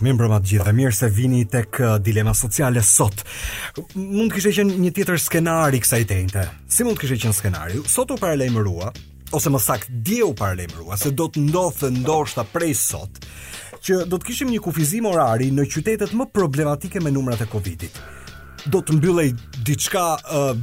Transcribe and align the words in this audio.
mirë 0.00 0.16
mbrëma 0.16 0.38
të 0.42 0.48
gjithë 0.50 0.66
dhe 0.66 0.72
mirë 0.76 0.96
se 0.96 1.08
vini 1.14 1.40
tek 1.50 1.80
uh, 1.84 1.94
dilema 2.02 2.32
sociale 2.34 2.82
sot. 2.86 3.20
Mund 3.98 4.32
kishte 4.34 4.52
qenë 4.56 4.76
një 4.84 4.92
tjetër 4.96 5.20
skenari 5.22 5.80
i 5.80 5.84
kësaj 5.84 6.02
tente. 6.10 6.46
Si 6.70 6.86
mund 6.86 6.98
kishte 7.00 7.18
qenë 7.22 7.36
skenari? 7.36 7.82
Sot 7.90 8.14
u 8.14 8.18
paralajmërua 8.20 8.92
ose 9.38 9.50
më 9.54 9.60
sakt 9.62 9.90
dje 10.02 10.24
u 10.26 10.32
paralajmërua 10.38 10.96
se 10.98 11.12
do 11.14 11.28
të 11.30 11.44
ndodhte 11.48 11.90
ndoshta 12.00 12.44
prej 12.50 12.72
sot 12.80 13.20
që 13.84 14.02
do 14.10 14.18
të 14.20 14.26
kishim 14.28 14.50
një 14.52 14.58
kufizim 14.64 15.06
orari 15.08 15.52
në 15.54 15.68
qytetet 15.70 16.10
më 16.18 16.26
problematike 16.34 17.00
me 17.04 17.12
numrat 17.14 17.44
e 17.44 17.48
Covidit. 17.50 18.00
Do 18.68 18.82
të 18.84 18.92
mbyllej 18.98 19.30
diçka 19.64 20.02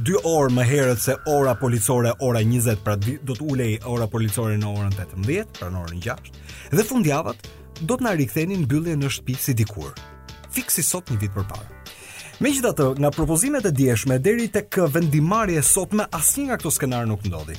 2 0.06 0.18
uh, 0.18 0.26
orë 0.28 0.52
më 0.54 0.66
herët 0.68 1.00
se 1.02 1.16
ora 1.32 1.56
policore 1.58 2.12
ora 2.22 2.42
20, 2.46 2.76
pra 2.86 2.94
do 3.00 3.34
të 3.34 3.40
ulej 3.42 3.72
ora 3.90 4.06
policore 4.06 4.54
në 4.60 4.68
orën 4.70 4.94
18, 5.00 5.50
pra 5.58 5.72
në 5.72 5.82
orën 5.86 6.04
6 6.04 6.36
dhe 6.78 6.84
fundjavat 6.86 7.48
do 7.86 7.98
të 7.98 8.04
na 8.06 8.12
riktheni 8.16 8.56
në 8.62 8.68
byllje 8.70 8.96
në 8.98 9.10
shtëpi 9.12 9.36
si 9.38 9.54
dikur. 9.56 9.92
Fiksi 10.54 10.82
sot 10.82 11.10
një 11.12 11.20
vit 11.22 11.34
përpara. 11.34 11.66
Megjithatë, 12.42 12.88
nga 13.02 13.10
propozimet 13.14 13.66
e 13.66 13.72
dieshme 13.74 14.20
deri 14.22 14.46
tek 14.54 14.76
vendimarrja 14.94 15.58
e 15.58 15.66
sotme, 15.66 16.06
asnjë 16.14 16.46
nga 16.48 16.58
këto 16.60 16.70
skenar 16.74 17.08
nuk 17.10 17.24
ndodhi. 17.26 17.56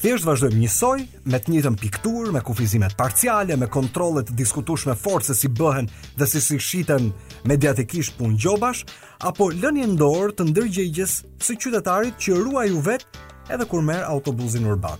Thjesht 0.00 0.24
vazhdojmë 0.26 0.58
njësoj, 0.62 1.02
me 1.32 1.38
të 1.40 1.52
njëjtën 1.54 1.76
pikturë, 1.80 2.32
me 2.32 2.40
kufizimet 2.44 2.96
parciale, 2.96 3.56
me 3.60 3.68
kontrolle 3.72 4.24
të 4.24 4.34
diskutueshme 4.36 4.96
se 5.22 5.34
si 5.34 5.48
bëhen 5.48 5.88
dhe 6.16 6.26
si 6.26 6.40
si 6.40 6.58
shiten 6.58 7.12
mediatikisht 7.44 8.16
punë 8.18 8.36
gjobash, 8.36 8.84
apo 9.20 9.50
lënien 9.50 9.96
dorë 9.96 10.32
të 10.34 10.44
ndërgjegjes 10.50 11.22
së 11.40 11.54
qytetarit 11.56 12.18
që 12.18 12.34
ruaj 12.36 12.70
u 12.72 12.80
vet 12.80 13.06
edhe 13.50 13.64
kur 13.64 13.82
merr 13.82 14.04
autobusin 14.08 14.66
urban. 14.66 14.98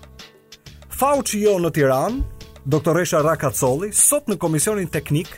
Fauçi 0.90 1.40
jo 1.44 1.58
në 1.58 1.72
Tiranë, 1.74 2.22
doktoresha 2.64 3.20
Raka 3.22 3.52
Colli, 3.52 3.92
sot 3.92 4.28
në 4.30 4.38
komisionin 4.40 4.88
teknik, 4.88 5.28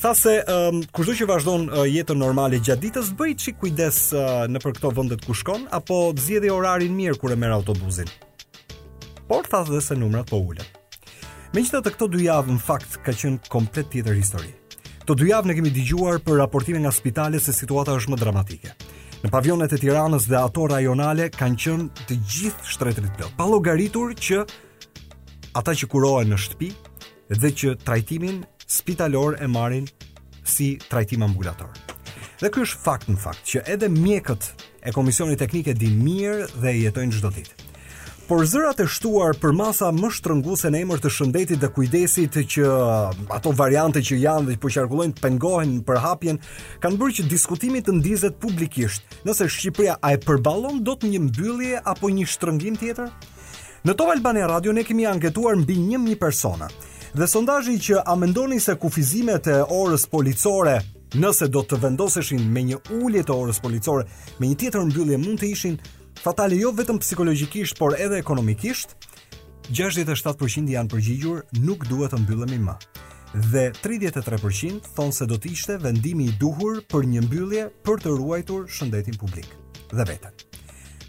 tha 0.00 0.12
se 0.18 0.36
um, 0.46 0.80
kushtu 0.94 1.16
që 1.22 1.28
vazhdojnë 1.30 1.72
uh, 1.72 1.82
jetën 1.90 2.18
normali 2.22 2.60
gjatë 2.62 2.82
ditës, 2.86 3.10
bëjt 3.18 3.42
që 3.46 3.54
kujdes 3.60 3.98
uh, 4.14 4.28
në 4.50 4.62
për 4.62 4.76
këto 4.78 4.92
vëndet 4.96 5.26
kushkon, 5.26 5.66
apo 5.74 6.02
të 6.16 6.46
orarin 6.54 6.94
mirë 6.96 7.18
kure 7.20 7.36
merë 7.36 7.60
autobuzin. 7.60 8.10
Por, 9.28 9.46
tha 9.50 9.62
dhe 9.68 9.80
se 9.80 9.96
numrat 9.96 10.28
po 10.30 10.38
ulën. 10.40 10.66
Me 11.52 11.60
që 11.60 11.72
të 11.74 11.82
të 11.84 11.92
këto 11.94 12.06
dujavë, 12.14 12.54
në 12.56 12.62
fakt, 12.64 12.96
ka 13.04 13.12
qënë 13.12 13.50
komplet 13.52 13.88
tjetër 13.92 14.16
histori. 14.16 14.54
Të 15.02 15.16
dujavë 15.18 15.50
në 15.50 15.56
kemi 15.58 15.70
digjuar 15.74 16.20
për 16.24 16.38
raportime 16.38 16.78
nga 16.80 16.92
spitale 16.94 17.40
se 17.42 17.52
situata 17.52 17.96
është 17.98 18.12
më 18.14 18.18
dramatike. 18.22 18.70
Në 19.22 19.30
pavionet 19.30 19.72
e 19.74 19.78
tiranës 19.78 20.24
dhe 20.30 20.38
ato 20.38 20.66
rajonale 20.70 21.28
kanë 21.34 21.58
qenë 21.64 22.04
të 22.08 22.16
gjithë 22.22 22.70
shtretrit 22.72 23.12
plot, 23.18 23.34
Pa 23.38 23.46
llogaritur 23.50 24.14
që 24.14 24.44
ata 25.58 25.74
që 25.76 25.88
kurohen 25.92 26.30
në 26.32 26.38
shtëpi 26.46 26.70
dhe 27.40 27.50
që 27.62 27.74
trajtimin 27.84 28.42
spitalor 28.72 29.36
e 29.44 29.48
marrin 29.52 29.86
si 30.48 30.74
trajtim 30.90 31.24
ambulator. 31.26 31.68
Dhe 32.40 32.50
ky 32.50 32.64
është 32.64 32.80
fakt 32.82 33.10
në 33.12 33.18
fakt 33.22 33.44
që 33.52 33.62
edhe 33.74 33.90
mjekët 33.92 34.46
e 34.82 34.90
komisionit 34.94 35.38
teknik 35.44 35.68
e 35.70 35.76
din 35.78 36.00
mirë 36.02 36.48
dhe 36.58 36.72
e 36.72 36.78
jetojnë 36.86 37.18
çdo 37.18 37.30
ditë. 37.36 37.58
Por 38.30 38.46
zërat 38.48 38.78
e 38.80 38.86
shtuar 38.88 39.34
për 39.42 39.52
masa 39.58 39.90
më 39.92 40.08
shtrënguese 40.16 40.70
në 40.72 40.80
emër 40.86 41.02
të 41.04 41.10
shëndetit 41.12 41.60
dhe 41.60 41.68
kujdesit 41.74 42.38
që 42.54 42.62
uh, 42.64 43.18
ato 43.34 43.50
variante 43.52 44.00
që 44.00 44.18
janë 44.22 44.48
dhe 44.48 44.54
që 44.56 44.60
përqarkullojnë 44.64 45.12
po 45.14 45.20
të 45.20 45.24
pengohen 45.26 45.74
në 45.76 45.84
përhapjen, 45.90 46.40
kanë 46.82 47.00
bërë 47.02 47.16
që 47.18 47.26
diskutimit 47.34 47.86
të 47.86 47.96
ndizet 47.98 48.38
publikisht, 48.40 49.04
nëse 49.26 49.50
Shqipria 49.52 49.98
a 50.00 50.14
e 50.16 50.22
përbalon 50.22 50.80
do 50.86 50.96
të 50.96 51.12
një 51.12 51.22
mbyllje 51.28 51.82
apo 51.92 52.08
një 52.16 52.30
shtrëngim 52.32 52.78
tjetër? 52.80 53.10
Në 53.82 53.96
Top 53.98 54.12
Albani 54.12 54.44
Radio 54.46 54.70
ne 54.72 54.84
kemi 54.86 55.02
anketuar 55.10 55.56
mbi 55.58 55.74
1000 55.74 56.12
persona 56.14 56.68
dhe 57.18 57.26
sondazhi 57.26 57.72
që 57.82 57.96
a 58.06 58.14
mendoni 58.14 58.60
se 58.62 58.76
kufizimet 58.78 59.48
e 59.50 59.56
orës 59.74 60.04
policore 60.12 60.76
nëse 61.18 61.48
do 61.50 61.64
të 61.66 61.80
vendoseshin 61.82 62.44
me 62.54 62.62
një 62.68 62.78
ulje 63.00 63.24
të 63.26 63.34
orës 63.34 63.58
policore 63.64 64.04
me 64.38 64.52
një 64.52 64.60
tjetër 64.62 64.86
mbyllje 64.92 65.18
mund 65.24 65.42
të 65.42 65.50
ishin 65.56 65.74
fatale 66.22 66.60
jo 66.60 66.70
vetëm 66.78 67.02
psikologjikisht 67.02 67.80
por 67.82 67.96
edhe 68.06 68.22
ekonomikisht 68.22 68.94
67% 69.74 70.70
janë 70.76 70.92
përgjigjur 70.94 71.42
nuk 71.66 71.82
duhet 71.90 72.14
të 72.14 72.22
mbyllemi 72.22 72.62
më 72.68 72.78
dhe 73.50 73.66
33% 73.82 74.92
thonë 74.94 75.18
se 75.18 75.26
do 75.32 75.42
të 75.42 75.56
ishte 75.58 75.80
vendimi 75.88 76.30
i 76.30 76.38
duhur 76.38 76.78
për 76.94 77.10
një 77.16 77.26
mbyllje 77.26 77.66
për 77.82 78.04
të 78.06 78.14
ruajtur 78.20 78.70
shëndetin 78.78 79.18
publik 79.24 79.50
dhe 79.90 80.06
veten 80.14 80.38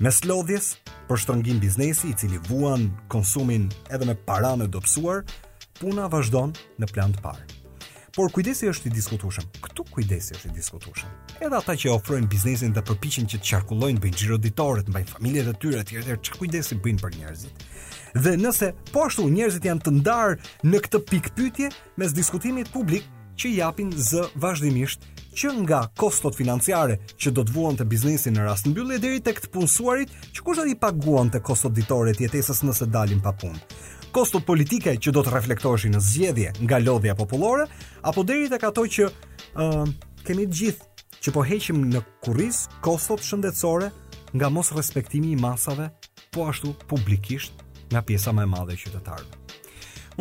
Mes 0.03 0.17
lodhjes 0.27 0.65
për 1.07 1.21
shtrëngim 1.23 1.61
biznesi 1.63 2.09
i 2.09 2.15
cili 2.19 2.35
vuan 2.49 2.89
konsumin 3.07 3.69
edhe 3.87 4.03
me 4.09 4.17
parame 4.27 4.65
dobësuar, 4.67 5.21
puna 5.79 6.09
vazhdon 6.11 6.51
në 6.83 6.89
plan 6.91 7.13
të 7.15 7.21
parë. 7.23 7.43
Por 8.17 8.27
kujdesi 8.35 8.67
është 8.67 8.89
i 8.89 8.93
diskutueshëm. 8.97 9.47
Ktu 9.63 9.85
kujdesi 9.93 10.35
është 10.35 10.49
i 10.49 10.57
diskutueshëm. 10.57 11.13
Edhe 11.47 11.55
ata 11.55 11.77
që 11.79 11.93
ofrojnë 11.93 12.27
biznesin 12.33 12.75
dhe 12.75 12.83
përpiqen 12.89 13.29
që 13.31 13.39
të 13.39 13.49
qarkullojnë 13.53 14.03
bëjnë 14.03 14.19
xhiro 14.19 14.41
ditore, 14.43 14.83
mbajnë 14.91 15.11
familjet 15.13 15.47
e 15.47 15.55
tyre 15.63 15.79
etj. 15.85 16.11
Çka 16.27 16.41
kujdesi 16.41 16.79
bëjnë 16.83 17.03
për 17.05 17.17
njerëzit? 17.21 17.63
Dhe 18.27 18.35
nëse 18.43 18.73
po 18.91 19.07
ashtu 19.07 19.29
njerëzit 19.31 19.71
janë 19.71 19.87
të 19.87 19.95
ndarë 20.01 20.53
në 20.67 20.83
këtë 20.83 21.03
pikë 21.13 21.35
pyetje 21.39 21.71
mes 22.03 22.17
diskutimit 22.19 22.75
publik 22.75 23.07
që 23.39 23.55
japin 23.55 23.95
z 23.95 24.27
vazhdimisht 24.35 25.07
që 25.33 25.51
nga 25.65 25.79
kostot 25.97 26.35
financiare 26.37 26.99
që 27.19 27.33
do 27.35 27.43
të 27.45 27.53
vuan 27.55 27.77
të 27.77 27.87
biznesin 27.89 28.35
në 28.37 28.45
rast 28.47 28.67
mbyllje 28.69 28.99
deri 29.01 29.21
tek 29.25 29.41
të 29.41 29.49
punësuarit, 29.53 30.13
që 30.35 30.45
kush 30.45 30.61
do 30.61 30.65
i 30.69 30.75
paguan 30.79 31.31
të 31.33 31.41
kostot 31.45 31.73
ditore 31.75 32.13
të 32.15 32.27
jetesës 32.27 32.61
nëse 32.67 32.87
dalin 32.93 33.21
pa 33.25 33.33
punë. 33.33 33.61
Kostot 34.13 34.45
politike 34.45 34.93
që 35.01 35.13
do 35.15 35.23
të 35.25 35.33
reflektoheshin 35.33 35.95
në 35.97 36.01
zgjedhje 36.07 36.51
nga 36.67 36.79
lodhja 36.83 37.15
popullore 37.17 37.65
apo 38.05 38.23
deri 38.29 38.49
tek 38.51 38.67
ato 38.69 38.85
që 38.97 39.09
ë 39.09 39.67
uh, 39.67 39.93
kemi 40.27 40.45
të 40.51 40.59
gjithë 40.59 41.05
që 41.25 41.33
po 41.35 41.45
heqim 41.49 41.81
në 41.89 42.03
kurriz 42.25 42.65
kostot 42.85 43.25
shëndetësore 43.25 43.89
nga 44.33 44.49
mos 44.53 44.73
respektimi 44.73 45.33
i 45.33 45.37
masave, 45.39 45.89
po 46.33 46.47
ashtu 46.49 46.73
publikisht 46.89 47.61
nga 47.93 48.01
pjesa 48.01 48.33
më 48.33 48.47
e 48.47 48.53
madhe 48.55 48.73
e 48.77 48.81
qytetarëve. 48.81 49.42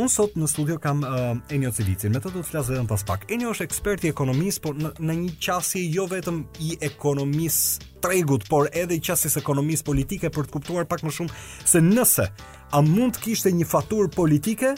Un 0.01 0.09
sot 0.09 0.37
në 0.41 0.47
studio 0.49 0.79
kam 0.81 1.03
uh, 1.05 1.35
Enio 1.53 1.69
Cilicin, 1.75 2.15
me 2.15 2.21
të 2.23 2.31
do 2.33 2.41
të 2.41 2.47
flas 2.49 2.71
vetëm 2.71 2.87
pas 2.89 3.03
pak. 3.07 3.27
Enio 3.35 3.51
është 3.53 3.67
ekspert 3.69 4.07
i 4.07 4.13
ekonomisë, 4.13 4.61
por 4.65 4.79
në, 4.81 4.93
në 5.05 5.17
një 5.19 5.33
qasje 5.45 5.83
jo 5.93 6.07
vetëm 6.09 6.39
i 6.65 6.71
ekonomisë 6.89 7.91
tregut, 8.05 8.47
por 8.49 8.71
edhe 8.73 8.97
i 8.97 9.03
qasjes 9.05 9.37
ekonomisë 9.43 9.85
politike 9.89 10.31
për 10.33 10.49
të 10.49 10.55
kuptuar 10.57 10.89
pak 10.89 11.05
më 11.05 11.13
shumë 11.19 11.37
se 11.69 11.85
nëse 11.85 12.27
a 12.73 12.81
mund 12.87 13.19
të 13.19 13.25
kishte 13.27 13.53
një 13.53 13.69
faturë 13.69 14.15
politike 14.17 14.73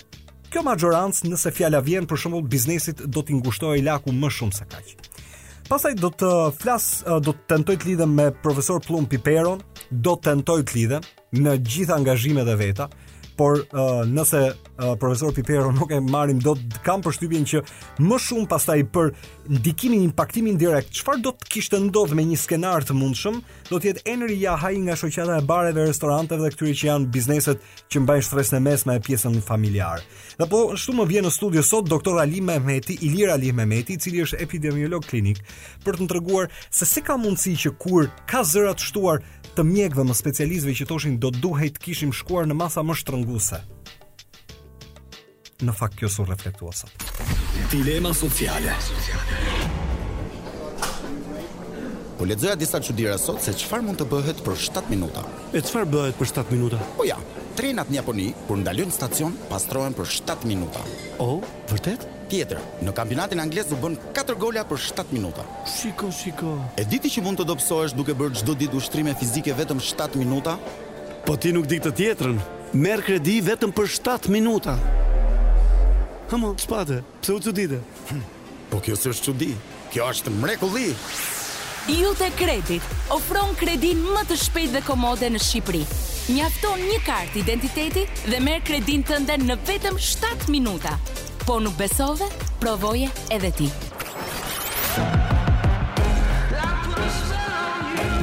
kjo 0.54 0.62
majorancë 0.66 1.30
nëse 1.30 1.54
fjala 1.56 1.78
vjen 1.84 2.06
për 2.10 2.24
shembull 2.24 2.44
biznesit 2.50 3.06
do 3.10 3.22
t'i 3.26 3.38
ngushtojë 3.38 3.86
laku 3.86 4.10
më 4.14 4.34
shumë 4.34 4.58
se 4.58 4.66
kaq. 4.70 4.90
Pastaj 5.70 5.94
do 6.02 6.10
të 6.12 6.32
flas, 6.60 6.88
uh, 7.06 7.20
do 7.24 7.32
të 7.36 7.52
tentoj 7.54 7.78
të 7.80 7.92
lidhem 7.92 8.12
me 8.18 8.32
profesor 8.44 8.82
Plum 8.84 9.06
Piperon, 9.08 9.62
do 9.90 10.18
të 10.18 10.32
tentoj 10.32 10.58
të 10.68 10.74
lidhem 10.82 11.08
në 11.38 11.54
gjithë 11.64 11.94
angazhimet 12.00 12.50
e 12.50 12.54
veta, 12.60 12.90
por 13.36 13.54
uh, 13.58 14.02
nëse 14.06 14.40
uh, 14.44 14.94
profesor 15.00 15.32
Pipero 15.34 15.72
nuk 15.74 15.90
e 15.92 15.98
marrim 16.00 16.38
do 16.42 16.52
të 16.54 16.80
kam 16.86 17.02
përshtypjen 17.02 17.46
që 17.50 17.62
më 18.04 18.18
shumë 18.22 18.48
pastaj 18.50 18.78
për 18.94 19.10
ndikimin 19.54 20.04
e 20.04 20.08
impaktimin 20.08 20.58
direkt, 20.58 20.92
çfarë 21.00 21.22
do 21.26 21.32
të 21.34 21.48
kishte 21.54 21.80
ndodhur 21.82 22.16
me 22.18 22.24
një 22.30 22.38
skenar 22.40 22.86
të 22.88 22.96
mundshëm, 22.98 23.40
do 23.70 23.80
të 23.80 23.90
jetë 23.90 24.04
Enri 24.14 24.38
Jahaj 24.42 24.78
nga 24.86 24.96
shoqata 24.98 25.38
e 25.42 25.46
bareve 25.48 25.82
e 25.84 25.88
restoranteve 25.90 26.44
dhe 26.46 26.52
këtyre 26.54 26.74
që 26.80 26.88
janë 26.90 27.10
bizneset 27.14 27.66
që 27.92 28.04
mbajnë 28.04 28.26
stres 28.30 28.54
në 28.54 28.62
mesme 28.68 28.98
e 28.98 29.04
pjesën 29.04 29.38
familjare. 29.46 30.04
Dhe 30.38 30.48
po 30.50 30.62
ashtu 30.74 30.94
më 31.00 31.08
vjen 31.10 31.28
në 31.28 31.34
studio 31.34 31.64
sot 31.66 31.90
doktor 31.90 32.20
Ali 32.22 32.40
Mehmeti, 32.42 32.96
Ilir 33.08 33.34
Ali 33.34 33.52
Mehmeti, 33.56 33.98
i 33.98 34.02
cili 34.02 34.22
është 34.24 34.40
epidemiolog 34.46 35.04
klinik, 35.10 35.42
për 35.84 36.00
të 36.02 36.10
treguar 36.14 36.52
se 36.70 36.86
si 36.88 37.02
ka 37.04 37.18
mundësi 37.20 37.56
që 37.64 37.74
kur 37.82 38.08
ka 38.30 38.44
zëra 38.46 38.74
të 38.78 38.88
shtuar 38.92 39.22
të 39.54 39.64
mjekëve 39.68 40.04
më 40.08 40.14
specializve 40.18 40.74
që 40.80 40.86
toshin 40.90 41.16
do 41.22 41.30
duhej 41.34 41.70
të 41.76 41.82
kishim 41.86 42.12
shkuar 42.14 42.46
në 42.50 42.56
masa 42.58 42.82
më 42.84 42.96
shtrënguse. 43.00 43.60
Në 45.64 45.74
fakt 45.78 45.98
kjo 46.00 46.10
su 46.10 46.26
reflektua 46.26 46.72
sot. 46.74 47.06
Dilema 47.72 48.10
sociale. 48.16 48.74
Po 52.18 52.26
lexoja 52.30 52.54
disa 52.58 52.80
çuditëra 52.82 53.18
sot 53.18 53.40
se 53.42 53.54
çfarë 53.58 53.86
mund 53.88 53.98
të 53.98 54.06
bëhet 54.10 54.42
për 54.46 54.58
7 54.60 54.90
minuta. 54.90 55.24
E 55.54 55.62
çfarë 55.64 55.90
bëhet 55.94 56.18
për 56.18 56.30
7 56.30 56.52
minuta? 56.54 56.80
Po 56.98 57.06
ja, 57.08 57.18
trenat 57.58 57.90
në 57.90 58.00
Japoni 58.00 58.28
kur 58.48 58.58
ndalojnë 58.62 58.94
stacion, 58.94 59.34
pastrohen 59.50 59.96
për 59.98 60.10
7 60.20 60.46
minuta. 60.50 60.82
Oh, 61.22 61.40
vërtet? 61.70 62.06
tjetër. 62.34 62.60
Në 62.84 62.92
kampionatin 62.96 63.42
anglez 63.42 63.70
u 63.72 63.78
bën 63.80 63.94
4 64.14 64.36
gola 64.40 64.64
për 64.68 64.80
7 64.88 65.12
minuta. 65.14 65.44
Shiko, 65.70 66.10
shiko. 66.12 66.56
E 66.80 66.84
diti 66.88 67.10
që 67.12 67.22
mund 67.24 67.38
të 67.40 67.46
dobësohesh 67.48 67.94
duke 67.96 68.14
bërë 68.18 68.40
çdo 68.40 68.56
ditë 68.58 68.78
ushtrime 68.80 69.14
fizike 69.20 69.54
vetëm 69.58 69.80
7 69.84 70.18
minuta? 70.20 70.56
Po 71.24 71.38
ti 71.40 71.52
nuk 71.54 71.68
di 71.70 71.78
këtë 71.82 71.94
tjetrën. 71.98 72.38
Merr 72.74 73.04
kredi 73.06 73.38
vetëm 73.46 73.70
për 73.74 73.86
7 73.98 74.32
minuta. 74.34 74.74
Hamo, 76.32 76.54
çfarë? 76.58 77.02
Pse 77.22 77.32
u 77.36 77.40
çuditë? 77.44 77.78
Hm, 78.08 78.24
po 78.72 78.80
kjo 78.82 78.96
s'është 78.98 79.28
çudi. 79.28 79.52
Kjo 79.92 80.10
është 80.10 80.32
mrekulli. 80.42 80.90
Jute 81.84 82.30
Kredit 82.38 82.80
ofron 83.12 83.50
kredin 83.60 84.00
më 84.14 84.22
të 84.30 84.38
shpejt 84.40 84.72
dhe 84.72 84.80
komode 84.88 85.28
në 85.28 85.40
Shqipëri. 85.44 85.82
Mjafton 86.32 86.80
një 86.88 86.98
kartë 87.04 87.38
identiteti 87.42 88.06
dhe 88.24 88.40
merr 88.40 88.64
kredin 88.64 89.04
tënd 89.04 89.34
në 89.44 89.58
vetëm 89.68 90.00
7 90.00 90.48
minuta. 90.48 90.96
Po 91.46 91.58
nuk 91.60 91.74
besove, 91.76 92.24
provoje 92.60 93.08
edhe 93.32 93.50
ti. 93.52 93.66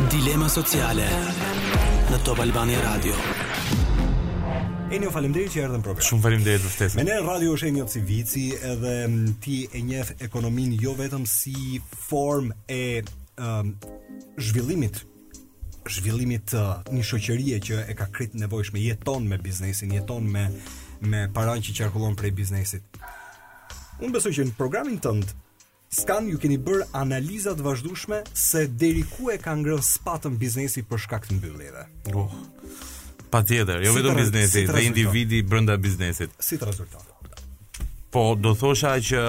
Dilema 0.09 0.47
sociale 0.49 1.05
në 2.09 2.17
Top 2.25 2.41
Albani 2.41 2.79
Radio. 2.81 3.13
E 4.91 4.97
një 4.97 5.11
falimderi 5.13 5.53
që 5.53 5.61
erdhen 5.67 5.85
program. 5.85 6.01
Shumë 6.07 6.25
falimderi 6.25 6.63
të 6.63 6.65
vëftet. 6.65 6.97
Me 6.97 7.05
në 7.05 7.19
radio 7.27 7.53
është 7.53 7.69
e 7.69 7.73
një 7.77 7.85
opë 7.85 7.93
si 7.93 8.03
vici 8.09 8.47
edhe 8.57 8.97
ti 9.45 9.59
e 9.69 9.83
njeh 9.85 10.15
ekonomin 10.25 10.73
jo 10.81 10.97
vetëm 10.97 11.29
si 11.29 11.77
form 11.93 12.49
e 12.73 13.03
um, 13.37 13.75
zhvillimit 14.41 15.03
zhvillimit 15.91 16.53
uh, 16.57 16.77
një 16.93 17.01
shoqërie 17.05 17.55
që 17.67 17.77
e 17.89 17.93
ka 17.97 18.05
kritë 18.13 18.37
nevojshme 18.41 18.81
jeton 18.81 19.25
me 19.29 19.37
biznesin, 19.41 19.89
jeton 19.97 20.25
me 20.29 20.43
me 21.01 21.29
paran 21.33 21.61
që 21.61 21.73
qarkullon 21.77 22.15
prej 22.17 22.31
biznesit. 22.35 22.83
Unë 24.01 24.13
besoj 24.15 24.31
që 24.37 24.47
në 24.49 24.55
programin 24.57 25.01
tënd 25.01 25.35
Skan 25.91 26.23
ju 26.31 26.37
keni 26.39 26.55
bër 26.55 26.85
analizat 26.95 27.59
vazhdushme 27.59 28.21
se 28.31 28.61
deri 28.79 29.01
ku 29.11 29.25
e 29.33 29.33
ka 29.43 29.51
ngrënë 29.59 29.83
spatën 29.83 30.37
biznesi 30.39 30.85
për 30.87 31.01
shkak 31.03 31.25
të 31.27 31.35
mbylljeve. 31.35 31.81
Oh. 32.15 32.31
Pa 33.27 33.41
tjetër, 33.43 33.81
jo 33.83 33.91
si 33.91 33.99
vetëm 33.99 34.15
biznesi, 34.21 34.53
si 34.53 34.63
dhe 34.71 34.85
individi 34.87 35.41
brenda 35.43 35.75
biznesit. 35.75 36.31
Si 36.39 36.55
të 36.55 36.69
rezultat? 36.69 37.43
Po, 38.11 38.23
do 38.39 38.53
thosha 38.55 38.93
që 39.03 39.25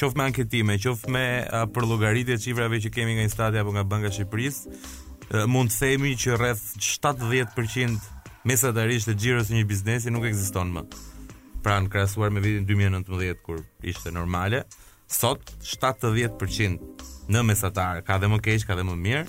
qof 0.00 0.18
me 0.18 0.26
anketime, 0.26 0.80
qof 0.82 1.06
me 1.14 1.24
a, 1.46 1.62
për 1.70 1.86
logaritje 1.92 2.40
që 2.42 2.94
kemi 2.96 3.14
nga 3.14 3.22
instatia 3.30 3.62
apo 3.62 3.70
nga 3.76 3.84
banka 3.86 4.10
Shqipëris, 4.10 4.64
mund 5.46 5.70
të 5.70 5.78
themi 5.78 6.16
që 6.18 6.40
rreth 6.42 6.66
70% 6.74 8.17
mesatarisht 8.48 9.10
e 9.12 9.12
xhiro 9.18 9.42
si 9.44 9.52
një 9.58 9.66
biznesi 9.68 10.08
nuk 10.12 10.24
ekziston 10.30 10.70
më. 10.72 10.82
Pra 11.62 11.74
në 11.84 11.90
krahasuar 11.92 12.30
me 12.32 12.40
vitin 12.40 12.64
2019 12.70 13.42
kur 13.44 13.58
ishte 13.92 14.08
normale, 14.14 14.62
sot 15.04 15.50
70% 15.60 16.78
në 17.28 17.42
mesatar 17.44 18.00
ka 18.08 18.16
dhe 18.22 18.30
më 18.32 18.40
keq, 18.46 18.64
ka 18.70 18.78
dhe 18.78 18.86
më 18.88 18.94
mirë. 19.04 19.26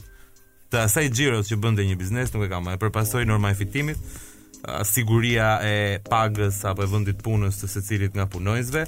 Të 0.72 0.82
asaj 0.86 1.10
xhiros 1.12 1.50
që 1.52 1.58
bënte 1.66 1.86
një 1.90 2.00
biznes 2.00 2.32
nuk 2.34 2.48
e 2.48 2.52
ka 2.54 2.62
më. 2.64 2.78
E 2.78 2.80
përpasoi 2.86 3.26
norma 3.28 3.52
e 3.52 3.58
fitimit, 3.60 4.00
siguria 4.88 5.58
e 5.68 5.76
pagës 6.08 6.62
apo 6.72 6.86
e 6.88 6.88
vendit 6.92 7.20
punës 7.26 7.60
të 7.60 7.70
secilit 7.76 8.16
nga 8.16 8.24
punonjësve, 8.32 8.86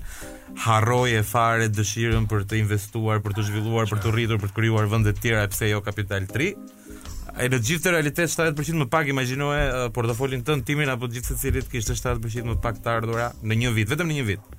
harroje 0.65 1.25
fare 1.27 1.67
dëshirën 1.75 2.29
për 2.31 2.47
të 2.51 2.61
investuar, 2.63 3.19
për 3.25 3.35
të 3.35 3.49
zhvilluar, 3.51 3.91
për 3.91 4.03
të 4.05 4.15
rritur, 4.15 4.39
për 4.43 4.53
të 4.55 4.61
krijuar 4.61 4.87
vende 4.95 5.11
të 5.15 5.25
tjera, 5.27 5.43
pse 5.51 5.73
jo 5.75 5.81
kapital 5.83 6.23
Ai 7.39 7.47
në 7.51 7.59
gjithë 7.63 7.93
realitet 7.95 8.31
70% 8.31 8.75
më 8.83 8.87
pak 8.91 9.07
imagjinoje 9.13 9.61
uh, 9.71 9.81
portofolin 9.95 10.41
tënd 10.45 10.65
timin 10.67 10.89
apo 10.91 11.07
gjithë 11.13 11.35
secilit 11.37 11.67
që 11.71 11.81
70% 11.87 12.49
më 12.55 12.61
pak 12.63 12.81
të 12.83 12.91
ardhurë 12.97 13.29
në 13.47 13.57
një 13.63 13.71
vit, 13.77 13.91
vetëm 13.93 14.11
në 14.11 14.17
një 14.19 14.25
vit. 14.27 14.55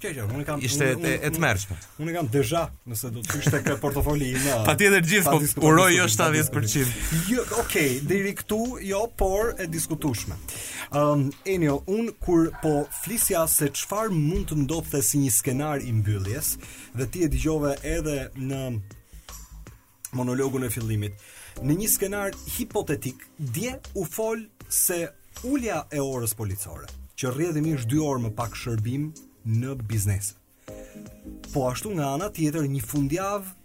Kjo 0.00 0.24
unë 0.32 0.42
kam 0.48 0.62
ishte 0.64 0.86
e 1.04 1.10
e 1.28 1.28
tmerrshme. 1.34 1.74
Unë 2.00 2.14
kam 2.14 2.28
deja 2.32 2.62
nëse 2.88 3.08
do 3.12 3.20
të 3.20 3.36
ishte 3.42 3.58
kë 3.66 3.74
portofoli 3.82 4.30
im. 4.32 4.46
Patjetër 4.68 5.02
gjithë 5.04 5.34
po 5.58 5.66
uroj 5.68 5.90
po 5.90 5.92
jo 5.98 6.06
70%. 6.16 6.94
Jo, 7.28 7.44
okay, 7.60 7.98
deri 8.08 8.32
këtu 8.38 8.60
jo, 8.88 9.02
por 9.20 9.50
e 9.60 9.66
diskutueshme. 9.68 10.38
Ëm, 10.96 11.04
um, 11.04 11.26
anyo, 11.44 11.74
un 11.92 12.08
kur 12.16 12.46
po 12.64 12.72
flisja 13.02 13.44
se 13.48 13.68
çfarë 13.76 14.16
mund 14.16 14.48
të 14.48 14.62
ndodhte 14.62 15.02
si 15.04 15.20
një 15.20 15.34
skenar 15.36 15.84
i 15.84 15.92
mbylljes, 15.92 16.54
dhe 16.96 17.08
ti 17.12 17.26
e 17.28 17.28
dëgjove 17.36 17.76
edhe 17.92 18.16
në 18.40 18.62
monologun 20.16 20.64
e 20.64 20.72
fillimit 20.72 21.20
në 21.62 21.76
një 21.80 21.88
skenar 21.88 22.36
hipotetik, 22.56 23.24
dje 23.54 23.74
u 23.98 24.04
fol 24.06 24.44
se 24.70 25.06
ulja 25.44 25.82
e 25.92 26.00
orës 26.02 26.34
policore, 26.36 26.86
që 27.18 27.32
rrjedhim 27.34 27.70
ish 27.74 27.86
2 27.90 28.02
orë 28.06 28.22
më 28.26 28.34
pak 28.38 28.56
shërbim 28.56 29.10
në 29.46 29.76
biznes. 29.90 30.34
Po 31.52 31.66
ashtu 31.70 31.92
nga 31.96 32.12
ana 32.14 32.28
tjetër 32.30 32.68
një 32.70 32.84
fundjavë 32.86 33.56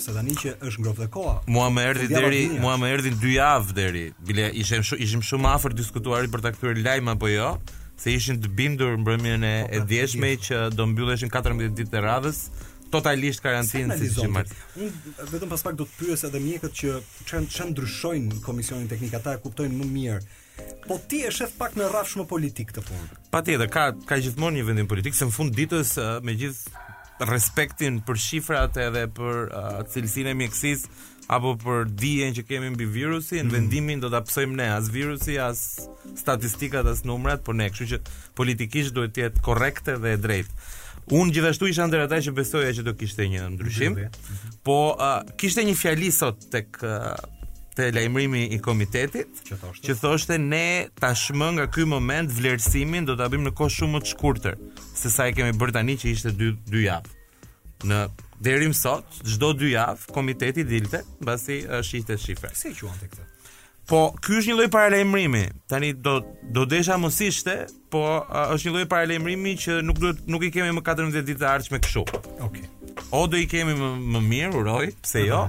Se 0.00 0.12
tani 0.14 0.32
që 0.40 0.54
është 0.64 0.80
ngrohtë 0.80 1.06
koha. 1.12 1.32
Mua 1.52 1.66
më 1.70 1.82
erdhi 1.90 2.06
deri, 2.08 2.38
mua 2.62 2.78
më 2.80 2.88
erdhin 2.94 3.16
2 3.20 3.34
javë 3.34 3.74
deri. 3.76 4.04
Bile 4.24 4.46
ishim 4.56 4.80
shumë 4.80 5.02
ishim 5.04 5.20
shumë 5.20 5.50
afër 5.50 5.74
diskutuari 5.76 6.30
për 6.32 6.40
ta 6.46 6.52
kthyer 6.54 6.78
lajm 6.80 7.10
apo 7.12 7.28
jo, 7.28 7.50
se 8.00 8.14
ishin 8.16 8.40
të 8.40 8.48
bindur 8.56 8.96
mbrëmjen 9.02 9.44
e, 9.44 9.52
po, 9.58 9.68
pra, 9.68 9.82
e 9.82 9.88
djeshme 9.90 10.30
që 10.46 10.62
do 10.72 10.86
mbylleshin 10.94 11.28
14 11.36 11.76
ditë 11.76 11.92
të 11.92 12.02
radhës 12.06 12.40
totalisht 12.90 13.42
karantinë 13.44 13.96
si 14.00 14.08
që 14.14 14.26
Unë 14.26 15.28
vetëm 15.30 15.52
pas 15.52 15.62
pak 15.66 15.78
do 15.78 15.86
të 15.86 15.98
pyres 16.00 16.24
edhe 16.26 16.40
mjekët 16.42 16.74
që 16.80 16.98
që 17.54 17.66
ndryshojnë 17.70 18.40
komisionin 18.44 18.88
teknik, 18.90 19.14
ata 19.20 19.36
e 19.38 19.42
kuptojnë 19.44 19.78
më 19.80 19.88
mirë. 19.96 20.20
Po 20.88 20.98
ti 21.08 21.22
e 21.24 21.30
shef 21.32 21.54
pak 21.60 21.76
në 21.78 21.88
rafsh 21.94 22.18
më 22.20 22.26
politik 22.30 22.74
të 22.76 22.84
punë. 22.84 23.20
Pa 23.32 23.40
tjetër, 23.46 23.70
ka, 23.72 23.84
ka 24.10 24.18
gjithmonë 24.20 24.60
një 24.60 24.66
vendim 24.70 24.90
politik, 24.90 25.16
se 25.16 25.28
në 25.30 25.36
fund 25.38 25.54
ditës 25.56 25.94
eh, 26.02 26.10
me 26.26 26.34
gjithë 26.40 26.88
respektin 27.30 28.00
për 28.04 28.16
shifrat 28.26 28.76
edhe 28.80 29.06
për 29.16 29.38
uh, 29.46 29.54
eh, 29.54 29.86
cilësin 29.92 30.30
e 30.30 30.36
mjekësis 30.42 30.84
apo 31.30 31.50
për 31.62 31.84
dijen 32.00 32.32
që 32.34 32.42
kemi 32.48 32.70
mbi 32.74 32.86
virusin, 32.94 33.38
mm 33.42 33.48
-hmm. 33.48 33.52
vendimin 33.56 34.00
do 34.00 34.08
ta 34.10 34.20
psojmë 34.24 34.56
ne 34.56 34.66
as 34.74 34.88
virusi 34.92 35.38
as 35.38 35.78
statistikat 36.16 36.86
as 36.86 37.04
numrat, 37.04 37.44
por 37.44 37.54
ne, 37.54 37.68
kështu 37.70 37.86
që 37.92 37.98
politikisht 38.34 38.94
duhet 38.94 39.12
të 39.16 39.20
jetë 39.24 39.40
korrekte 39.46 39.92
dhe 40.02 40.14
e 40.14 40.16
drejtë. 40.16 40.52
Un 41.10 41.28
gjithashtu 41.34 41.66
isha 41.68 41.86
ndër 41.90 42.04
ata 42.06 42.18
që 42.22 42.32
besoja 42.36 42.70
që 42.76 42.84
do 42.86 42.92
kishte 42.98 43.24
një 43.26 43.46
ndryshim. 43.56 43.96
Po 44.66 44.76
uh, 44.94 45.18
kishte 45.40 45.64
një 45.66 45.74
fjali 45.74 46.10
sot 46.14 46.44
tek 46.52 46.78
uh, 46.86 47.14
te 47.74 47.88
lajmërimi 47.96 48.44
i 48.54 48.60
komitetit 48.62 49.42
që 49.48 49.58
thoshte, 49.62 49.86
që 49.88 49.96
thoshte 50.04 50.38
ne 50.42 50.64
tashmë 51.02 51.48
nga 51.56 51.66
ky 51.74 51.86
moment 51.90 52.30
vlerësimin 52.36 53.08
do 53.10 53.18
ta 53.18 53.26
bëjmë 53.32 53.48
në 53.50 53.54
kohë 53.58 53.74
shumë 53.80 53.96
më 53.98 54.02
të 54.06 54.12
shkurtër 54.12 54.58
se 55.02 55.10
sa 55.14 55.26
e 55.30 55.34
kemi 55.34 55.56
bërë 55.58 55.78
tani 55.80 55.96
që 55.98 56.10
ishte 56.14 56.34
2 56.36 56.52
2 56.76 56.86
javë. 56.86 57.18
Në 57.90 58.00
derim 58.46 58.76
sot 58.78 59.18
çdo 59.26 59.50
2 59.66 59.74
javë 59.74 60.12
komiteti 60.14 60.66
dilte 60.70 61.02
mbasi 61.24 61.64
shihte 61.90 62.18
shifrat. 62.22 62.54
Si 62.54 62.70
e 62.70 62.78
quante 62.78 63.10
këtë? 63.10 63.29
Po 63.90 64.00
ky 64.22 64.36
është 64.38 64.52
një 64.52 64.56
lloj 64.56 64.68
paralajmërimi. 64.70 65.40
Tani 65.70 65.88
do 65.98 66.12
do 66.54 66.62
desha 66.70 66.94
mos 67.02 67.16
ishte, 67.26 67.56
po 67.90 68.02
është 68.54 68.68
një 68.68 68.74
lloj 68.76 68.84
paralajmërimi 68.92 69.54
që 69.64 69.80
nuk 69.86 69.98
duhet 69.98 70.20
nuk 70.30 70.44
i 70.46 70.52
kemi 70.54 70.70
më 70.76 70.84
14 70.88 71.26
ditë 71.26 71.48
ardhshme 71.54 71.80
kështu. 71.82 72.04
Okej. 72.04 72.44
Okay. 72.46 72.68
O 73.20 73.24
do 73.32 73.38
i 73.40 73.48
kemi 73.50 73.74
më, 73.74 73.88
më 74.14 74.20
mirë, 74.30 74.52
uroj, 74.62 74.84
pse 75.02 75.24
jo? 75.26 75.42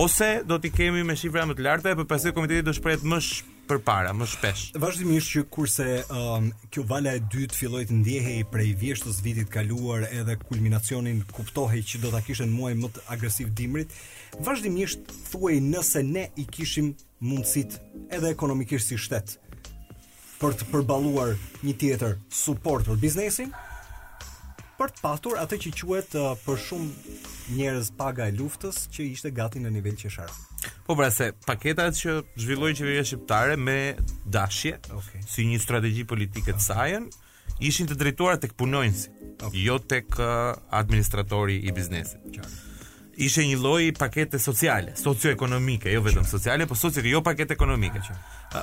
Ose 0.00 0.30
do 0.48 0.56
t'i 0.60 0.70
kemi 0.72 1.04
me 1.06 1.16
shifra 1.20 1.44
më 1.50 1.56
të 1.58 1.66
larta, 1.68 1.92
por 2.00 2.08
pastaj 2.08 2.32
komiteti 2.36 2.64
do 2.64 2.72
shprehet 2.76 3.04
më 3.12 3.20
shpejt 3.28 3.54
për 3.66 3.80
para, 3.82 4.12
më 4.14 4.26
shpesh. 4.30 4.62
Vazhdimisht 4.80 5.32
që 5.34 5.42
kurse 5.52 5.86
um, 6.14 6.48
kjo 6.74 6.84
vala 6.88 7.16
e 7.18 7.22
dytë 7.32 7.56
filloi 7.56 7.82
të 7.88 7.98
ndjehej 8.00 8.44
prej 8.52 8.72
vjeshtës 8.80 9.18
vitit 9.24 9.50
kaluar 9.52 10.06
edhe 10.10 10.38
kulminacionin 10.46 11.24
kuptohej 11.34 11.82
që 11.90 12.02
do 12.04 12.12
të 12.14 12.22
kishen 12.28 12.54
muaj 12.54 12.76
më 12.78 12.92
të 12.96 13.04
agresiv 13.16 13.50
dimrit, 13.58 13.92
vazhdimisht 14.46 15.02
thuej 15.32 15.58
nëse 15.66 16.02
ne 16.06 16.28
i 16.42 16.46
kishim 16.54 16.94
mundësit 17.24 17.78
edhe 18.14 18.32
ekonomikisht 18.36 18.92
si 18.92 19.00
shtetë 19.00 19.42
për 20.36 20.56
të 20.60 20.68
përbaluar 20.72 21.34
një 21.64 21.76
tjetër 21.80 22.18
support 22.44 22.84
për 22.90 23.00
biznesin, 23.02 23.54
për 24.78 24.92
të 24.92 25.02
patur, 25.04 25.36
atë 25.40 25.58
që 25.66 25.72
quhet 25.80 26.16
uh, 26.20 26.32
për 26.44 26.60
shumë 26.66 27.14
njerëz 27.56 27.90
paga 27.98 28.26
e 28.28 28.34
luftës 28.36 28.82
që 28.92 29.06
ishte 29.14 29.32
gati 29.36 29.60
në 29.62 29.72
nivel 29.76 29.96
qeshar. 30.00 30.32
Po 30.86 30.96
pra 30.98 31.08
se 31.14 31.30
paketat 31.46 31.96
që 32.00 32.16
zhvilloi 32.42 32.74
qeveria 32.78 33.04
shqiptare 33.06 33.56
me 33.58 33.78
dashje, 34.36 34.76
okay. 34.96 35.22
si 35.26 35.48
një 35.48 35.60
strategji 35.64 36.06
politike 36.12 36.56
të 36.56 36.64
sajën, 36.68 37.08
ishin 37.66 37.88
të 37.90 37.98
drejtuara 38.02 38.40
tek 38.42 38.56
punonjësit, 38.58 39.24
okay. 39.38 39.64
jo 39.66 39.78
tek 39.94 40.18
uh, 40.20 40.58
administratori 40.84 41.60
i 41.64 41.72
biznesit 41.76 42.62
ishte 43.16 43.44
një 43.48 43.56
lloj 43.60 43.84
pakete 43.96 44.36
sociale, 44.40 44.92
socioekonomike, 45.00 45.88
jo 45.92 46.02
vetëm 46.04 46.26
sociale, 46.28 46.66
por 46.68 46.76
socio 46.76 47.02
jo 47.04 47.22
pakete 47.24 47.54
ekonomike. 47.56 48.02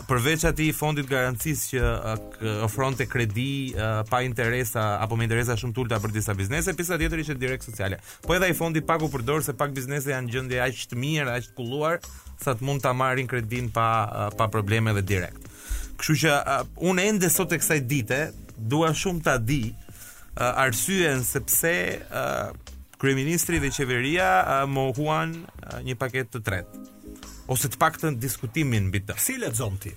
Përveç 0.10 0.46
atij 0.52 0.72
fondit 0.78 1.08
garancisë 1.10 1.72
që 1.74 2.60
ofronte 2.68 3.08
kredi 3.10 3.74
pa 4.10 4.22
interesa 4.26 5.00
apo 5.02 5.18
me 5.18 5.26
interesa 5.26 5.58
shumë 5.60 5.74
të 5.74 5.84
ulta 5.86 6.00
për 6.04 6.14
disa 6.20 6.36
biznese, 6.38 6.76
pjesa 6.78 7.00
tjetër 7.02 7.24
ishte 7.26 7.38
direkt 7.42 7.66
sociale. 7.66 7.98
Po 8.26 8.36
edhe 8.38 8.50
ai 8.52 8.58
fondi 8.58 8.84
pak 8.86 9.02
u 9.02 9.10
përdor 9.14 9.44
se 9.44 9.56
pak 9.58 9.74
biznese 9.76 10.14
janë 10.14 10.30
gjendje 10.36 10.62
aq 10.68 10.86
të 10.94 11.02
mirë, 11.02 11.36
aq 11.40 11.50
të 11.50 11.58
kulluar, 11.58 12.00
sa 12.44 12.54
të 12.54 12.66
mund 12.68 12.84
ta 12.86 12.94
marrin 12.94 13.28
kredin 13.30 13.72
pa 13.74 13.90
pa 14.38 14.50
probleme 14.54 14.94
dhe 14.98 15.06
direkt. 15.14 15.50
Kështu 15.98 16.20
që 16.26 16.38
unë 16.90 17.10
ende 17.10 17.34
sot 17.34 17.54
e 17.58 17.62
kësaj 17.62 17.84
dite 17.90 18.20
dua 18.74 18.94
shumë 18.94 19.26
ta 19.26 19.36
di 19.42 19.64
arsyen 20.42 21.22
sepse 21.26 21.50
pse 21.50 22.62
kryeministri 23.04 23.60
dhe 23.62 23.70
qeveria 23.76 24.28
mohuan 24.72 25.34
një 25.84 25.98
paketë 26.00 26.30
të 26.38 26.44
tretë 26.48 26.88
ose 27.52 27.68
të 27.68 27.78
paktën 27.82 28.16
diskutimin 28.22 28.86
mbi 28.88 29.02
të. 29.04 29.18
Si 29.20 29.36
lexon 29.42 29.76
ti? 29.84 29.90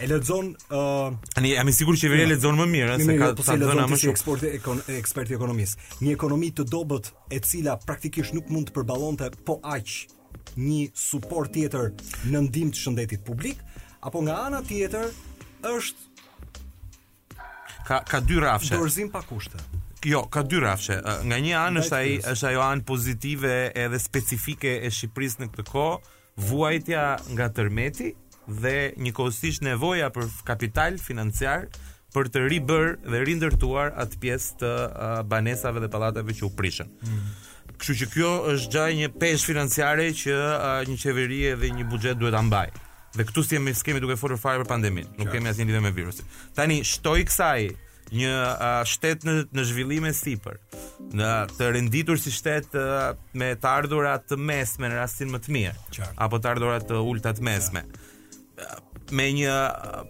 E 0.00 0.08
lexon 0.08 0.50
ë 0.68 0.76
uh, 0.80 1.14
tani 1.32 1.54
jam 1.54 1.68
i 1.70 1.74
sigurt 1.76 2.00
që 2.02 2.08
qeveria 2.10 2.28
lexon 2.34 2.60
më 2.60 2.66
mirë 2.74 2.98
se 3.00 3.16
ka 3.20 3.30
po 3.38 3.46
sa 3.46 3.56
dhëna 3.60 3.86
më 3.88 3.98
shumë 4.02 4.12
eksporti 4.12 4.52
eksperti 4.98 5.36
ekonomisë. 5.38 5.86
Një 6.04 6.12
ekonomi 6.18 6.52
të 6.58 6.68
dobët 6.72 7.08
e 7.32 7.40
cila 7.44 7.78
praktikisht 7.86 8.36
nuk 8.36 8.52
mund 8.52 8.68
të 8.68 8.76
përballonte 8.76 9.30
po 9.48 9.56
aq 9.64 10.52
një 10.60 10.90
suport 10.96 11.52
tjetër 11.56 11.94
në 12.28 12.44
ndim 12.50 12.74
të 12.74 12.82
shëndetit 12.82 13.24
publik 13.24 13.60
apo 14.04 14.20
nga 14.26 14.42
ana 14.50 14.60
tjetër 14.68 15.08
është 15.72 16.08
ka 17.88 18.04
ka 18.12 18.20
dy 18.20 18.36
rrafshe. 18.40 18.76
Dorzim 18.76 19.08
pa 19.10 19.24
kushte. 19.24 19.56
Jo, 20.06 20.22
ka 20.32 20.40
dy 20.46 20.56
rafshe. 20.64 20.96
Nga 21.28 21.38
një 21.44 21.56
anë 21.60 21.82
është 21.82 21.96
ai 21.98 22.12
është 22.32 22.46
ajo 22.50 22.62
anë 22.64 22.84
pozitive 22.88 23.50
edhe 23.76 23.98
specifike 24.00 24.70
e 24.80 24.88
Shqipërisë 24.96 25.42
në 25.42 25.48
këtë 25.52 25.64
kohë, 25.68 26.14
vuajtja 26.50 27.02
nga 27.36 27.48
tërmeti 27.58 28.14
dhe 28.62 28.74
njëkohësisht 28.96 29.64
nevoja 29.66 30.08
për 30.14 30.24
kapital 30.48 30.96
financiar 31.04 31.66
për 32.14 32.30
të 32.32 32.44
ribër 32.48 32.88
dhe 33.04 33.20
rindërtuar 33.28 33.92
atë 34.02 34.20
pjesë 34.24 34.56
të 34.62 34.70
banesave 35.30 35.84
dhe 35.84 35.92
pallateve 35.92 36.34
që 36.38 36.48
u 36.48 36.50
prishën. 36.60 36.88
Mm. 37.04 37.28
Kështu 37.76 37.98
që 38.00 38.08
kjo 38.14 38.30
është 38.54 38.72
gjaj 38.74 38.96
një 39.02 39.10
peshë 39.20 39.50
financiare 39.52 40.08
që 40.22 40.38
një 40.88 40.96
qeveri 41.04 41.42
edhe 41.52 41.70
një 41.76 41.84
buxhet 41.92 42.16
duhet 42.20 42.34
ta 42.34 42.40
mbajë. 42.48 42.86
Dhe 43.20 43.28
këtu 43.28 43.44
si 43.46 43.60
skemi 43.82 44.00
duke 44.00 44.16
folur 44.16 44.40
fare 44.40 44.62
për 44.62 44.68
pandemin, 44.72 45.06
nuk 45.20 45.28
kemi 45.32 45.52
asnjë 45.52 45.68
lidhje 45.68 45.80
me 45.86 45.92
virusin. 45.96 46.26
Tani 46.56 46.80
shtoi 46.94 47.26
kësaj 47.28 47.68
një 48.10 48.34
uh, 48.34 48.68
shtet 48.88 49.24
në 49.26 49.34
në 49.56 49.64
zhvillim 49.70 50.06
e 50.10 50.14
sipër. 50.16 50.58
Në 51.14 51.30
të 51.56 51.70
renditur 51.76 52.18
si 52.20 52.32
shtet 52.34 52.74
uh, 52.78 53.12
me 53.38 53.52
të 53.58 53.70
ardhurat 53.70 54.26
të 54.30 54.38
mesme 54.38 54.90
në 54.90 54.98
rastin 55.00 55.30
më 55.34 55.42
të 55.44 55.54
mirë, 55.56 55.76
apo 56.26 56.40
të 56.42 56.52
ardhurat 56.56 56.86
të 56.90 57.02
ulta 57.06 57.34
të 57.38 57.46
mesme. 57.46 57.84
Me 59.16 59.26
një 59.34 59.52
uh, 59.52 60.04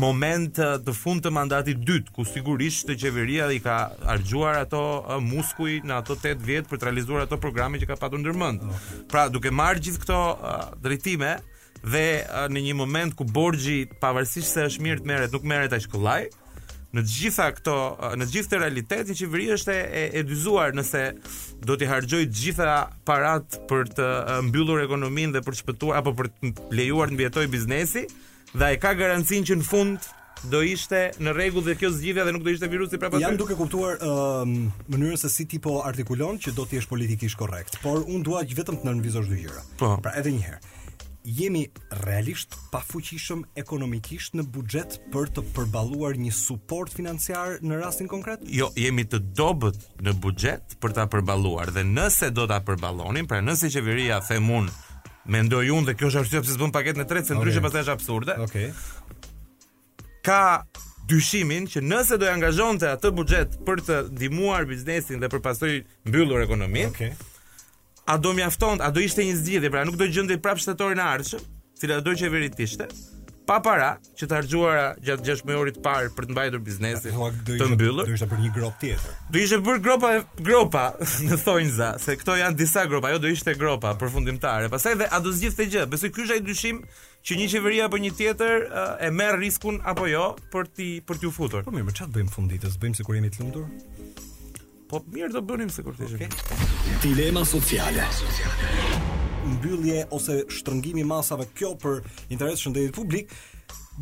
moment 0.00 0.58
uh, 0.62 0.74
të 0.84 0.92
fund 0.96 1.24
të 1.24 1.32
mandatit 1.34 1.80
dytë 1.88 2.12
ku 2.16 2.26
sigurisht 2.28 2.88
të 2.90 2.98
qeveria 3.02 3.46
i 3.56 3.60
ka 3.64 3.78
argjuar 4.14 4.60
ato 4.64 4.82
uh, 5.02 5.14
muskuj 5.24 5.78
në 5.88 5.98
ato 6.02 6.16
8 6.18 6.44
vjet 6.48 6.68
për 6.70 6.80
të 6.82 6.88
realizuar 6.90 7.24
ato 7.26 7.40
programe 7.40 7.80
që 7.82 7.88
ka 7.90 7.98
patur 8.00 8.20
ndërmend. 8.22 8.64
Okay. 8.68 9.02
Pra 9.12 9.28
duke 9.34 9.52
marrë 9.52 9.80
gjithë 9.88 10.02
këto 10.04 10.18
uh, 10.18 10.58
drejtime 10.84 11.36
dhe 11.78 12.04
uh, 12.24 12.44
në 12.52 12.64
një 12.68 12.76
moment 12.78 13.16
ku 13.18 13.24
borgji 13.28 13.82
pavarësisht 14.02 14.56
se 14.58 14.66
është 14.70 14.84
mirë 14.88 15.00
të 15.04 15.12
merret, 15.12 15.36
nuk 15.38 15.46
merret 15.48 15.76
as 15.78 15.86
kollaj 15.88 16.22
në 16.96 17.02
të 17.04 17.12
gjitha 17.12 17.46
këto 17.58 17.72
në 18.16 18.26
të 18.28 18.32
gjithë 18.38 18.58
realitetin 18.62 19.16
qeveria 19.18 19.56
është 19.58 19.74
e 19.76 20.04
e 20.16 20.22
dyzuar 20.30 20.72
nëse 20.78 21.02
do 21.68 21.76
t'i 21.76 21.88
harxhoj 21.90 22.22
të 22.24 22.38
gjitha 22.42 22.76
parat 23.08 23.58
për 23.68 23.90
të 23.98 24.06
mbyllur 24.48 24.80
ekonominë 24.86 25.36
dhe 25.36 25.42
për 25.48 25.56
të 25.56 25.60
shpëtuar 25.64 26.00
apo 26.00 26.14
për 26.22 26.30
të 26.40 26.54
lejuar 26.80 27.12
të 27.12 27.18
mbijetoj 27.18 27.44
biznesi 27.52 28.06
dhe 28.54 28.64
ai 28.70 28.78
ka 28.80 28.94
garancinë 29.02 29.50
që 29.52 29.58
në 29.60 29.68
fund 29.68 30.14
do 30.48 30.62
ishte 30.62 31.02
në 31.18 31.32
rregull 31.34 31.64
dhe 31.66 31.74
kjo 31.76 31.90
zgjidhje 31.92 32.24
dhe 32.24 32.32
nuk 32.36 32.44
do 32.46 32.52
ishte 32.54 32.68
virusi 32.70 32.98
prapa. 33.02 33.18
Jam 33.20 33.36
duke 33.36 33.56
kuptuar 33.58 33.96
ë 33.98 34.08
mënyrën 34.94 35.18
se 35.20 35.28
si 35.34 35.44
ti 35.50 35.58
po 35.60 35.80
artikulon 35.84 36.38
që 36.40 36.54
do 36.56 36.62
të 36.64 36.78
jesh 36.78 36.86
politikisht 36.88 37.36
korrekt, 37.40 37.80
por 37.82 38.04
unë 38.06 38.22
dua 38.24 38.44
vetëm 38.46 38.78
të 38.80 38.88
nënvizosh 38.88 39.28
dy 39.32 39.42
gjëra. 39.44 39.64
Po. 39.82 39.96
Pra, 40.00 40.14
edhe 40.22 40.30
një 40.36 40.44
herë 40.48 40.60
jemi 41.28 41.66
realisht 42.06 42.54
pafuqishëm 42.72 43.42
ekonomikisht 43.60 44.36
në 44.38 44.46
buxhet 44.54 44.94
për 45.12 45.30
të 45.36 45.42
përballuar 45.56 46.16
një 46.20 46.32
suport 46.34 46.92
financiar 46.94 47.58
në 47.64 47.80
rastin 47.82 48.08
konkret? 48.10 48.40
Jo, 48.48 48.70
jemi 48.80 49.04
të 49.08 49.20
dobët 49.36 49.82
në 50.06 50.14
buxhet 50.24 50.78
për 50.82 50.96
ta 50.96 51.04
përballuar 51.12 51.72
dhe 51.76 51.84
nëse 51.86 52.30
do 52.36 52.46
ta 52.50 52.62
përballonin, 52.64 53.28
pra 53.28 53.42
nëse 53.44 53.68
qeveria 53.74 54.22
themun 54.24 54.68
mendoj 55.28 55.66
unë 55.76 55.90
dhe 55.90 55.98
kjo 56.00 56.08
është 56.12 56.22
arsye 56.22 56.44
pse 56.46 56.56
s'bën 56.56 56.72
paketën 56.74 57.04
e 57.04 57.08
tretë, 57.10 57.28
se 57.28 57.36
ndryshe 57.36 57.60
okay. 57.60 57.68
pastaj 57.68 57.84
është 57.84 57.96
absurde. 57.98 58.38
Okej. 58.46 58.70
Okay. 58.72 60.06
Ka 60.24 60.40
dyshimin 61.08 61.68
që 61.72 61.80
nëse 61.84 62.16
do 62.20 62.26
e 62.28 62.32
angazhonte 62.32 62.88
atë 62.88 63.12
buxhet 63.20 63.60
për 63.68 63.84
të 63.84 63.98
ndihmuar 64.16 64.64
biznesin 64.68 65.20
dhe 65.22 65.28
për 65.32 65.44
pastaj 65.44 65.74
mbyllur 66.08 66.44
ekonominë, 66.48 66.92
okay 66.94 67.14
a 68.08 68.16
do 68.16 68.32
mjafton, 68.32 68.78
a 68.82 68.88
do 68.94 69.02
ishte 69.04 69.20
një 69.28 69.34
zgjidhje, 69.36 69.68
pra 69.74 69.82
nuk 69.84 69.98
do 70.00 70.06
gjendej 70.08 70.38
prapë 70.40 70.62
shtatorin 70.64 71.00
e 71.02 71.04
ardhshëm, 71.04 71.40
cila 71.78 71.98
do 72.00 72.14
qeveri 72.16 72.48
të 72.56 72.86
pa 73.48 73.58
para 73.64 73.94
që 74.16 74.26
të 74.28 74.34
harxuara 74.36 74.88
gjatë 75.00 75.24
6 75.30 75.44
muajorit 75.48 75.78
të 75.78 75.82
parë 75.86 76.10
për 76.16 76.26
të 76.28 76.34
mbajtur 76.34 76.60
biznesin 76.66 77.14
të 77.48 77.68
mbyllur. 77.72 78.04
Do 78.04 78.12
ishte 78.12 78.26
për 78.28 78.42
një 78.44 78.50
grop 78.58 78.74
tjetër. 78.82 79.14
Do 79.32 79.40
ishte 79.40 79.58
për 79.64 79.78
gropa 79.86 80.10
gropa 80.44 80.82
në 81.30 81.38
thonjza, 81.46 81.88
se 82.02 82.16
këto 82.20 82.36
janë 82.42 82.58
disa 82.60 82.84
gropa, 82.92 83.08
ajo 83.12 83.22
do 83.24 83.32
ishte 83.32 83.54
gropa 83.60 83.94
përfundimtare. 84.02 84.68
Pastaj 84.72 84.98
dhe 85.00 85.08
a 85.08 85.22
do 85.24 85.32
zgjidhte 85.32 85.64
gjë? 85.76 85.86
Besoj 85.94 86.12
ky 86.12 86.26
është 86.26 86.36
ai 86.36 86.44
dyshim 86.50 86.82
që 87.24 87.40
një 87.40 87.48
qeveria 87.54 87.88
apo 87.88 88.00
një 88.04 88.12
tjetër 88.20 88.68
eh, 88.68 89.06
e 89.08 89.14
merr 89.20 89.40
riskun 89.40 89.80
apo 89.80 90.08
jo 90.12 90.26
për 90.52 90.68
ti 90.76 90.90
për 91.08 91.24
t'u 91.24 91.32
futur. 91.40 91.64
Po 91.64 91.72
mirë, 91.72 91.88
po 91.88 91.96
çfarë 92.02 92.18
bëjmë 92.18 92.36
funditës? 92.36 92.76
Bëjmë 92.84 93.00
sikur 93.00 93.16
jemi 93.16 93.32
të 93.32 93.46
lumtur? 93.46 93.97
Po 94.88 95.02
mirë 95.12 95.34
do 95.36 95.42
bënim 95.44 95.68
sikur 95.68 95.96
të 95.98 96.06
ishim. 96.08 96.30
Okay. 96.32 96.96
Dilema 97.02 97.42
sociale. 97.44 98.06
Mbyllje 99.58 100.06
ose 100.16 100.38
shtrëngimi 100.52 101.04
masave 101.04 101.44
kjo 101.56 101.74
për 101.82 102.00
interesin 102.32 102.54
e 102.54 102.62
shëndetit 102.62 102.96
publik. 102.96 103.34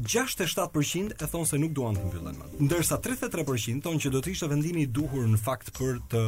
67% 0.06 1.16
e 1.16 1.28
thon 1.32 1.46
se 1.48 1.58
nuk 1.58 1.74
duan 1.74 1.96
të 1.98 2.04
mbyllen 2.06 2.38
më. 2.38 2.50
Ndërsa 2.68 3.00
33% 3.02 3.82
thon 3.86 3.98
që 3.98 4.14
do 4.14 4.22
të 4.22 4.36
ishte 4.36 4.50
vendimi 4.52 4.86
i 4.86 4.86
duhur 5.00 5.26
në 5.32 5.40
fakt 5.42 5.74
për 5.78 5.98
të 6.12 6.22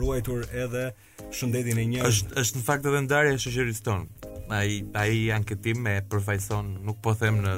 ruajtur 0.00 0.48
edhe 0.64 0.88
shëndetin 1.30 1.78
e 1.78 1.86
njerëzve. 1.92 2.32
Është 2.32 2.42
është 2.42 2.58
në 2.62 2.66
fakt 2.72 2.90
edhe 2.90 3.06
ndarja 3.06 3.36
e 3.38 3.42
shoqërisë 3.44 3.86
tonë 3.90 4.30
ai 4.50 4.86
ai 4.92 5.28
anketim 5.34 5.82
me 5.84 5.94
përfaqëson, 6.12 6.72
nuk 6.88 6.98
po 7.06 7.14
them 7.20 7.40
në 7.44 7.54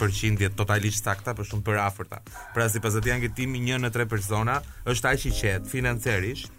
përqindje 0.00 0.50
totalisht 0.60 1.04
sakta, 1.08 1.34
por 1.38 1.46
shumë 1.50 1.64
për 1.70 1.80
afërta. 1.84 2.20
Pra 2.54 2.68
sipas 2.72 2.98
atij 3.00 3.16
anketimi 3.16 3.62
1 3.72 3.82
në 3.86 3.90
3 3.96 4.08
persona 4.14 4.60
është 4.92 5.12
aq 5.14 5.26
i 5.28 5.34
qetë 5.42 5.70
financiarisht 5.72 6.57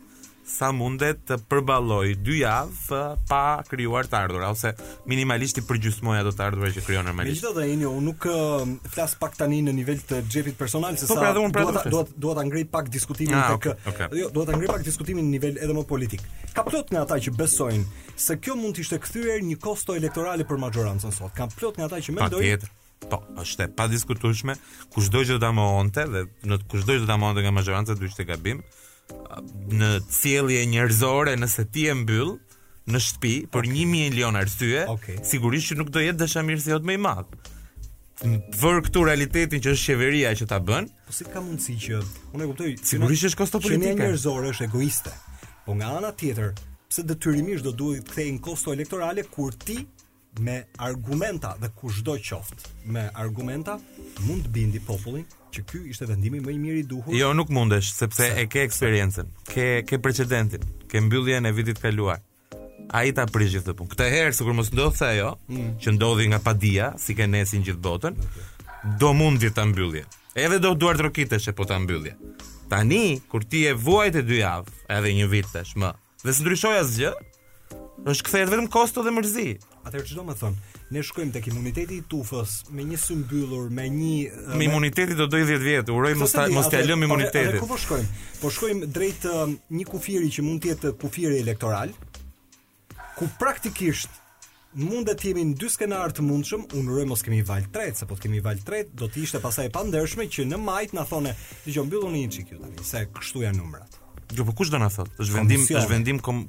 sa 0.49 0.71
mundet 0.73 1.21
të 1.29 1.35
përballoj 1.49 2.15
dy 2.25 2.39
javë 2.41 2.99
pa 3.29 3.41
krijuar 3.69 4.09
të 4.09 4.17
ardhur 4.19 4.43
ose 4.49 4.71
minimalisht 5.11 5.61
i 5.61 5.63
përgjysmoj 5.67 6.19
ato 6.23 6.33
të 6.35 6.45
ardhur 6.47 6.73
që 6.77 6.83
krijon 6.87 7.05
normalisht. 7.07 7.37
Megjithatë 7.37 7.59
do 7.59 7.67
jeni 7.69 7.87
unë 7.89 8.03
nuk 8.07 8.25
um, 8.31 8.73
flas 8.93 9.13
pak 9.21 9.37
tani 9.39 9.61
në 9.67 9.75
nivel 9.77 10.01
të 10.09 10.23
xhepit 10.25 10.57
personal 10.59 10.97
se 10.97 11.05
po, 11.09 11.19
pra, 11.19 11.31
sa 11.33 11.45
pra 11.53 11.67
do 11.93 12.01
të 12.07 12.17
do 12.29 12.33
ta 12.39 12.45
ngri 12.49 12.65
pak 12.75 12.89
diskutimin 12.93 13.37
ah, 13.37 13.53
tek. 13.55 14.09
Jo, 14.17 14.31
do 14.35 14.47
ta 14.49 14.57
ngri 14.57 14.71
pak 14.71 14.83
diskutimin 14.89 15.27
në 15.29 15.35
nivel 15.37 15.61
edhe 15.61 15.77
më 15.79 15.85
politik. 15.93 16.25
Ka 16.57 16.65
plot 16.67 16.91
nga 16.95 17.05
ata 17.05 17.19
që 17.27 17.35
besojnë 17.37 18.17
se 18.19 18.39
kjo 18.41 18.57
mund 18.59 18.77
të 18.79 18.85
ishte 18.87 18.99
kthyer 19.05 19.45
një 19.51 19.59
kosto 19.63 19.95
elektorale 19.97 20.47
për 20.49 20.61
majorancën 20.65 21.13
sot. 21.13 21.33
Ka 21.37 21.47
plot 21.53 21.77
nga 21.79 21.89
ata 21.91 22.01
që 22.03 22.17
mendojnë 22.19 22.75
Po, 22.99 23.15
është 23.39 23.63
e 23.63 23.69
pa 23.71 23.85
diskutushme 23.87 24.57
Kushtë 24.91 25.21
që 25.29 25.35
do 25.37 25.39
të 25.39 25.47
amohonte 25.53 26.03
Dhe 26.11 26.25
në 26.51 26.57
kushtë 26.67 26.89
dojtë 26.89 27.03
dhe 27.05 27.07
të 27.07 27.13
amohonte 27.15 27.45
nga 27.45 27.53
majoranca 27.55 27.95
do 27.95 28.03
ishte 28.09 28.25
gabim 28.27 28.59
në 29.79 29.89
cilje 30.13 30.63
njerëzore 30.69 31.35
nëse 31.39 31.65
ti 31.73 31.87
e 31.91 31.95
mbyll 31.97 32.33
në 32.89 33.01
shtëpi 33.05 33.33
për 33.53 33.67
okay. 33.69 33.85
1 33.85 33.91
milion 33.93 34.35
arsye, 34.39 34.85
okay. 34.89 35.17
sigurisht 35.29 35.71
që 35.71 35.77
nuk 35.77 35.91
do 35.93 36.01
jetë 36.01 36.17
dashamirë 36.23 36.63
se 36.63 36.71
jot 36.73 36.87
më 36.89 36.95
i 36.97 37.01
madh. 37.05 37.35
Vër 38.59 38.79
këtu 38.87 39.03
realitetin 39.07 39.61
që 39.63 39.75
është 39.77 39.93
qeveria 39.93 40.31
që 40.35 40.47
ta 40.49 40.57
bën. 40.65 40.87
Po 41.07 41.13
si 41.15 41.27
ka 41.29 41.39
mundësi 41.45 41.77
që 41.85 41.99
unë 42.35 42.43
e 42.43 42.47
kuptoj, 42.49 42.71
sigurisht 42.89 43.29
është 43.29 43.39
kosto 43.43 43.61
politike. 43.63 43.93
Qenia 43.93 44.01
njerëzore 44.09 44.51
është 44.55 44.65
egoiste. 44.67 45.13
Po 45.67 45.77
nga 45.77 45.93
ana 46.01 46.09
tjetër, 46.19 46.51
pse 46.91 47.05
detyrimisht 47.07 47.63
do 47.63 47.71
duhet 47.77 48.03
të 48.07 48.15
kthejnë 48.15 48.43
kosto 48.49 48.73
elektorale 48.75 49.23
kur 49.35 49.53
ti 49.55 49.79
me 50.39 50.63
argumenta 50.77 51.55
dhe 51.61 51.69
kushdo 51.75 52.15
qoftë 52.15 52.89
me 52.95 53.03
argumenta 53.23 53.77
mund 54.25 54.47
të 54.47 54.51
bindi 54.55 54.81
popullin 54.83 55.25
që 55.53 55.63
ky 55.67 55.81
ishte 55.91 56.07
vendimi 56.09 56.39
më 56.43 56.53
i 56.53 56.57
mirë 56.63 56.79
i 56.79 56.83
duhur. 56.91 57.15
Jo, 57.17 57.31
nuk 57.33 57.49
mundesh, 57.53 57.91
sepse 57.97 58.21
se, 58.21 58.27
e 58.37 58.45
ke 58.51 58.63
eksperiencën, 58.67 59.31
ke 59.49 59.67
ke 59.89 59.97
precedentin, 60.03 60.65
ke 60.89 61.01
mbylljen 61.01 61.49
e 61.49 61.53
vitit 61.57 61.81
kaluar. 61.81 62.21
Ai 62.95 63.09
ta 63.13 63.25
prish 63.29 63.51
gjithë 63.53 63.73
pun 63.77 63.89
Këtë 63.91 64.05
herë 64.09 64.31
sikur 64.33 64.53
mos 64.57 64.71
ndodhte 64.73 65.05
ajo, 65.11 65.33
mm. 65.51 65.73
që 65.83 65.91
ndodhi 65.97 66.29
nga 66.31 66.39
padia, 66.45 66.87
si 67.01 67.13
ke 67.17 67.27
nesin 67.29 67.65
gjithë 67.67 67.81
botën, 67.85 68.15
okay. 68.15 68.93
do 69.01 69.11
mundi 69.17 69.49
ta 69.53 69.65
mbyllje. 69.69 70.05
Edhe 70.37 70.59
do 70.63 70.71
duar 70.77 70.97
trokitesh 70.97 71.49
rokitesh 71.49 71.57
po 71.57 71.65
ta 71.69 71.77
mbyllje. 71.83 72.15
Tani 72.69 73.19
kur 73.29 73.45
ti 73.49 73.63
e 73.65 73.73
vuajt 73.73 74.21
e 74.21 74.23
dy 74.29 74.39
javë, 74.43 74.73
edhe 74.95 75.13
një 75.19 75.27
vit 75.33 75.49
tashmë, 75.53 75.91
dhe 76.23 76.33
s'ndryshoi 76.37 76.77
asgjë, 76.83 77.13
është 78.09 78.25
kthehet 78.29 78.53
vetëm 78.53 78.69
kosto 78.73 79.03
dhe 79.03 79.13
mërzi. 79.13 79.49
Atëherë 79.89 80.09
çdo 80.13 80.23
më 80.27 80.35
thon, 80.37 80.55
ne 80.93 81.01
shkojmë 81.05 81.33
tek 81.33 81.47
imuniteti 81.49 81.95
i 81.99 82.03
tufës 82.11 82.55
me 82.77 82.85
një 82.85 82.97
sy 83.01 83.15
mbyllur, 83.23 83.69
me 83.73 83.87
një 83.89 84.13
me, 84.29 84.59
me... 84.61 84.67
imuniteti 84.67 85.15
do 85.17 85.25
doj 85.31 85.45
10 85.49 85.63
vjet. 85.65 85.89
Uroj 85.93 86.13
mos 86.19 86.33
ta 86.35 86.45
mos 86.53 86.69
t'ia 86.69 86.83
lëm 86.85 87.07
imunitetin. 87.07 87.57
Ku 87.63 87.69
po 87.71 87.77
shkojmë? 87.81 88.09
Po 88.41 88.51
shkojmë 88.53 88.89
drejt 88.95 89.25
uh, 89.31 89.45
një 89.73 89.85
kufiri 89.89 90.29
që 90.35 90.45
mund 90.45 90.61
të 90.63 90.71
jetë 90.73 90.93
kufiri 91.01 91.41
elektoral, 91.41 91.95
ku 93.17 93.29
praktikisht 93.41 94.13
mund 94.77 95.09
të 95.09 95.17
kemi 95.23 95.47
në 95.49 95.57
dy 95.63 95.71
skenar 95.73 96.13
të 96.13 96.27
mundshëm, 96.29 96.67
unë 96.77 97.07
mos 97.09 97.25
kemi 97.25 97.41
val 97.49 97.65
tret, 97.73 97.95
sepse 97.97 98.09
po 98.11 98.19
të 98.19 98.27
kemi 98.27 98.43
val 98.45 98.61
tret, 98.65 98.93
do 98.93 99.09
të 99.09 99.25
ishte 99.25 99.41
pasaj 99.43 99.71
e 99.71 99.73
pandershme 99.73 100.29
që 100.29 100.45
në 100.51 100.61
majt 100.69 100.93
na 100.99 101.07
thonë, 101.09 101.33
dëgjoj 101.65 101.87
mbyllun 101.89 102.17
një 102.19 102.27
çikë 102.37 102.59
tani, 102.61 102.85
se 102.85 103.07
kështu 103.17 103.47
janë 103.47 103.63
numrat. 103.63 103.97
Jo, 104.37 104.43
po 104.45 104.53
kush 104.53 104.69
do 104.69 104.77
na 104.77 104.91
thotë? 104.93 105.15
Është 105.25 105.33
vendim, 105.33 105.63
është 105.73 105.89
vendim 105.89 106.19
kom, 106.21 106.43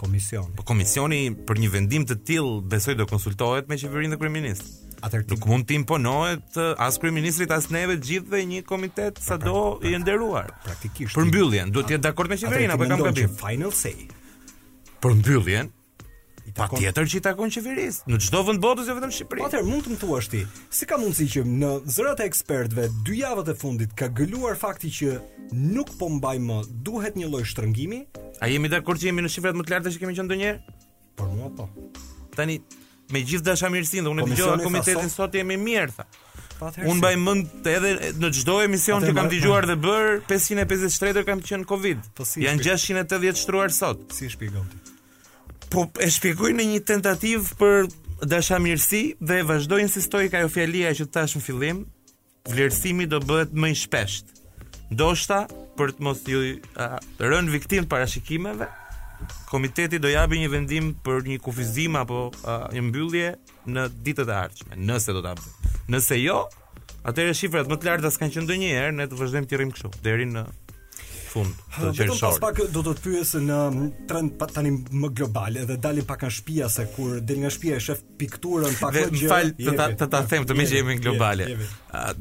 komisioni. 0.00 0.54
Po 0.58 0.64
komisioni 0.64 1.20
për 1.46 1.60
një 1.64 1.70
vendim 1.74 2.06
të 2.08 2.16
tillë 2.28 2.60
besoj 2.74 2.96
do 2.98 3.06
konsultohet 3.10 3.68
me 3.70 3.76
qeverinë 3.80 4.14
dhe 4.16 4.20
kryeministit. 4.20 4.78
Atëherë 5.00 5.32
nuk 5.32 5.46
mund 5.48 5.66
të 5.68 5.76
imponohet 5.78 6.56
as 6.86 6.98
kryeministrit 7.00 7.52
as 7.56 7.70
neve 7.72 7.98
të 8.00 8.10
gjithëve 8.10 8.42
një 8.52 8.62
komitet 8.68 9.18
pra, 9.20 9.24
sado 9.32 9.54
pra, 9.58 9.66
pra, 9.84 9.90
i 9.92 10.00
nderuar. 10.02 10.50
Praktikisht. 10.64 11.16
Për 11.16 11.28
mbylljen 11.30 11.72
duhet 11.74 11.88
të 11.92 11.96
jetë 11.98 12.06
dakord 12.10 12.32
me 12.32 12.40
qeverinë 12.42 12.74
apo 12.76 12.88
kam 12.90 13.04
gabim? 13.08 13.34
Final 13.42 13.74
say. 13.82 13.96
Për 15.04 15.18
mbylljen 15.20 15.72
Pa 16.50 16.66
tjetër 16.66 17.06
që 17.06 17.18
i 17.20 17.20
takon 17.22 17.50
qeveris 17.52 18.00
Në 18.10 18.16
qdo 18.24 18.40
vënd 18.48 18.60
botës 18.64 18.88
jo 18.90 18.96
vetëm 18.96 19.12
Shqipëri 19.14 19.44
Atër, 19.46 19.62
mund 19.68 19.84
të 19.86 19.92
më 19.92 19.98
tuash 20.00 20.26
ti 20.32 20.40
Si 20.74 20.88
ka 20.88 20.96
mundësi 20.98 21.28
që 21.36 21.44
në 21.46 21.68
zërat 21.94 22.24
e 22.24 22.26
ekspertve 22.26 22.88
Dy 23.06 23.20
javët 23.20 23.52
e 23.52 23.54
fundit 23.60 23.92
ka 23.96 24.08
gëlluar 24.18 24.58
fakti 24.58 24.90
që 24.98 25.12
Nuk 25.54 25.92
po 26.00 26.08
mbaj 26.10 26.34
më 26.48 26.56
duhet 26.88 27.16
një 27.20 27.30
loj 27.36 27.44
shtrëngimi 27.52 28.00
A 28.40 28.48
jemi 28.48 28.68
dakord 28.72 28.98
që 29.00 29.10
jemi 29.10 29.22
në 29.24 29.30
shifrat 29.34 29.56
më 29.58 29.64
të 29.68 29.72
larta 29.74 29.92
që 29.92 30.00
kemi 30.00 30.14
qenë 30.16 30.26
ndonjëherë? 30.26 30.74
Por 31.20 31.28
mua 31.36 31.50
po. 31.56 31.66
Tani 32.32 32.56
me 33.12 33.20
gjithë 33.20 33.46
dashamirësinë, 33.50 34.08
unë 34.14 34.24
dëgjova 34.32 34.56
komitetin 34.64 35.10
sot 35.12 35.34
jemi 35.36 35.58
mirë 35.60 35.92
tha. 35.98 36.06
Po, 36.60 36.70
Un 36.88 36.98
mbaj 37.00 37.16
mend 37.20 37.66
edhe 37.68 37.90
në 38.20 38.30
çdo 38.36 38.58
emision 38.64 39.04
që 39.04 39.12
kam 39.16 39.28
dëgjuar 39.32 39.66
dhe 39.68 39.76
bër 39.80 40.10
553 40.28 41.22
kam 41.28 41.40
qenë 41.44 41.68
Covid. 41.68 42.02
Po 42.16 42.24
si 42.28 42.44
Janë 42.44 42.64
680 42.72 43.40
shtruar 43.44 43.72
sot. 43.76 44.02
Si 44.16 44.28
shpjegon 44.32 44.66
ti? 44.72 44.82
Po 45.72 45.86
e 46.04 46.08
shpjegoj 46.12 46.50
në 46.58 46.66
një 46.72 46.82
tentativë 46.92 47.56
për 47.60 47.88
dashamirësi 48.28 49.02
dhe 49.20 49.40
vazhdoj 49.48 49.82
insistoj 49.86 50.26
ka 50.32 50.42
jo 50.44 50.52
fjalia 50.52 50.92
që 50.96 51.08
tash 51.16 51.36
në 51.40 51.44
fillim, 51.48 51.82
vlerësimi 52.52 53.08
do 53.08 53.20
bëhet 53.24 53.52
më 53.56 53.70
i 53.74 53.78
shpeshtë. 53.84 54.38
Ndoshta 54.90 55.44
për 55.80 55.94
të 55.96 56.04
mos 56.04 56.20
ju 56.28 56.40
rënë 57.24 57.52
viktimë 57.54 57.88
parashikimeve, 57.88 58.66
komiteti 59.48 60.00
do 60.02 60.10
jabi 60.12 60.42
një 60.42 60.50
vendim 60.52 60.90
për 61.04 61.24
një 61.28 61.38
kufizim 61.44 61.96
apo 62.00 62.26
a, 62.44 62.66
një 62.72 62.82
mbyllje 62.90 63.30
në 63.74 63.86
ditët 64.04 64.28
e 64.32 64.36
ardhshme, 64.42 64.76
nëse 64.90 65.16
do 65.16 65.24
ta 65.24 65.34
Nëse 65.90 66.20
jo, 66.22 66.44
atëherë 67.08 67.32
shifrat 67.34 67.66
më 67.70 67.80
të 67.82 67.88
larta 67.88 68.10
s'kan 68.14 68.30
qenë 68.30 68.46
ndonjëherë, 68.46 68.92
ne 68.98 69.06
të 69.10 69.18
vazhdojmë 69.22 69.48
të 69.50 69.56
rrim 69.58 69.72
kështu 69.74 69.90
deri 70.06 70.28
në 70.30 70.44
fund 71.30 71.56
të 71.76 71.90
gjithë 71.94 72.08
Do 72.10 72.16
të 72.16 72.26
pas 72.26 72.38
pak 72.44 72.60
do 72.74 72.82
të 72.86 72.92
të 72.98 73.04
pyesë 73.04 73.40
në 73.44 73.58
trend 74.10 74.44
tani 74.54 74.72
më 75.00 75.10
global 75.20 75.58
edhe 75.62 75.76
dalim 75.82 76.06
pak 76.08 76.24
në 76.26 76.30
shpia 76.38 76.68
se 76.72 76.86
kur 76.94 77.18
del 77.24 77.42
nga 77.44 77.52
shpia 77.54 77.78
e 77.78 77.82
shef 77.86 78.02
pikturën 78.20 78.76
pak 78.80 78.96
dhe, 78.96 79.04
o 79.08 79.30
fal 79.30 79.52
të 79.58 79.76
ta, 79.78 79.86
të 80.00 80.08
ta 80.14 80.20
them 80.32 80.46
të 80.48 80.56
më 80.58 80.66
që 80.70 80.78
jemi 80.80 80.98
në 80.98 81.04
globali. 81.04 81.46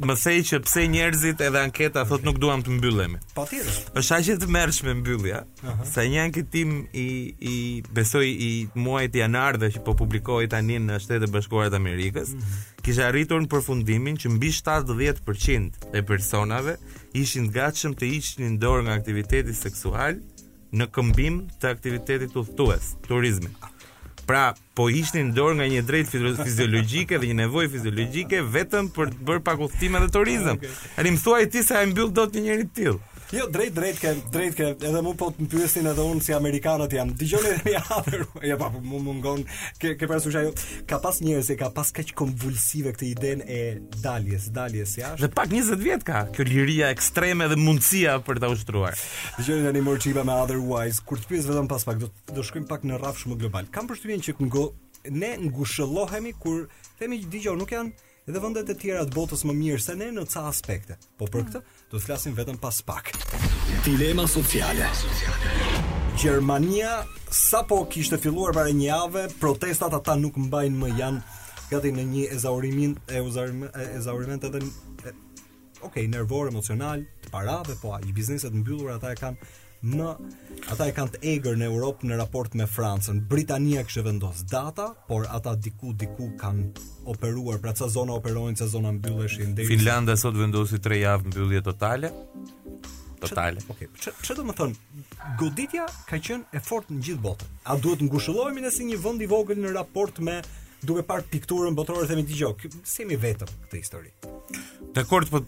Më 0.09 0.15
thej 0.23 0.37
që 0.49 0.61
pse 0.65 0.85
njerëzit 0.93 1.43
edhe 1.47 1.63
anketa 1.67 2.05
thot 2.09 2.23
nuk 2.27 2.39
duham 2.41 2.63
të 2.65 2.77
mbyllemi. 2.77 3.21
Pa 3.35 3.47
të 3.49 3.61
të 3.65 3.69
të 3.69 4.39
të 4.45 4.49
mbyllja 4.49 5.39
të 5.45 5.71
të 5.83 5.83
të 5.83 5.83
të 5.85 6.47
të 6.53 6.91
i 6.93 7.61
të 7.85 8.03
të 8.03 8.09
të 8.11 9.69
të 9.69 9.69
të 9.69 9.69
të 9.69 9.69
të 9.85 9.93
të 9.93 9.93
të 9.93 10.43
të 10.43 11.21
të 11.21 11.69
të 11.69 11.69
të 11.69 12.11
të 12.19 12.27
të 12.33 12.78
kisha 12.89 13.05
arritur 13.05 13.37
në 13.43 13.49
përfundimin 13.51 14.15
që 14.17 14.29
mbi 14.33 14.47
70% 14.55 15.89
e 15.93 16.01
personave 16.09 16.73
ishin 17.19 17.45
të 17.45 17.53
gatshëm 17.59 17.93
të 17.99 18.07
hiqnin 18.15 18.55
dorë 18.63 18.87
nga 18.87 18.95
aktiviteti 18.97 19.53
seksual 19.53 20.15
në 20.73 20.87
këmbim 20.95 21.37
të 21.61 21.69
aktivitetit 21.69 22.33
udhëtues, 22.41 22.95
turizmit. 23.05 23.53
Pra, 24.29 24.55
po 24.77 24.87
ishnin 24.93 25.29
dorë 25.37 25.59
nga 25.59 25.67
një 25.75 25.83
drejtë 25.85 26.23
fiziologjike 26.45 27.19
dhe 27.21 27.29
një 27.29 27.37
nevojë 27.43 27.71
fiziologjike 27.75 28.41
vetëm 28.57 28.89
për 28.97 29.13
të 29.15 29.27
bërë 29.29 29.45
pak 29.49 29.61
udhëtime 29.67 30.01
dhe 30.07 30.11
turizëm. 30.17 30.57
Ani 30.97 31.13
okay. 31.13 31.19
më 31.19 31.39
e 31.45 31.51
ti 31.53 31.63
se 31.65 31.77
ai 31.77 31.85
mbyll 31.93 32.11
dot 32.13 32.33
një 32.37 32.45
njerëz 32.49 32.73
të 32.77 32.95
Jo, 33.31 33.45
drejt 33.51 33.73
drejt 33.73 33.97
ke, 34.01 34.11
drejt 34.33 34.55
ke, 34.57 34.65
edhe 34.89 34.99
mu 35.05 35.11
po 35.17 35.27
të 35.29 35.43
mpyesin 35.45 35.85
edhe 35.91 36.01
unë 36.01 36.23
si 36.25 36.33
amerikanët 36.33 36.95
jam. 36.97 37.11
Dëgjoni 37.13 37.51
dhe 37.61 37.75
ja, 37.75 37.83
ja 38.49 38.55
pa 38.57 38.71
mu 38.81 38.97
mungon 39.05 39.43
ke 39.81 39.91
ke 39.99 40.07
parasysh 40.09 40.39
ajo. 40.41 40.53
Ka 40.89 40.97
pas 41.03 41.19
njerëz 41.21 41.51
që 41.51 41.57
ka 41.59 41.67
pas 41.75 41.91
kaq 41.93 42.09
konvulsive 42.17 42.95
këtë 42.95 43.05
idenë 43.11 43.45
e 43.45 43.59
daljes, 44.01 44.47
daljes 44.55 44.95
jashtë. 44.97 45.21
Dhe 45.21 45.29
pak 45.37 45.53
20 45.53 45.77
vjet 45.85 46.05
ka 46.09 46.23
kjo 46.33 46.47
liria 46.49 46.89
ekstreme 46.95 47.45
dhe 47.53 47.57
mundësia 47.61 48.17
për 48.25 48.41
ta 48.41 48.49
ushtruar. 48.55 48.97
Dgjoni 49.37 49.67
tani 49.67 49.83
Morçiba 49.85 50.25
me 50.25 50.33
Otherwise, 50.47 51.05
kur 51.05 51.21
të 51.21 51.29
pyes 51.35 51.49
vetëm 51.51 51.69
pas 51.69 51.85
pak 51.85 52.01
do 52.01 52.09
do 52.33 52.41
shkojmë 52.49 52.69
pak 52.73 52.87
në 52.89 52.97
rrafsh 53.03 53.29
më 53.29 53.37
global. 53.43 53.69
Kam 53.69 53.91
përshtypjen 53.93 54.25
që 54.25 54.39
ngo, 54.41 54.65
ne 55.13 55.35
ngushëllohemi 55.51 56.33
kur 56.41 56.65
themi 56.97 57.21
dëgjoj 57.29 57.53
nuk 57.61 57.77
janë 57.77 58.09
edhe 58.29 58.41
vendet 58.41 58.73
e 58.73 58.77
tjera 58.81 59.05
të 59.05 59.13
botës 59.21 59.45
më 59.49 59.53
mirë 59.61 59.83
se 59.85 59.93
ne 60.01 60.09
në 60.17 60.25
ca 60.33 60.49
aspekte. 60.49 60.97
Po 61.17 61.29
për 61.29 61.43
mm. 61.45 61.45
këtë, 61.49 61.63
do 61.91 61.97
të 61.97 62.03
flasim 62.05 62.33
vetëm 62.37 62.57
pas 62.61 62.77
pak. 62.85 63.07
Dilema 63.85 64.27
sociale. 64.29 64.85
Gjermania 66.21 66.91
sapo 67.33 67.79
kishte 67.89 68.19
filluar 68.21 68.53
para 68.53 68.69
një 68.75 68.85
javë, 68.91 69.23
protestat 69.41 69.95
ata 69.97 70.13
nuk 70.19 70.37
mbajnë 70.37 70.77
më 70.83 70.89
janë 70.99 71.39
gati 71.71 71.91
në 71.95 72.05
një 72.11 72.25
ezaurimin 72.35 72.93
e 73.09 73.21
ezaurimin 73.95 74.45
edhe 74.51 74.63
Okej, 75.79 76.03
okay, 76.03 76.07
nervor, 76.11 76.49
emocional, 76.51 77.05
të 77.23 77.29
parave, 77.31 77.73
po 77.81 77.93
i 78.03 78.11
bizneset 78.13 78.51
mbyllur 78.53 78.89
ata 78.97 79.13
e 79.15 79.17
kanë 79.17 79.51
në 79.85 80.07
ata 80.73 80.87
e 80.89 80.93
kanë 80.95 81.11
të 81.13 81.19
egër 81.35 81.55
në 81.59 81.67
Europë 81.69 82.07
në 82.09 82.17
raport 82.19 82.53
me 82.59 82.65
Francën. 82.67 83.21
Britania 83.31 83.83
kishte 83.87 84.03
vendos 84.03 84.41
data, 84.49 84.89
por 85.07 85.25
ata 85.31 85.53
diku 85.55 85.93
diku 85.93 86.31
kanë 86.37 86.67
operuar, 87.07 87.59
pra 87.63 87.73
ca 87.73 87.87
zona 87.87 88.17
operojnë, 88.19 88.57
ca 88.59 88.67
zona 88.67 88.91
mbylleshin 88.95 89.53
deri. 89.55 89.69
Finlandia 89.71 90.17
sot 90.19 90.35
vendosi 90.35 90.79
3 90.83 90.99
javë 91.03 91.31
mbyllje 91.31 91.63
totale. 91.69 92.11
Totale. 93.19 93.59
Okej. 93.69 93.89
Okay, 93.95 94.35
do 94.35 94.47
të 94.47 94.57
thonë? 94.59 95.01
Goditja 95.41 95.85
ka 96.07 96.19
qenë 96.23 96.55
e 96.55 96.61
fortë 96.63 96.95
në 96.95 97.01
gjithë 97.07 97.23
botën. 97.23 97.49
A 97.67 97.75
duhet 97.79 98.03
ngushëllohemi 98.07 98.61
ne 98.63 98.71
si 98.71 98.85
një 98.87 98.99
vend 99.03 99.23
i 99.25 99.31
vogël 99.31 99.59
në 99.59 99.73
raport 99.75 100.19
me 100.23 100.37
duke 100.87 101.03
parë 101.07 101.27
pikturën 101.31 101.75
botërore 101.75 102.07
themi 102.07 102.23
dëgjoj, 102.27 102.69
si 102.87 103.03
jemi 103.03 103.17
vetëm 103.19 103.47
këtë 103.65 103.79
histori. 103.81 104.13
Dakor, 104.95 105.27
po 105.27 105.43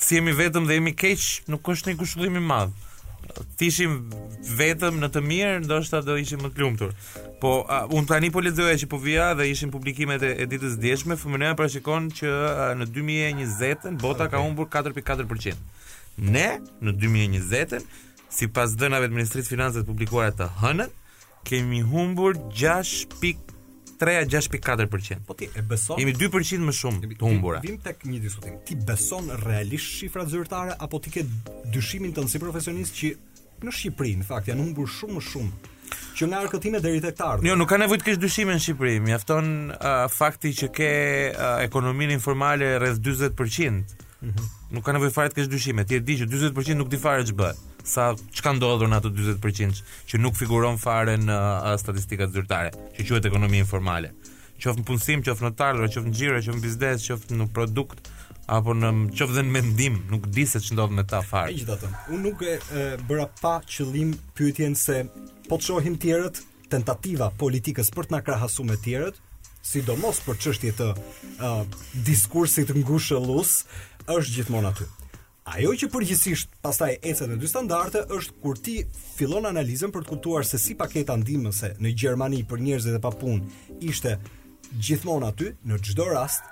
si 0.00 0.18
jemi 0.18 0.36
vetëm 0.36 0.68
dhe 0.68 0.76
jemi 0.76 0.92
keq, 0.92 1.24
nuk 1.48 1.72
është 1.72 1.92
një 1.92 1.96
ngushëllim 2.02 2.36
i 2.36 2.44
madh 2.52 2.76
thishim 3.58 4.00
vetëm 4.58 4.96
në 5.02 5.08
të 5.14 5.22
mirë, 5.24 5.52
ndoshta 5.64 6.00
do 6.04 6.16
ishim 6.18 6.42
më 6.44 6.50
të 6.56 6.62
lumtur. 6.62 6.94
Po 7.42 7.52
uh, 7.64 7.84
un 7.96 8.06
tani 8.08 8.30
po 8.34 8.42
lexoja 8.44 8.76
që 8.82 8.88
po 8.90 8.98
vija 9.02 9.30
dhe 9.38 9.46
ishin 9.52 9.72
publikimet 9.74 10.22
e 10.26 10.46
ditës 10.50 10.78
djeshme, 10.82 11.16
FMN-a 11.20 11.52
parashikon 11.58 12.10
që 12.20 12.32
në 12.80 12.88
2020-ën 12.94 13.98
bota 14.02 14.26
okay. 14.28 14.36
ka 14.36 14.44
humbur 14.44 14.68
4.4%. 14.68 15.56
Ne 16.20 16.48
në 16.84 16.96
2020-ën, 17.00 17.86
sipas 18.30 18.76
dhënave 18.78 19.08
të 19.10 19.16
Ministrisë 19.16 19.48
së 19.48 19.54
Financave 19.56 19.84
të 19.84 19.90
publikuara 19.92 20.34
të 20.36 20.50
hënën, 20.62 20.92
kemi 21.48 21.82
humbur 21.88 22.36
3 24.00 24.16
a 24.18 24.24
6.4%. 24.24 25.16
Po 25.26 25.34
ti 25.34 25.50
e 25.54 25.62
beson? 25.66 25.98
Jemi 26.00 26.14
2% 26.16 26.64
më 26.64 26.72
shumë 26.72 27.10
të 27.20 27.24
humbura. 27.26 27.58
Vim 27.60 27.76
tek 27.84 28.06
një 28.08 28.20
diskutim. 28.24 28.54
Ti 28.64 28.76
beson 28.88 29.28
realisht 29.44 29.98
shifrat 30.00 30.30
zyrtare 30.32 30.72
apo 30.80 31.00
ti 31.04 31.12
ke 31.12 31.24
dyshimin 31.74 32.14
tënd 32.16 32.32
si 32.32 32.40
profesionist 32.40 32.96
që 32.96 33.10
në 33.66 33.74
Shqipëri 33.76 34.14
në 34.22 34.28
fakt 34.30 34.48
janë 34.48 34.64
humbur 34.64 34.88
shumë 34.88 35.18
më 35.18 35.24
shumë 35.28 35.68
që 36.16 36.26
nga 36.30 36.40
arkëtime 36.46 36.80
deri 36.84 37.00
tek 37.04 37.16
tardhë. 37.18 37.48
Jo, 37.50 37.58
nuk 37.60 37.68
ka 37.70 37.76
nevojë 37.82 38.00
të 38.00 38.06
kesh 38.08 38.20
dushime 38.24 38.56
në 38.56 38.62
Shqipëri. 38.64 38.96
Mjafton 39.04 39.52
uh, 39.76 40.06
fakti 40.14 40.54
që 40.62 40.70
ke 40.78 40.90
uh, 41.30 41.48
ekonominë 41.66 42.16
informale 42.16 42.74
rreth 42.80 43.02
40%. 43.04 43.98
Mm 44.20 44.28
-hmm. 44.28 44.48
Nuk 44.76 44.84
ka 44.84 44.96
nevojë 44.96 45.12
fare 45.16 45.28
të 45.32 45.42
kesh 45.42 45.52
dyshime. 45.52 45.84
Ti 45.84 46.00
e 46.00 46.00
di 46.00 46.14
që 46.24 46.30
40% 46.32 46.80
nuk 46.80 46.88
di 46.88 46.96
fare 47.04 47.24
ç'bën 47.24 47.54
sa 47.86 48.14
çka 48.34 48.52
ndodhur 48.58 48.90
në 48.90 48.98
ato 49.00 49.10
40% 49.14 49.80
që 50.10 50.20
nuk 50.20 50.36
figuron 50.38 50.78
fare 50.80 51.14
në 51.20 51.36
statistikat 51.80 52.32
zyrtare, 52.34 52.72
që 52.96 53.06
quhet 53.08 53.28
ekonomi 53.28 53.60
informale. 53.62 54.10
Qoftë 54.60 54.82
në 54.82 54.88
punësim, 54.90 55.22
qoftë 55.24 55.46
në 55.46 55.52
tarë, 55.56 55.86
qoftë 55.88 56.10
në 56.10 56.14
xhiro, 56.16 56.38
qoftë 56.44 56.58
në 56.58 56.64
biznes, 56.66 57.06
qoftë 57.08 57.38
në 57.40 57.46
produkt 57.56 58.10
apo 58.50 58.74
në 58.76 58.90
qoftë 59.16 59.38
dhe 59.38 59.44
në 59.46 59.54
mendim, 59.54 59.96
nuk 60.10 60.26
di 60.34 60.44
se 60.50 60.60
ç'ndodh 60.60 60.92
me 60.98 61.04
ta 61.08 61.22
fare. 61.24 61.52
Megjithatë, 61.54 61.88
unë 62.12 62.22
nuk 62.26 62.42
e, 62.50 62.56
e 62.58 62.84
bëra 63.08 63.28
pa 63.40 63.54
qëllim 63.64 64.10
pyetjen 64.36 64.74
se 64.76 65.04
po 65.48 65.54
të 65.56 65.68
shohim 65.70 65.96
tjerët 66.02 66.42
tentativa 66.72 67.30
politikës 67.40 67.88
për 67.96 68.10
të 68.10 68.16
na 68.16 68.20
krahasuar 68.26 68.68
me 68.72 68.76
tjerët, 68.84 69.16
sidomos 69.66 70.20
për 70.26 70.38
qështje 70.42 70.74
të 70.82 70.90
uh, 70.90 71.62
diskursit 72.06 72.70
ngushëllues, 72.78 73.54
është 74.14 74.34
gjithmonë 74.36 74.70
aty. 74.74 74.86
Ajo 75.50 75.72
që 75.74 75.88
përgjithsisht 75.90 76.52
pastaj 76.62 76.92
ecën 77.10 77.26
në 77.32 77.36
dy 77.42 77.48
standarde 77.50 78.04
është 78.14 78.34
kur 78.44 78.58
ti 78.62 78.74
fillon 79.16 79.48
analizën 79.48 79.90
për 79.90 80.04
të 80.06 80.10
kuptuar 80.12 80.44
se 80.46 80.60
si 80.62 80.76
paketa 80.78 81.16
ndihmëse 81.18 81.72
në 81.82 81.90
Gjermani 82.02 82.44
për 82.46 82.62
njerëzit 82.62 82.94
e 82.94 83.00
papunë 83.02 83.82
ishte 83.90 84.12
gjithmonë 84.78 85.26
aty 85.32 85.48
në 85.66 85.80
çdo 85.88 86.06
rast 86.14 86.46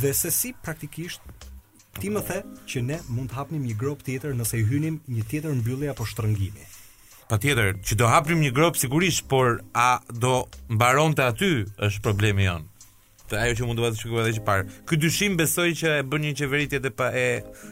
dhe 0.00 0.14
se 0.16 0.32
si 0.32 0.54
praktikisht 0.64 1.20
ti 2.00 2.08
më 2.14 2.24
the 2.30 2.38
që 2.72 2.82
ne 2.88 2.98
mund 3.12 3.28
të 3.28 3.36
hapnim 3.42 3.68
një 3.68 3.76
grop 3.84 4.00
tjetër 4.08 4.32
nëse 4.40 4.56
i 4.56 4.64
hynim 4.70 4.96
një 5.12 5.26
tjetër 5.28 5.52
mbyllje 5.60 5.92
apo 5.92 6.08
shtrëngimi. 6.08 6.64
Patjetër, 7.28 7.74
që 7.84 8.00
do 8.00 8.08
hapnim 8.08 8.40
një 8.46 8.54
grop 8.56 8.80
sigurisht, 8.80 9.26
por 9.28 9.58
a 9.76 9.90
do 10.08 10.46
mbaronte 10.72 11.20
aty 11.28 11.52
është 11.84 12.04
problemi 12.06 12.48
jonë 12.48 12.70
të 13.28 13.38
ajo 13.44 13.56
që 13.58 13.66
mund 13.68 13.78
të 13.80 13.84
vazhdojë 13.84 14.20
edhe 14.22 14.32
që 14.38 14.56
Ky 14.88 14.98
dyshim 15.02 15.34
besoj 15.38 15.66
që 15.80 15.92
e 16.00 16.04
bën 16.08 16.24
një 16.24 16.32
qeveri 16.40 16.68
tjetër 16.72 16.94
pa 16.98 17.08
e 17.16 17.26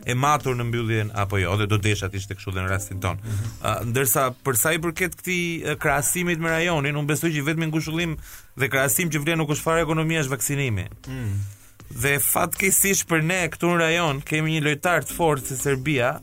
e 0.05 0.15
matur 0.15 0.57
në 0.59 0.67
mbylljen 0.69 1.11
apo 1.23 1.41
jo, 1.41 1.55
dhe 1.61 1.67
do 1.71 1.79
desha 1.81 2.09
të 2.11 2.21
ishte 2.21 2.37
kështu 2.37 2.53
dhe 2.57 2.65
në 2.65 2.73
rastin 2.73 3.01
ton. 3.03 3.17
Mm 3.17 3.33
-hmm. 3.33 3.51
uh, 3.65 3.87
ndërsa 3.91 4.27
për 4.45 4.55
sa 4.63 4.73
i 4.73 4.79
përket 4.85 5.17
këtij 5.17 5.77
krahasimit 5.83 6.39
me 6.41 6.51
rajonin, 6.53 6.97
unë 6.97 7.07
besoj 7.11 7.31
që 7.35 7.43
vetëm 7.49 7.69
ngushëllim 7.73 8.17
dhe 8.61 8.69
krahasim 8.69 9.11
që 9.11 9.23
vlen 9.25 9.39
nuk 9.39 9.51
është 9.55 9.63
fare 9.69 9.83
ekonomia, 9.83 10.21
është 10.23 10.35
vaksinimi. 10.37 10.87
Mm. 11.07 11.39
Dhe 12.03 12.15
fatkeqësisht 12.33 13.07
për 13.09 13.21
ne 13.31 13.41
këtu 13.49 13.67
në 13.71 13.79
rajon 13.83 14.21
kemi 14.29 14.51
një 14.57 14.65
lojtar 14.67 15.01
të 15.07 15.15
fortë 15.19 15.47
si 15.47 15.57
Serbia 15.57 16.19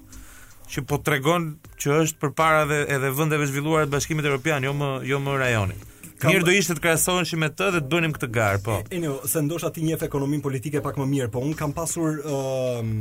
që 0.72 0.80
po 0.90 0.98
tregon 0.98 1.44
që 1.82 1.88
është 2.04 2.20
përpara 2.22 2.62
edhe 2.96 3.10
vendeve 3.18 3.46
zhvilluara 3.48 3.86
të 3.86 3.94
Bashkimit 3.96 4.26
Evropian, 4.26 4.64
jo 4.64 4.74
më 4.74 4.92
jo 5.12 5.20
më 5.20 5.38
rajonit. 5.40 5.90
Kam... 6.24 6.32
Mirë 6.32 6.46
do 6.48 6.54
ishte 6.56 6.78
të 6.78 6.84
krahasohen 6.86 7.40
me 7.42 7.50
të 7.52 7.66
dhe 7.76 7.80
të 7.84 7.90
bënim 7.92 8.14
këtë 8.16 8.28
gar, 8.32 8.54
po. 8.64 8.78
E 8.96 9.02
jo, 9.04 9.18
se 9.28 9.42
ndoshta 9.44 9.74
ti 9.76 9.82
njeh 9.84 10.06
ekonomin 10.08 10.40
politike 10.46 10.80
pak 10.86 10.96
më 11.02 11.08
mirë, 11.12 11.28
po 11.34 11.42
un 11.44 11.52
kam 11.60 11.74
pasur 11.76 12.22
uh, 12.22 12.94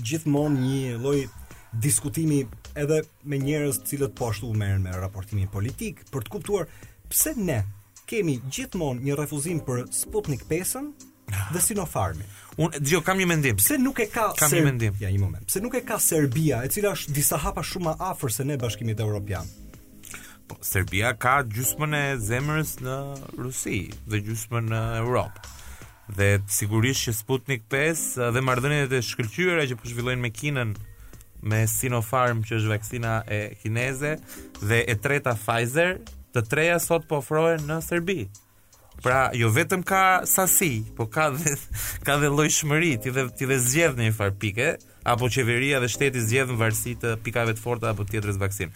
gjithmonë 0.00 0.62
një 0.64 0.94
lloj 1.02 1.18
diskutimi 1.84 2.38
edhe 2.80 3.02
me 3.28 3.36
njerëz 3.42 3.82
të 3.82 3.90
cilët 3.92 4.16
po 4.18 4.30
ashtu 4.32 4.50
merren 4.56 4.80
me 4.86 4.94
raportimin 4.96 5.50
politik 5.52 6.00
për 6.10 6.24
të 6.26 6.34
kuptuar 6.38 6.66
pse 7.12 7.34
ne 7.36 7.58
kemi 8.10 8.38
gjithmonë 8.48 9.04
një 9.10 9.18
refuzim 9.20 9.60
për 9.68 9.84
Sputnik 9.94 10.42
5-ën 10.48 10.88
dhe 11.52 11.62
Sinopharm. 11.62 12.24
Unë 12.60 12.80
dje 12.80 13.04
kam 13.04 13.20
një 13.20 13.28
mendim, 13.34 13.60
pse 13.60 13.76
nuk 13.78 14.00
e 14.02 14.08
ka 14.16 14.30
kam 14.40 14.56
një 14.56 14.64
mendim. 14.70 14.96
Ja, 15.04 15.12
një 15.12 15.20
moment. 15.20 15.44
Pse 15.52 15.60
nuk 15.62 15.76
e 15.78 15.84
ka 15.86 16.00
Serbia, 16.02 16.64
e 16.64 16.72
cila 16.74 16.96
është 16.96 17.14
disa 17.20 17.38
hapa 17.44 17.60
shumë 17.62 17.92
më 17.92 17.98
afër 18.08 18.38
se 18.40 18.48
ne 18.48 18.56
Bashkimi 18.58 18.96
Evropian. 18.98 19.46
Po, 20.50 20.56
Serbia 20.66 21.12
ka 21.14 21.36
gjysmën 21.46 21.94
e 21.94 22.06
zemrës 22.18 22.72
në 22.82 22.94
Rusi 23.38 23.76
dhe 24.10 24.18
gjysmën 24.26 24.66
në 24.72 24.80
Europë. 24.98 25.44
Dhe 26.16 26.28
sigurisht 26.50 27.04
që 27.06 27.14
Sputnik 27.14 27.68
5 27.70 28.16
dhe 28.34 28.42
marrëdhëniet 28.42 28.90
e 28.90 29.00
shkëlqyera 29.06 29.68
që 29.70 29.76
po 29.78 29.86
zhvillojnë 29.92 30.18
me 30.24 30.32
Kinën 30.34 30.72
me 31.52 31.60
Sinopharm 31.70 32.42
që 32.48 32.56
është 32.58 32.72
vaksina 32.72 33.12
e 33.30 33.38
kineze 33.62 34.16
dhe 34.58 34.80
e 34.90 34.98
treta 35.04 35.36
Pfizer, 35.38 35.94
të 36.34 36.42
treja 36.50 36.80
sot 36.82 37.06
po 37.10 37.22
ofrohen 37.22 37.62
në 37.70 37.78
Serbi. 37.86 38.18
Pra, 39.04 39.28
jo 39.38 39.48
vetëm 39.54 39.86
ka 39.88 40.02
sasi, 40.28 40.80
po 40.98 41.06
ka 41.14 41.30
dhe, 41.38 41.54
ka 42.06 42.18
dhe 42.20 42.26
lojshmëri, 42.34 42.96
ti 43.06 43.14
dhe, 43.14 43.28
dhe 43.38 43.60
zgjedhë 43.70 44.02
një 44.08 44.16
farpike, 44.18 44.74
apo 45.02 45.26
qeveria 45.32 45.80
dhe 45.80 45.88
shteti 45.88 46.20
zgjedhin 46.24 46.58
varësi 46.60 46.92
të 47.00 47.14
pikave 47.24 47.54
të 47.56 47.62
forta 47.64 47.90
apo 47.94 48.04
tjetrës 48.04 48.36
vaksin. 48.40 48.72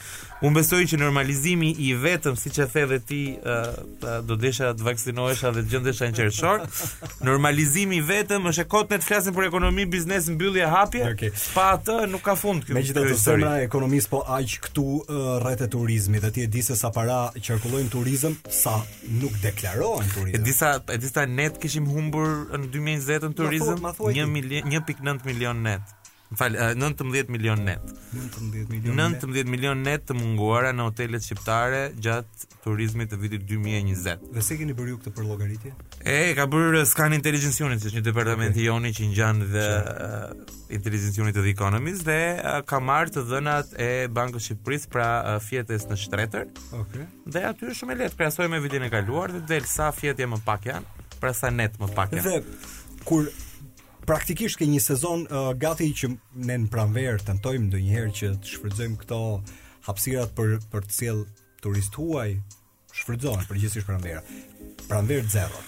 Unë 0.47 0.57
besoj 0.61 0.83
që 0.89 0.99
normalizimi 1.03 1.71
i 1.87 1.91
vetëm, 2.01 2.37
siç 2.39 2.61
e 2.65 2.67
the 2.73 2.85
dhe 2.87 2.99
ti, 2.99 3.19
uh, 3.43 4.23
do 4.25 4.37
desha 4.37 4.71
të 4.73 4.83
vaksinohesha 4.85 5.51
dhe 5.53 5.65
të 5.67 5.73
gjendesha 5.75 6.09
në 6.09 6.17
qershor. 6.19 6.65
Normalizimi 7.25 7.99
i 8.01 8.03
vetëm 8.09 8.49
është 8.51 8.65
e 8.65 8.69
kot 8.73 8.91
ne 8.91 8.99
të 8.99 9.05
flasim 9.09 9.35
për 9.37 9.47
ekonomi, 9.51 9.85
biznes, 9.87 10.29
mbyllje, 10.33 10.67
hapje. 10.73 11.05
Okay. 11.13 11.31
Pa 11.55 11.69
atë 11.77 12.07
nuk 12.13 12.25
ka 12.25 12.35
fund 12.37 12.65
kjo. 12.67 12.75
Megjithatë, 12.79 13.17
zona 13.21 13.59
e 13.61 13.67
ekonomisë 13.69 14.09
po 14.15 14.23
aq 14.39 14.57
këtu 14.69 14.85
uh, 14.85 15.05
rrethet 15.45 15.69
e 15.69 15.73
turizmit 15.77 16.25
dhe 16.25 16.31
ti 16.39 16.45
e 16.45 16.49
di 16.55 16.65
se 16.65 16.77
sa 16.77 16.89
para 16.95 17.27
qarkullojnë 17.37 17.93
turizëm, 17.93 18.39
sa 18.49 18.79
nuk 19.21 19.37
deklarohen 19.45 20.09
turizëm. 20.17 20.37
E 20.37 20.43
disa 20.49 20.73
e 20.89 20.97
disa 21.05 21.27
net 21.29 21.61
kishim 21.63 21.87
humbur 21.93 22.33
në 22.55 22.73
2020 22.73 23.29
në 23.29 23.37
turizëm 23.37 23.85
1.9 23.85 25.29
milion 25.29 25.63
net. 25.69 25.95
Fal, 26.33 26.57
19 26.75 27.29
milion 27.29 27.61
net. 27.65 27.81
19 28.13 28.67
milion. 28.69 28.97
19 28.97 29.45
milion 29.49 29.79
net 29.85 30.03
të 30.09 30.17
munguara 30.17 30.71
në 30.75 30.87
otelet 30.89 31.23
shqiptare 31.23 31.83
gjatë 32.03 32.49
turizmit 32.65 33.13
të 33.13 33.19
vitit 33.21 33.45
2020. 33.51 34.17
Dhe 34.33 34.43
se 34.43 34.57
keni 34.59 34.75
bërë 34.75 34.95
ju 34.95 34.99
këtë 35.05 35.13
për 35.19 35.29
llogaritje? 35.29 35.75
E, 36.01 36.17
ka 36.35 36.47
bërë 36.51 36.83
skan 36.91 37.15
inteligjencionit, 37.19 37.83
që 37.85 37.91
është 37.91 38.01
një 38.01 38.07
departament 38.09 38.57
i 38.57 38.65
okay. 38.65 38.71
joni 38.73 38.93
që 38.97 39.09
ngjan 39.13 39.45
dhe 39.53 39.67
uh, 39.93 40.59
inteligjencionit 40.75 41.39
të 41.39 41.45
The 41.45 41.95
dhe 42.09 42.19
uh, 42.41 42.61
ka 42.67 42.79
marrë 42.81 43.13
të 43.21 43.25
dhënat 43.31 43.73
e 43.81 43.89
Bankës 44.09 44.43
së 44.47 44.55
Shqipërisë 44.55 44.91
pra 44.93 45.07
uh, 45.35 45.39
fjetës 45.43 45.85
në 45.93 45.99
shtretër. 46.09 46.45
Okej. 46.73 46.81
Okay. 46.81 47.07
Dhe 47.27 47.45
aty 47.53 47.69
është 47.71 47.79
shumë 47.85 47.93
e 47.93 47.97
lehtë, 48.05 48.17
krahasojmë 48.21 48.55
me 48.57 48.63
vitin 48.65 48.87
e 48.89 48.91
kaluar 48.93 49.31
dhe 49.35 49.43
del 49.51 49.67
sa 49.69 49.91
fjetje 49.93 50.27
më 50.31 50.43
pak 50.47 50.71
janë, 50.73 51.09
pra 51.21 51.35
sa 51.37 51.51
net 51.53 51.79
më 51.83 51.91
pak 51.97 52.15
janë. 52.17 52.31
Dhe 52.31 53.03
kur 53.05 53.27
praktikisht 54.07 54.57
ke 54.61 54.67
një 54.69 54.81
sezon 54.85 55.25
uh, 55.29 55.53
gati 55.57 55.89
që 55.97 56.11
ne 56.45 56.57
në 56.65 56.71
pranverë 56.73 57.25
të 57.27 57.37
nëtojmë 57.39 57.71
dhe 57.73 57.81
njëherë 57.87 58.13
që 58.19 58.31
të 58.45 58.53
shfrytëzojmë 58.55 58.99
këto 59.03 59.19
hapsirat 59.89 60.35
për, 60.37 60.59
për 60.73 60.87
të 60.89 60.97
cilë 60.99 61.25
turist 61.65 61.97
huaj, 61.99 62.37
shfrytëzohen 62.95 63.49
për 63.49 63.61
gjithësish 63.63 63.87
pranverë. 63.89 64.21
Pranverë 64.89 65.29
zero, 65.33 65.63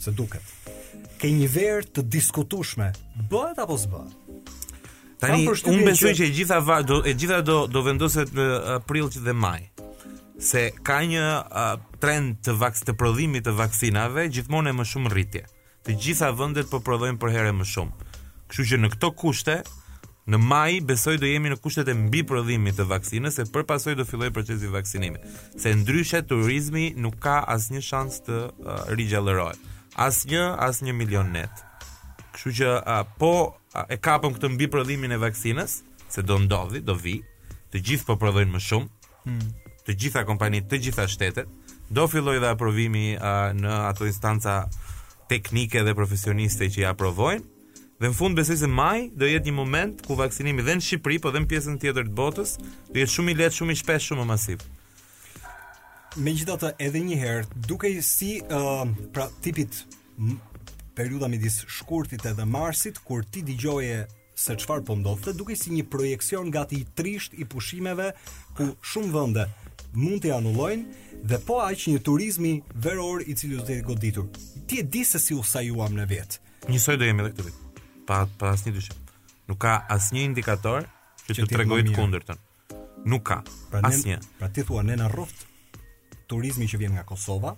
se 0.00 0.12
duket. 0.12 0.52
Ke 1.20 1.30
një 1.32 1.48
verë 1.54 1.88
të 2.00 2.04
diskutushme, 2.16 2.90
bëhet 3.32 3.62
apo 3.64 3.78
së 3.80 3.90
bëhet? 3.92 4.20
Tani, 5.24 5.44
unë 5.46 5.84
besoj 5.86 6.10
që, 6.12 6.16
që 6.20 6.26
e 6.28 6.32
gjitha, 6.36 6.58
va, 6.68 6.82
do, 6.84 6.98
e 7.08 7.14
gjitha 7.16 7.38
do, 7.48 7.62
do 7.70 7.84
vendoset 7.86 8.32
në 8.36 8.48
april 8.80 9.08
që 9.14 9.22
dhe 9.24 9.36
maj 9.40 9.60
se 10.44 10.66
ka 10.84 10.98
një 11.06 11.24
uh, 11.24 11.66
trend 12.02 12.40
të 12.44 12.56
vaks 12.58 12.82
të 12.88 12.92
prodhimit 12.98 13.44
të 13.46 13.52
vaksinave 13.56 14.26
gjithmonë 14.34 14.72
e 14.72 14.76
më 14.80 14.86
shumë 14.90 15.12
rritje 15.14 15.44
të 15.84 15.94
gjitha 16.00 16.30
vendet 16.32 16.70
po 16.72 16.78
prodhojnë 16.80 17.18
për 17.20 17.32
herë 17.34 17.50
më 17.58 17.66
shumë. 17.68 18.10
Kështu 18.48 18.64
që 18.70 18.78
në 18.80 18.90
këto 18.94 19.10
kushte, 19.20 19.56
në 20.32 20.38
maj 20.40 20.70
besoj 20.88 21.18
do 21.20 21.28
jemi 21.28 21.50
në 21.52 21.58
kushtet 21.60 21.88
e 21.92 21.94
mbi 21.98 22.22
prodhimit 22.28 22.78
të 22.78 22.86
vaksinës 22.88 23.36
e 23.42 23.44
për 23.52 23.66
pasoj 23.68 23.92
do 23.98 24.06
fillojë 24.08 24.32
procesi 24.32 24.64
i 24.64 24.72
vaksinimit, 24.72 25.20
se 25.60 25.74
ndryshe 25.76 26.22
turizmi 26.30 26.92
nuk 27.04 27.18
ka 27.26 27.34
asnjë 27.56 27.82
shans 27.84 28.22
të 28.24 28.38
uh, 28.48 28.72
rigjallërohet. 28.96 29.60
Asnjë, 30.06 30.46
as 30.64 30.80
një 30.82 30.94
milion 30.96 31.28
net. 31.36 31.60
Kështu 32.34 32.54
që 32.62 32.70
uh, 32.80 33.02
po 33.20 33.34
uh, 33.52 33.84
e 33.84 34.00
kapëm 34.00 34.32
këtë 34.38 34.50
mbi 34.56 34.70
prodhimin 34.72 35.12
e 35.12 35.20
vaksinës, 35.22 35.76
se 36.08 36.24
do 36.24 36.40
ndodhi, 36.46 36.80
do 36.80 36.96
vi, 36.96 37.18
të 37.74 37.84
gjithë 37.90 38.08
po 38.08 38.16
prodhojnë 38.24 38.54
më 38.56 38.64
shumë. 38.70 39.10
Hmm 39.28 39.44
të 39.84 39.92
gjitha 40.00 40.22
kompanitë, 40.24 40.64
të 40.70 40.78
gjitha 40.80 41.04
shtetet, 41.12 41.48
do 41.92 42.06
filloj 42.08 42.38
dhe 42.40 42.48
aprovimi 42.54 43.02
uh, 43.18 43.50
në 43.52 43.72
ato 43.90 44.06
instanca 44.08 44.54
teknike 45.34 45.82
dhe 45.86 45.94
profesioniste 45.98 46.68
që 46.70 46.78
i 46.84 46.88
aprovojnë 46.92 47.50
dhe 48.02 48.08
në 48.10 48.14
fund 48.16 48.36
besoj 48.38 48.56
se 48.60 48.68
maj 48.70 49.06
do 49.18 49.26
jetë 49.26 49.48
një 49.50 49.54
moment 49.56 50.00
ku 50.06 50.14
vaksinimi 50.18 50.62
dhe 50.66 50.76
në 50.78 50.84
Shqipëri 50.86 51.18
po 51.22 51.30
dhe 51.34 51.40
në 51.42 51.48
pjesën 51.50 51.78
tjetër 51.82 52.08
të 52.10 52.14
botës 52.18 52.56
do 52.60 52.96
jetë 53.00 53.12
shumë 53.14 53.34
i 53.34 53.36
lehtë, 53.40 53.56
shumë 53.60 53.74
i 53.74 53.78
shpesh, 53.80 54.08
shumë 54.10 54.26
masiv. 54.28 54.64
Megjithatë 56.26 56.70
edhe 56.86 57.02
një 57.06 57.18
herë, 57.22 57.46
duke 57.68 57.90
si 58.06 58.32
uh, 58.42 58.82
pra 59.14 59.26
tipit 59.46 59.80
periudha 60.94 61.30
midis 61.32 61.62
shkurtit 61.70 62.26
edhe 62.30 62.46
marsit 62.46 62.98
kur 63.06 63.24
ti 63.26 63.42
dëgjoje 63.48 64.04
se 64.38 64.56
çfarë 64.58 64.84
po 64.86 64.98
ndodhte, 64.98 65.34
duke 65.38 65.54
si 65.58 65.70
një 65.74 65.86
projekcion 65.90 66.50
gati 66.54 66.82
i 66.82 66.86
trisht 66.98 67.34
i 67.38 67.46
pushimeve 67.46 68.10
ku 68.58 68.72
shumë 68.92 69.14
vende 69.14 69.46
mund 69.94 70.20
të 70.24 70.34
anullojnë 70.34 71.24
dhe 71.30 71.38
po 71.46 71.62
aq 71.62 71.88
një 71.94 72.02
turizmi 72.10 72.56
veror 72.86 73.22
i 73.30 73.38
cili 73.38 73.62
të 73.62 73.80
goditur 73.86 74.28
ti 74.66 74.78
e 74.78 74.82
di 74.88 75.04
se 75.04 75.18
si 75.22 75.34
u 75.36 75.42
sajuam 75.44 75.94
në 75.98 76.06
vet. 76.10 76.36
Njësoj 76.70 76.96
do 77.00 77.06
jemi 77.08 77.24
edhe 77.26 77.42
këtu. 77.48 77.82
Pa 78.08 78.22
pa 78.40 78.52
asnjë 78.54 78.72
dyshim. 78.78 79.00
Nuk 79.48 79.60
ka 79.60 79.74
asnjë 79.92 80.24
indikator 80.30 80.86
që, 81.26 81.36
që 81.36 81.40
të 81.44 81.50
tregoj 81.52 81.82
të 81.88 81.94
kundërtën. 81.96 82.40
Nuk 83.12 83.24
ka 83.28 83.42
pra 83.72 83.82
asnjë. 83.90 84.20
Pra 84.40 84.48
ti 84.48 84.64
thua 84.64 84.82
ne 84.82 84.96
na 85.00 85.08
rroft 85.12 85.44
turizmi 86.30 86.68
që 86.70 86.80
vjen 86.80 86.96
nga 86.96 87.04
Kosova. 87.08 87.52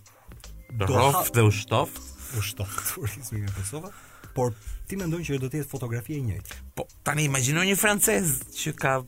Rroft 0.87 1.35
dhe 1.37 1.45
u 1.47 1.53
shtof. 1.55 1.95
U 2.39 2.43
shtof 2.43 2.73
turizmi 2.93 3.45
nga 3.45 3.55
Kosova 3.61 3.93
por 4.37 4.51
ti 4.85 4.99
mendon 5.01 5.23
që 5.25 5.39
do 5.41 5.49
të 5.49 5.63
jetë 5.63 5.71
fotografi 5.71 6.19
e 6.19 6.21
njëjtë. 6.27 6.57
Po 6.77 6.85
tani 7.07 7.23
imagjino 7.31 7.63
një 7.65 7.77
francez 7.81 8.35
që 8.53 8.73
ka 8.77 8.99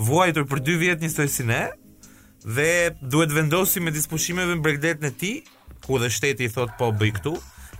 vuajtur 0.00 0.46
për 0.48 0.62
2 0.64 0.76
vjet 0.80 1.02
njësoj 1.04 1.28
si 1.28 1.44
ne 1.44 1.58
dhe 2.46 2.70
duhet 3.02 3.34
vendosi 3.36 3.82
me 3.84 3.92
dispushimeve 3.92 4.56
në 4.56 4.64
bregdet 4.64 5.04
e 5.04 5.10
ti 5.12 5.32
ku 5.86 5.98
dhe 6.02 6.10
shteti 6.10 6.44
i 6.50 6.52
thot 6.54 6.72
po 6.78 6.90
bëj 6.98 7.12
këtu 7.20 7.32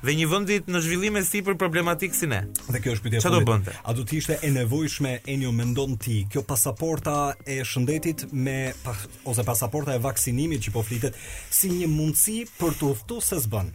dhe 0.07 0.13
një 0.15 0.27
vend 0.31 0.51
në 0.71 0.81
zhvillim 0.85 1.17
e 1.19 1.23
sipër 1.27 1.57
problematik 1.59 2.15
si 2.15 2.29
ne. 2.31 2.43
Dhe 2.71 2.79
kjo 2.85 2.93
është 2.95 3.05
pyetja. 3.07 3.21
Çfarë 3.25 3.39
do 3.41 3.47
bënte? 3.49 3.73
A 3.89 3.95
do 3.99 4.05
të 4.07 4.19
ishte 4.21 4.37
e 4.47 4.51
nevojshme 4.55 5.15
Enio 5.33 5.49
mendon 5.57 5.97
ti, 5.99 6.21
kjo 6.31 6.45
pasaporta 6.47 7.33
e 7.43 7.57
shëndetit 7.67 8.27
me 8.31 8.69
pa, 8.85 8.93
ose 9.27 9.43
pasaporta 9.49 9.97
e 9.99 10.03
vaksinimit 10.05 10.63
që 10.69 10.75
po 10.77 10.85
flitet 10.87 11.17
si 11.19 11.73
një 11.73 11.89
mundësi 11.97 12.37
për 12.61 12.77
të 12.79 12.91
udhëtu 12.93 13.17
se 13.27 13.41
s'bën? 13.43 13.73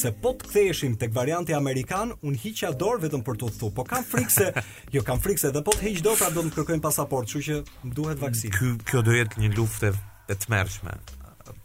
Se 0.00 0.12
po 0.22 0.32
të 0.38 0.44
ktheheshim 0.48 0.94
tek 1.02 1.12
varianti 1.16 1.54
amerikan, 1.58 2.14
un 2.24 2.36
hiqja 2.38 2.70
dorë 2.78 3.08
vetëm 3.08 3.24
për 3.26 3.40
të 3.42 3.48
udhëtu, 3.50 3.70
po 3.76 3.84
kam 3.90 4.06
frikë 4.06 4.32
se 4.36 4.48
jo 4.96 5.02
kam 5.08 5.20
frikë 5.24 5.44
se 5.44 5.50
edhe 5.52 5.64
po 5.66 5.74
të 5.76 5.88
hiq 5.90 6.00
dorë 6.06 6.22
pra 6.22 6.30
do 6.36 6.46
të 6.46 6.54
kërkojnë 6.60 6.84
pasaportë, 6.88 7.28
kështu 7.34 7.44
që 7.44 7.92
duhet 8.00 8.22
vaksinë. 8.22 8.54
Kjo 8.62 8.72
kjo 8.88 9.04
do 9.10 9.18
jetë 9.18 9.42
një 9.44 9.52
luftë 9.58 9.92
e 9.96 10.40
tmerrshme 10.46 10.96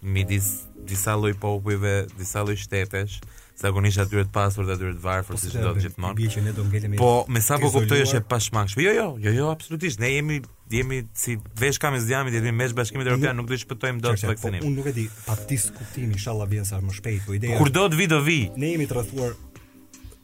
midis 0.01 0.53
disa 0.87 1.15
lloj 1.15 1.33
popujve, 1.39 2.07
disa 2.17 2.41
lloj 2.43 2.57
shtetesh, 2.63 3.21
zakonisht 3.61 3.99
atyre 4.01 4.23
të 4.25 4.33
pasur 4.33 4.65
dhe 4.67 4.75
atyre 4.77 4.93
të 4.97 5.03
varfër 5.03 5.35
po, 5.35 5.41
si 5.41 5.51
çdo 5.53 5.73
gjithmonë. 5.77 6.97
Po, 6.99 7.11
me 7.29 7.41
sa 7.43 7.57
po 7.61 7.69
kuptoj 7.73 8.01
është 8.05 8.21
e 8.21 8.23
pashmangshme. 8.31 8.83
Jo, 8.87 8.93
jo, 8.95 9.07
jo, 9.21 9.33
jo, 9.37 9.49
absolutisht. 9.53 10.01
Ne 10.01 10.11
jemi 10.15 10.39
jemi 10.71 11.01
si 11.17 11.37
veshka 11.59 11.91
me 11.91 11.99
zgjami 12.01 12.31
dhe 12.31 12.39
jemi 12.41 12.53
mesh 12.63 12.73
bashkimit 12.75 13.07
evropian, 13.09 13.37
nuk 13.37 13.49
do 13.51 13.57
të 13.57 13.63
shpëtojmë 13.65 14.01
dot 14.05 14.25
vaksinën. 14.29 14.61
Po, 14.63 14.69
unë 14.69 14.79
nuk 14.81 14.89
e 14.89 14.95
di, 14.97 15.07
pa 15.27 15.35
diskutim 15.49 16.13
inshallah 16.15 16.47
vjen 16.51 16.65
sa 16.67 16.79
më 16.81 16.95
shpejt, 16.97 17.25
po 17.27 17.35
ideja. 17.37 17.59
Kur 17.61 17.73
do 17.75 17.85
të 17.91 17.99
vi 18.01 18.07
do 18.15 18.21
vi. 18.25 18.39
Ne 18.57 18.73
jemi 18.73 18.87
të 18.89 18.97
rrethuar 18.97 19.35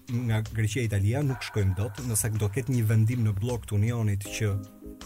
nga 0.08 0.38
Greqia 0.56 0.86
e 0.86 0.88
Italia, 0.88 1.20
nuk 1.20 1.44
shkojmë 1.44 1.74
dot, 1.76 1.98
nëse 2.08 2.30
do 2.40 2.48
ketë 2.56 2.72
një 2.72 2.86
vendim 2.88 3.26
në 3.28 3.34
blok 3.42 3.66
të 3.68 3.76
Unionit 3.76 4.24
që 4.24 4.54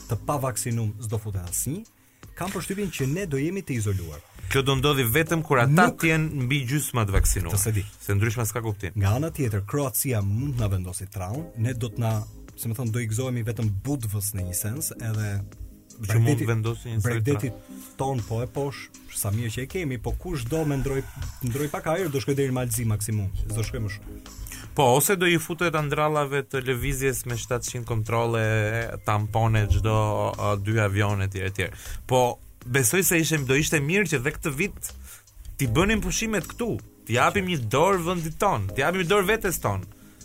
të 0.05 0.17
pavaksinum 0.29 0.91
s'do 1.01 1.17
futet 1.23 1.41
asnjë, 1.49 1.81
kam 2.37 2.53
përshtypjen 2.53 2.93
që 2.99 3.07
ne 3.17 3.25
do 3.29 3.39
jemi 3.41 3.63
të 3.65 3.79
izoluar. 3.81 4.21
Kjo 4.51 4.61
do 4.67 4.75
ndodhi 4.75 5.05
vetëm 5.07 5.41
kur 5.47 5.61
ata 5.63 5.85
të 5.95 6.07
jenë 6.09 6.43
mbi 6.45 6.57
gjysma 6.67 7.05
të 7.07 7.13
vaksinuar. 7.15 7.55
Se 7.61 7.71
di. 7.71 7.85
Se 8.03 8.11
ndryshma 8.17 8.43
s'ka 8.49 8.59
kuptim. 8.65 8.91
Nga 8.99 9.13
ana 9.19 9.29
tjetër, 9.31 9.61
Kroacia 9.69 10.19
mund 10.27 10.59
na 10.59 10.67
vendosë 10.73 11.07
traun, 11.13 11.45
ne 11.63 11.71
do 11.79 11.87
të 11.93 12.01
na, 12.03 12.09
si 12.59 12.67
më 12.67 12.75
thon, 12.75 12.91
do 12.91 12.99
i 12.99 13.05
gëzohemi 13.07 13.45
vetëm 13.47 13.69
Budvës 13.85 14.33
në 14.35 14.49
një 14.49 14.57
sens, 14.59 14.89
edhe 14.97 15.29
që 16.01 16.19
mund 16.25 16.43
të 16.43 16.49
vendosë 16.51 16.91
një 16.97 17.15
sens. 17.23 17.47
ton 18.01 18.19
po 18.27 18.41
e 18.43 18.47
posh, 18.57 18.89
sa 19.15 19.31
mirë 19.31 19.53
që 19.55 19.61
e 19.61 19.65
kemi, 19.71 20.01
po 20.03 20.15
kush 20.19 20.43
do 20.51 20.65
më 20.67 20.81
ndroj 20.83 21.03
ndroj 21.47 21.71
pak 21.71 21.87
ajër, 21.93 22.09
do 22.11 22.19
shkoj 22.19 22.35
deri 22.35 22.51
në 22.51 22.53
Malzi 22.59 22.83
maksimum, 22.91 23.31
do 23.55 23.63
shkoj 23.63 23.79
më 23.79 23.89
shumë. 23.89 24.21
Po, 24.75 24.91
ose 24.97 25.15
do 25.19 25.27
i 25.31 25.39
futet 25.39 25.75
andrallave 25.79 26.43
të 26.51 26.65
lëvizjes 26.67 27.23
me 27.29 27.39
700 27.39 27.87
kontrole, 27.87 28.43
tampone, 29.07 29.63
gjdo, 29.71 29.97
dy 30.65 30.79
avionet, 30.89 31.31
tjere, 31.39 31.55
tjere. 31.55 31.77
Po, 32.07 32.23
besoj 32.65 33.03
se 33.03 33.17
ishem 33.19 33.45
do 33.47 33.55
ishte 33.57 33.79
mirë 33.81 34.07
që 34.13 34.19
dhe 34.23 34.33
këtë 34.35 34.53
vit 34.57 34.91
ti 35.57 35.67
bënim 35.67 36.01
pushimet 36.03 36.45
këtu, 36.53 36.67
ti 37.05 37.17
japim 37.17 37.45
një 37.49 37.57
dorë 37.73 38.03
vendit 38.05 38.37
ton, 38.41 38.67
ti 38.75 38.81
japim 38.83 39.01
një 39.03 39.09
dorë 39.09 39.27
vetes 39.31 39.59
ton. 39.63 39.83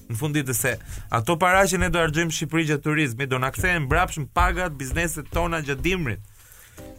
Në 0.09 0.17
fund 0.21 0.37
të 0.39 0.55
se 0.55 0.73
ato 1.11 1.35
para 1.37 1.65
që 1.67 1.81
ne 1.83 1.89
do 1.91 1.99
harxojmë 1.99 2.33
Shqipëri 2.37 2.69
gjatë 2.69 2.85
turizmit 2.85 3.31
do 3.33 3.41
na 3.43 3.49
kthehen 3.51 3.85
mbrapsht 3.89 4.29
pagat 4.37 4.77
bizneset 4.79 5.29
tona 5.35 5.59
gjatë 5.67 5.83
dimrit. 5.83 6.21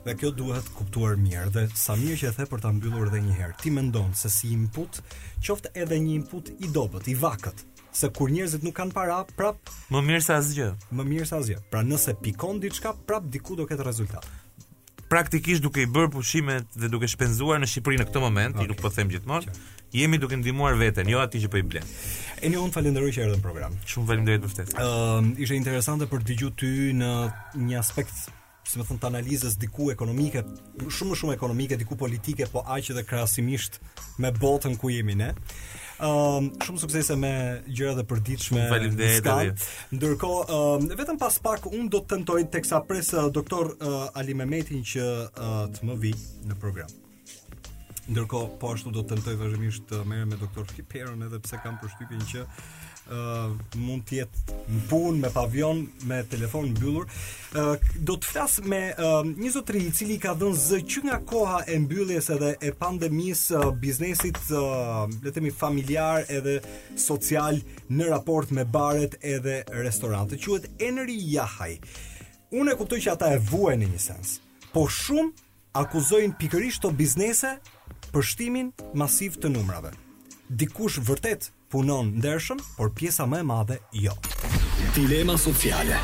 Dhe 0.04 0.16
kjo 0.20 0.32
duhet 0.36 0.68
kuptuar 0.76 1.16
mirë 1.20 1.52
dhe 1.56 1.64
sa 1.78 1.96
mirë 2.00 2.20
që 2.22 2.28
e 2.28 2.34
the 2.40 2.46
për 2.52 2.62
ta 2.64 2.72
mbyllur 2.74 3.08
edhe 3.12 3.22
një 3.24 3.36
herë. 3.38 3.56
Ti 3.62 3.70
mendon 3.76 4.12
se 4.18 4.30
si 4.32 4.52
input, 4.56 5.00
qoftë 5.44 5.72
edhe 5.78 6.00
një 6.04 6.16
input 6.20 6.52
i 6.64 6.68
dobët, 6.74 7.08
i 7.12 7.16
vakët 7.20 7.64
se 7.98 8.10
kur 8.14 8.30
njerëzit 8.30 8.62
nuk 8.66 8.76
kanë 8.78 8.94
para, 8.94 9.22
prap 9.40 9.60
më 9.92 10.04
mirë 10.08 10.22
se 10.26 10.36
asgjë. 10.36 10.68
Më 10.94 11.08
mirë 11.14 11.30
se 11.32 11.38
asgjë. 11.40 11.62
Pra 11.72 11.82
nëse 11.84 12.14
pikon 12.24 12.60
diçka, 12.64 12.92
prap 13.08 13.26
diku 13.34 13.56
do 13.58 13.66
ketë 13.70 13.88
rezultat 13.88 14.28
praktikisht 15.10 15.64
duke 15.64 15.82
i 15.84 15.88
bërë 15.90 16.12
pushimet 16.12 16.66
dhe 16.76 16.90
duke 16.92 17.08
shpenzuar 17.12 17.62
në 17.64 17.70
Shqipëri 17.72 18.00
në 18.02 18.06
këtë 18.10 18.24
moment, 18.24 18.56
okay. 18.58 18.66
i 18.68 18.72
nuk 18.72 18.82
po 18.84 18.92
them 18.94 19.12
gjithmonë, 19.12 19.52
okay. 19.52 19.68
jemi 19.96 20.20
duke 20.22 20.36
ndihmuar 20.42 20.76
veten, 20.80 21.08
jo 21.12 21.22
atij 21.24 21.46
që 21.46 21.52
po 21.54 21.62
i 21.62 21.66
blen. 21.68 21.88
E 22.44 22.52
një 22.52 22.60
unë 22.66 22.76
falenderoj 22.76 23.14
që 23.16 23.24
erdhën 23.28 23.44
program. 23.46 23.76
Shumë 23.88 24.12
falenderoj 24.12 24.42
për 24.46 24.52
ftesë. 24.54 24.78
Ëm 24.84 25.32
uh, 25.32 25.44
ishte 25.46 25.58
interesante 25.60 26.10
për 26.12 26.24
të 26.26 26.32
dëgjuar 26.34 26.58
ty 26.60 26.74
në 27.00 27.12
një 27.70 27.80
aspekt 27.80 28.28
si 28.68 28.80
më 28.82 28.88
thënë 28.90 29.02
të 29.06 29.12
analizës 29.14 29.56
diku 29.62 29.88
ekonomike, 29.94 30.44
shumë 30.92 31.16
shumë 31.16 31.36
ekonomike, 31.38 31.78
diku 31.80 31.96
politike, 32.00 32.50
po 32.52 32.66
aqë 32.68 32.98
dhe 33.00 33.04
krasimisht 33.08 33.80
me 34.20 34.34
botën 34.44 34.76
ku 34.78 34.92
jemi 34.92 35.16
ne. 35.16 35.32
Um, 35.98 36.52
shumë 36.62 36.82
suksese 36.84 37.16
me 37.18 37.32
gjëra 37.74 37.94
dhe 37.98 38.04
përditshme. 38.12 38.66
Faleminderit. 38.70 39.66
Ndërkohë, 39.98 40.44
um, 40.60 40.86
vetëm 41.00 41.18
pas 41.22 41.40
pak 41.48 41.66
un 41.72 41.90
do 41.90 42.04
të 42.04 42.12
tentoj 42.14 42.40
teksa 42.58 42.84
pres 42.92 43.14
uh, 43.18 43.26
doktor 43.34 43.74
uh, 43.80 44.12
Ali 44.22 44.38
Mehmetin 44.38 44.86
që 44.94 45.10
uh, 45.32 45.60
të 45.74 45.90
më 45.92 46.00
vi 46.06 46.14
në 46.52 46.60
program. 46.62 46.94
Ndërkohë 48.08 48.54
po 48.62 48.70
ashtu 48.72 48.92
do 48.96 49.02
të 49.04 49.16
tentoj 49.18 49.34
vazhdimisht 49.42 49.86
të 49.90 49.98
merrem 50.08 50.30
me 50.32 50.38
doktor 50.40 50.68
Fiperën 50.72 51.26
edhe 51.28 51.40
pse 51.44 51.58
kam 51.60 51.76
përshtypjen 51.82 52.22
që 52.30 52.44
ë 53.08 53.18
uh, 53.18 53.52
mund 53.80 54.04
të 54.08 54.16
jetë 54.18 54.56
në 54.76 54.82
punë 54.88 55.24
me 55.24 55.30
pavion 55.32 55.82
me 56.10 56.18
telefon 56.32 56.70
mbyllur. 56.74 57.04
ë 57.56 57.62
uh, 57.74 57.86
do 58.04 58.16
të 58.20 58.28
flas 58.32 58.58
me 58.68 58.80
uh, 59.00 59.20
një 59.28 59.52
zotëri 59.58 59.82
i 59.90 59.92
cili 60.00 60.18
ka 60.24 60.34
dhënë 60.40 60.60
zë 60.64 60.80
që 60.92 61.04
nga 61.10 61.20
koha 61.30 61.62
e 61.72 61.78
mbylljes 61.86 62.28
edhe 62.36 62.50
e 62.68 62.74
pandemisë 62.80 63.60
uh, 63.62 63.72
biznesit 63.86 64.40
uh, 64.56 65.04
le 65.14 65.30
të 65.30 65.38
themi 65.40 65.54
familjar 65.62 66.28
edhe 66.40 66.58
social 67.00 67.60
në 67.96 68.10
raport 68.16 68.52
me 68.56 68.64
baret 68.66 69.16
edhe 69.36 69.62
restorante. 69.84 70.40
Quhet 70.44 70.68
Enri 70.84 71.16
Jahaj. 71.34 71.78
Unë 72.56 72.72
e 72.72 72.78
kuptoj 72.80 73.00
që 73.06 73.16
ata 73.16 73.34
e 73.38 73.42
vuajnë 73.52 73.84
në 73.88 73.94
një 73.96 74.04
sens. 74.10 74.38
Po 74.76 74.88
shumë 74.88 75.32
akuzojnë 75.84 76.36
pikërisht 76.44 76.88
të 76.88 76.96
biznese 77.00 77.56
për 78.14 78.26
shtimin 78.32 78.72
masiv 78.98 79.38
të 79.44 79.52
numrave. 79.54 79.92
Dikush 80.60 81.00
vërtet 81.04 81.50
punon 81.74 82.14
ndershëm, 82.22 82.62
por 82.78 82.94
pjesa 82.96 83.26
më 83.28 83.42
e 83.44 83.48
madhe 83.50 83.80
jo. 84.06 84.16
Dilema 84.96 85.36
sociale. 85.38 86.00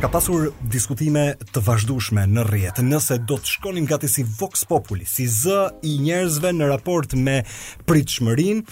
Ka 0.00 0.08
pasur 0.12 0.48
diskutime 0.70 1.32
të 1.52 1.60
vazhdueshme 1.66 2.22
në 2.30 2.44
rrjet, 2.46 2.78
nëse 2.86 3.16
do 3.28 3.36
të 3.36 3.52
shkonin 3.56 3.88
gati 3.90 4.08
si 4.08 4.22
Vox 4.38 4.62
Populi, 4.70 5.04
si 5.10 5.26
zë 5.28 5.64
i 5.90 5.96
njerëzve 6.06 6.54
në 6.54 6.68
raport 6.70 7.16
me 7.18 7.40
pritshmërinë, 7.88 8.62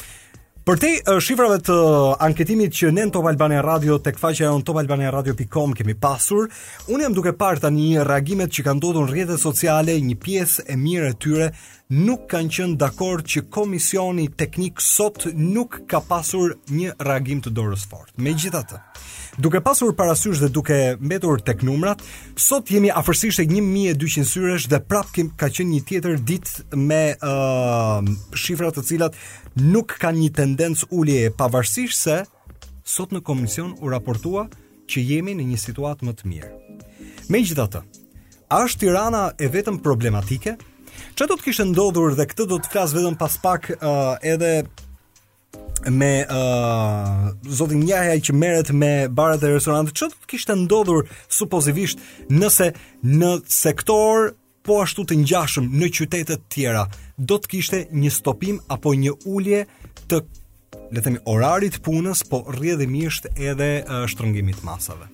Për 0.67 0.79
te 0.83 0.89
eh, 0.99 1.11
shifrave 1.23 1.61
të 1.63 1.75
eh, 1.79 2.05
anketimit 2.27 2.73
që 2.75 2.89
ne 2.91 3.05
në 3.07 3.13
Top 3.15 3.29
Albania 3.31 3.61
Radio 3.63 4.01
të 4.03 4.13
faqja 4.19 4.49
e 4.49 4.57
në 4.59 4.65
Top 4.67 4.81
Albania 4.81 5.13
Radio.com 5.15 5.77
kemi 5.79 5.95
pasur, 6.03 6.49
unë 6.91 7.05
jam 7.07 7.15
duke 7.15 7.31
parta 7.39 7.71
një 7.71 8.03
reagimet 8.09 8.51
që 8.57 8.65
kanë 8.67 8.83
dodo 8.83 9.05
në 9.05 9.13
rrjetet 9.13 9.45
sociale, 9.45 9.95
një 10.03 10.17
piesë 10.25 10.65
e 10.67 10.75
mire 10.81 11.13
tyre, 11.23 11.53
nuk 11.95 12.27
kanë 12.33 12.51
qënë 12.57 12.75
dakor 12.83 13.23
që 13.23 13.45
komisioni 13.59 14.27
teknik 14.43 14.83
sot 14.83 15.29
nuk 15.39 15.85
ka 15.87 16.03
pasur 16.11 16.57
një 16.75 16.97
reagim 17.11 17.45
të 17.47 17.55
dorës 17.55 17.87
fort. 17.87 18.11
Me 18.19 18.35
gjithatë, 18.35 18.83
Duke 19.39 19.61
pasur 19.61 19.91
parasysh 19.97 20.39
dhe 20.41 20.49
duke 20.49 20.77
mbetur 21.01 21.43
tek 21.45 21.61
numrat, 21.61 22.01
sot 22.41 22.71
jemi 22.73 22.89
afërsisht 22.89 23.43
e 23.43 23.45
1200 23.45 24.23
syresh 24.31 24.65
dhe 24.73 24.79
prap 24.81 25.11
kim 25.13 25.27
ka 25.37 25.51
qenë 25.53 25.75
një 25.75 25.81
tjetër 25.91 26.15
ditë 26.25 26.79
me 26.81 27.03
uh, 27.21 28.01
shifra 28.33 28.71
të 28.73 28.85
cilat 28.89 29.19
nuk 29.61 29.93
kanë 30.01 30.23
një 30.23 30.31
tendencë 30.39 30.89
ulje 30.89 31.27
pavarësisht 31.37 32.01
se 32.01 32.17
sot 32.97 33.13
në 33.13 33.21
komision 33.29 33.77
u 33.77 33.93
raportua 33.93 34.47
që 34.89 35.05
jemi 35.11 35.37
në 35.37 35.51
një 35.53 35.61
situatë 35.67 36.09
më 36.09 36.17
të 36.17 36.33
mirë. 36.33 36.55
Megjithatë, 37.29 37.85
a 38.49 38.63
është 38.65 38.87
Tirana 38.87 39.23
e 39.37 39.53
vetëm 39.53 39.83
problematike? 39.85 40.57
Çfarë 41.13 41.29
do 41.29 41.37
të 41.37 41.49
kishte 41.51 41.69
ndodhur 41.75 42.17
dhe 42.17 42.29
këtë 42.33 42.49
do 42.49 42.57
të 42.65 42.73
flas 42.73 42.97
vetëm 42.97 43.21
pas 43.21 43.37
pak 43.45 43.75
uh, 43.77 44.17
edhe 44.25 44.63
me 45.91 46.25
uh, 46.27 47.29
zotin 47.51 47.85
që 47.87 48.35
merret 48.35 48.73
me 48.75 48.93
barat 49.09 49.45
e 49.45 49.53
restorante, 49.55 49.95
që 49.95 50.09
të 50.11 50.31
kishtë 50.33 50.57
ndodhur 50.65 51.05
supozivisht 51.31 52.01
nëse 52.33 52.73
në 53.07 53.31
sektor 53.55 54.33
po 54.67 54.81
ashtu 54.83 55.05
të 55.07 55.21
njashëm 55.23 55.69
në 55.81 55.91
qytetet 55.99 56.47
tjera, 56.51 56.87
do 57.19 57.39
të 57.39 57.49
kishte 57.53 57.85
një 57.95 58.11
stopim 58.11 58.57
apo 58.75 58.95
një 58.99 59.15
ullje 59.31 59.61
të 60.11 60.25
le 60.93 61.03
themi 61.03 61.21
orarit 61.31 61.79
punës, 61.87 62.25
po 62.31 62.43
rrjedhimisht 62.51 63.29
edhe 63.37 63.71
uh, 63.85 64.05
shtrëngimit 64.11 64.59
të 64.61 64.67
masave. 64.67 65.07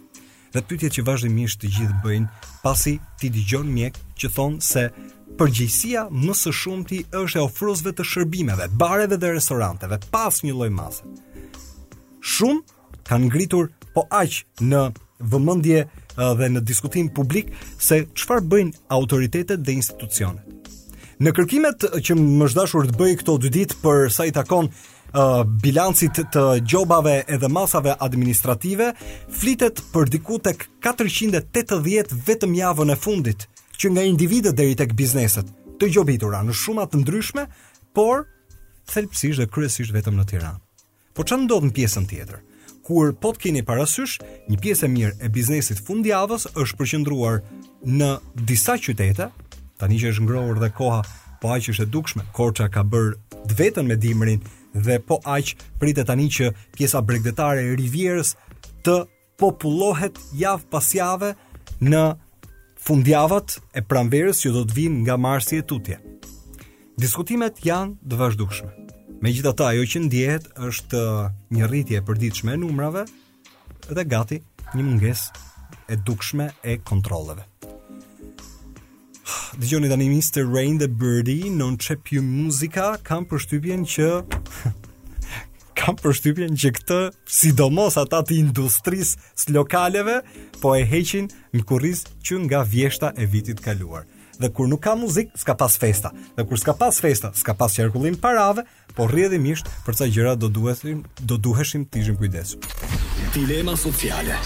Dhe 0.52 0.60
pyetjet 0.68 0.98
që 0.98 1.04
vazhdimisht 1.06 1.62
të 1.62 1.68
gjithë 1.74 2.00
bëjnë, 2.04 2.30
pasi 2.64 2.96
ti 3.20 3.28
dëgjon 3.32 3.68
mjek 3.72 3.98
që 4.20 4.32
thon 4.34 4.56
se 4.60 4.88
përgjegjësia 5.42 6.04
më 6.22 6.34
së 6.38 6.50
shumti 6.54 6.98
është 7.18 7.40
e 7.40 7.42
ofruesve 7.42 7.90
të 7.98 8.04
shërbimeve, 8.06 8.68
bareve 8.78 9.16
dhe 9.18 9.30
restoranteve, 9.34 9.96
pa 10.12 10.26
asnjë 10.28 10.54
lloj 10.54 10.68
masë. 10.76 11.10
Shumë 12.22 12.78
kanë 13.08 13.26
ngritur 13.28 13.72
po 13.96 14.04
aq 14.14 14.36
në 14.62 14.84
vëmendje 15.32 15.80
dhe 16.38 16.48
në 16.54 16.62
diskutim 16.68 17.10
publik 17.16 17.50
se 17.80 18.02
çfarë 18.14 18.44
bëjnë 18.54 18.82
autoritetet 18.94 19.64
dhe 19.66 19.74
institucionet. 19.74 20.46
Në 21.22 21.32
kërkimet 21.34 21.88
që 22.02 22.16
më 22.20 22.50
është 22.50 22.86
të 22.92 23.00
bëj 23.02 23.18
këto 23.22 23.36
dy 23.42 23.52
ditë 23.58 23.80
për 23.82 24.10
sa 24.14 24.26
i 24.26 24.32
takon 24.34 24.68
uh, 24.70 25.42
bilancit 25.64 26.18
të 26.34 26.46
gjobave 26.70 27.16
edhe 27.26 27.48
masave 27.50 27.94
administrative, 28.06 28.92
flitet 29.30 29.82
për 29.94 30.10
diku 30.14 30.38
tek 30.42 30.68
480 30.86 32.14
vetëm 32.30 32.58
javën 32.62 32.94
e 32.94 32.98
fundit 32.98 33.48
që 33.82 33.90
nga 33.90 34.02
individet 34.06 34.54
deri 34.54 34.76
tek 34.78 34.92
bizneset 34.94 35.48
të 35.80 35.88
gjobitura 35.96 36.38
në 36.46 36.54
shumat 36.54 36.92
të 36.92 37.00
ndryshme, 37.00 37.42
por 37.96 38.28
thelpsisht 38.92 39.40
dhe 39.42 39.48
kryesisht 39.50 39.90
vetëm 39.94 40.14
në 40.20 40.26
Tiran. 40.30 40.60
Po 41.18 41.24
që 41.26 41.40
ndodh 41.42 41.66
në 41.66 41.74
pjesën 41.74 42.06
tjetër? 42.08 42.38
Kur 42.86 43.10
po 43.22 43.32
të 43.34 43.42
keni 43.46 43.64
parasysh, 43.66 44.20
një 44.50 44.60
pjesë 44.62 44.86
e 44.86 44.92
mirë 44.92 45.18
e 45.26 45.32
biznesit 45.34 45.82
fundjavës 45.86 46.46
është 46.62 46.78
përqëndruar 46.80 47.42
në 47.86 48.12
disa 48.48 48.78
qytete, 48.82 49.28
tani 49.82 49.98
që 49.98 50.14
është 50.14 50.28
ngrohur 50.28 50.62
dhe 50.62 50.70
koha 50.78 51.00
po 51.42 51.50
aq 51.56 51.72
është 51.74 51.82
e 51.88 51.90
dukshme. 51.94 52.26
Korça 52.34 52.70
ka 52.74 52.84
bër 52.86 53.16
të 53.48 53.58
vetën 53.58 53.90
me 53.90 53.98
dimrin 53.98 54.42
dhe 54.78 55.00
po 55.02 55.18
aq 55.26 55.56
pritet 55.82 56.06
tani 56.10 56.30
që 56.30 56.52
pjesa 56.78 57.02
bregdetare 57.06 57.66
e 57.66 57.74
Rivierës 57.82 58.36
të 58.86 59.00
popullohet 59.42 60.22
javë 60.38 60.70
pas 60.70 60.92
jave 60.94 61.34
në 61.82 62.12
fundjavat 62.82 63.58
e 63.78 63.82
pranverës 63.86 64.40
që 64.42 64.50
do 64.56 64.64
të 64.66 64.74
vinë 64.78 65.00
nga 65.04 65.14
marsi 65.20 65.60
e 65.62 65.66
tutje. 65.70 65.98
Diskutimet 66.98 67.60
janë 67.66 68.00
të 68.10 68.18
vazhdukshme. 68.18 68.70
Me 69.22 69.30
gjitha 69.30 69.52
ta, 69.54 69.68
jo 69.76 69.84
që 69.86 70.00
ndjehet 70.08 70.48
është 70.66 70.98
uh, 70.98 71.30
një 71.54 71.68
rritje 71.70 72.00
për 72.04 72.18
ditëshme 72.24 72.56
e 72.56 72.58
numrave 72.58 73.04
dhe 73.92 74.04
gati 74.10 74.40
një 74.72 74.86
munges 74.86 75.28
e 75.86 75.94
dukshme 76.08 76.48
e 76.66 76.76
kontroleve. 76.82 77.46
Dijonit 79.62 79.94
tani 79.94 80.10
Mr. 80.10 80.42
Rain 80.50 80.80
the 80.82 80.88
Birdie, 80.90 81.50
non 81.54 81.76
c'è 81.78 81.98
muzika 82.20 82.96
kam 82.98 83.22
kam 83.26 83.28
përshtypjen 83.30 83.86
që 83.86 84.10
kam 85.78 85.96
përshtypjen 85.96 86.56
që 86.58 86.70
këtë 86.76 86.98
sidomos 87.32 87.96
ata 88.00 88.22
të 88.26 88.38
industrisë 88.40 89.32
së 89.42 89.54
lokaleve 89.56 90.18
po 90.62 90.74
e 90.78 90.84
heqin 90.88 91.30
në 91.54 91.64
kurriz 91.68 92.04
që 92.26 92.40
nga 92.46 92.62
vjeshta 92.68 93.12
e 93.16 93.26
vitit 93.26 93.62
kaluar. 93.64 94.04
Dhe 94.40 94.48
kur 94.54 94.66
nuk 94.66 94.82
ka 94.82 94.94
muzik, 94.98 95.30
s'ka 95.38 95.54
pas 95.56 95.74
festa. 95.78 96.10
Dhe 96.36 96.44
kur 96.48 96.58
s'ka 96.58 96.74
pas 96.78 96.96
festa, 97.04 97.30
s'ka 97.36 97.54
pas 97.56 97.70
qarkullim 97.78 98.16
parave, 98.18 98.64
po 98.96 99.06
rrjedhimisht 99.06 99.68
për 99.86 99.92
këtë 99.98 100.08
gjëra 100.16 100.34
do 100.40 100.48
duheshim 100.52 101.04
do 101.20 101.36
duheshim 101.38 101.84
të 101.86 102.00
ishim 102.02 102.18
kujdesur. 102.20 102.72
Dilema 103.36 103.76
sociale. 103.78 104.40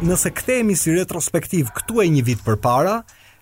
Nëse 0.00 0.30
kthehemi 0.32 0.76
si 0.80 0.94
retrospektiv 0.96 1.72
këtu 1.76 2.02
e 2.04 2.08
një 2.14 2.22
vit 2.30 2.44
përpara, 2.46 3.00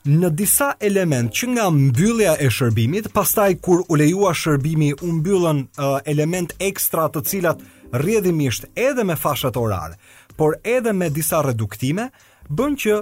në 0.09 0.31
disa 0.39 0.69
element 0.81 1.35
që 1.37 1.49
nga 1.53 1.67
mbyllja 1.75 2.37
e 2.41 2.49
shërbimit, 2.53 3.11
pastaj 3.13 3.59
kur 3.65 3.83
u 3.91 3.97
lejua 4.01 4.31
shërbimi 4.37 4.93
u 5.05 5.11
mbyllën 5.19 5.61
uh, 5.77 5.99
element 6.09 6.55
ekstra 6.65 7.09
të 7.13 7.23
cilat 7.29 7.61
rrjedhimisht 7.93 8.67
edhe 8.79 9.05
me 9.05 9.17
fashat 9.21 9.57
orare, 9.61 9.99
por 10.39 10.57
edhe 10.65 10.93
me 10.97 11.11
disa 11.13 11.43
reduktime, 11.45 12.09
bën 12.49 12.77
që 12.85 12.97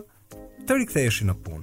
të 0.66 0.78
riktheheshi 0.80 1.28
në 1.28 1.36
punë. 1.44 1.62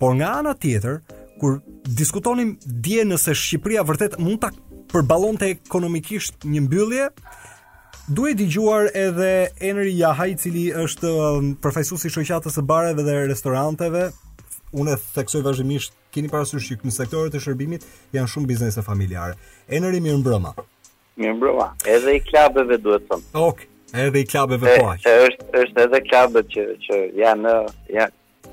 Por 0.00 0.14
nga 0.16 0.32
ana 0.38 0.56
tjetër, 0.56 1.00
kur 1.40 1.58
diskutonim 1.88 2.54
dje 2.64 3.04
nëse 3.10 3.34
Shqipëria 3.36 3.84
vërtet 3.88 4.16
mund 4.20 4.40
ta 4.40 4.48
përballonte 4.92 5.50
ekonomikisht 5.58 6.46
një 6.48 6.64
mbyllje, 6.70 7.10
duhet 8.10 8.40
dëgjuar 8.40 8.88
edhe 8.96 9.28
Enri 9.70 9.92
Jahaj, 9.98 10.34
i 10.34 10.40
cili 10.40 10.66
është 10.86 11.14
profesor 11.62 12.00
i 12.00 12.10
shoqatës 12.16 12.56
së 12.58 12.64
bareve 12.72 13.04
dhe 13.06 13.18
restoranteve, 13.34 14.08
unë 14.78 14.94
e 14.94 14.98
theksoj 15.16 15.40
vazhdimisht 15.46 15.94
keni 16.14 16.30
parasysh 16.30 16.70
që 16.72 16.78
në 16.86 16.94
sektorët 16.94 17.34
e 17.38 17.42
shërbimit 17.42 17.84
janë 18.14 18.30
shumë 18.34 18.50
biznese 18.52 18.84
familjare. 18.86 19.36
Enëri 19.74 20.00
mirë 20.04 20.20
mbrëma. 20.22 20.54
Mirë 21.20 21.36
mbrëma. 21.40 21.66
Edhe 21.94 22.16
i 22.18 22.22
klabeve 22.26 22.78
duhet 22.84 23.06
të 23.10 23.18
Okej. 23.18 23.66
Ok, 23.66 23.66
Edhe 24.06 24.22
i 24.24 24.28
klabeve 24.30 24.76
po 24.78 24.90
Është 24.94 25.50
është 25.64 25.84
edhe 25.88 26.00
klabet 26.06 26.50
që 26.54 26.64
që 26.86 26.98
janë 27.18 27.54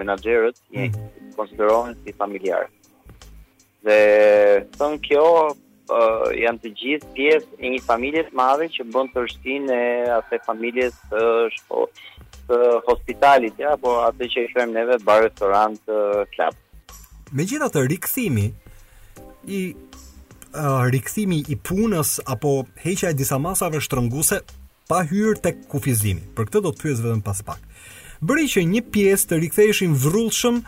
menaxherët, 0.00 0.56
mm 0.72 0.76
-hmm. 0.82 1.34
konsiderohen 1.36 1.92
si 2.04 2.12
familjarë 2.24 2.72
dhe 3.86 4.00
thënë 4.76 5.00
kjo 5.04 5.24
uh, 5.46 6.26
janë 6.34 6.62
të 6.64 6.70
gjithë 6.80 7.10
pjesë 7.16 7.60
e 7.62 7.72
një 7.74 7.82
familje 7.86 8.24
të 8.28 8.36
madhe 8.38 8.66
që 8.74 8.86
bën 8.92 9.10
të 9.14 9.24
rështin 9.24 9.68
e 9.78 9.82
atë 10.18 10.40
familjes 10.48 10.96
të 11.12 11.22
uh, 11.46 12.04
të 12.46 12.56
hospitalit, 12.86 13.56
ja, 13.58 13.72
po 13.80 13.96
atë 14.06 14.26
që 14.30 14.42
i 14.44 14.50
shojmë 14.52 14.70
neve 14.76 14.96
bar 15.02 15.24
restorant 15.24 15.80
club. 16.30 16.54
Uh, 16.54 17.32
Me 17.34 17.42
gjitha 17.42 17.66
të 17.74 17.80
rikëthimi, 17.90 18.44
i 19.50 19.60
uh, 20.52 21.40
i 21.42 21.56
punës 21.66 22.12
apo 22.30 22.52
heqja 22.84 23.10
e 23.10 23.18
disa 23.18 23.38
masave 23.42 23.80
shtrënguese 23.82 24.40
pa 24.88 25.02
hyrë 25.02 25.40
tek 25.42 25.64
kufizimi. 25.72 26.22
Për 26.38 26.44
këtë 26.46 26.62
do 26.62 26.70
të 26.70 26.82
pyes 26.84 27.02
vetëm 27.02 27.24
pas 27.26 27.42
pak. 27.48 27.58
Bëri 28.22 28.46
që 28.48 28.62
një 28.72 28.84
pjesë 28.94 29.28
të 29.28 29.40
riktheheshin 29.42 29.98
vrrullshëm 30.06 30.62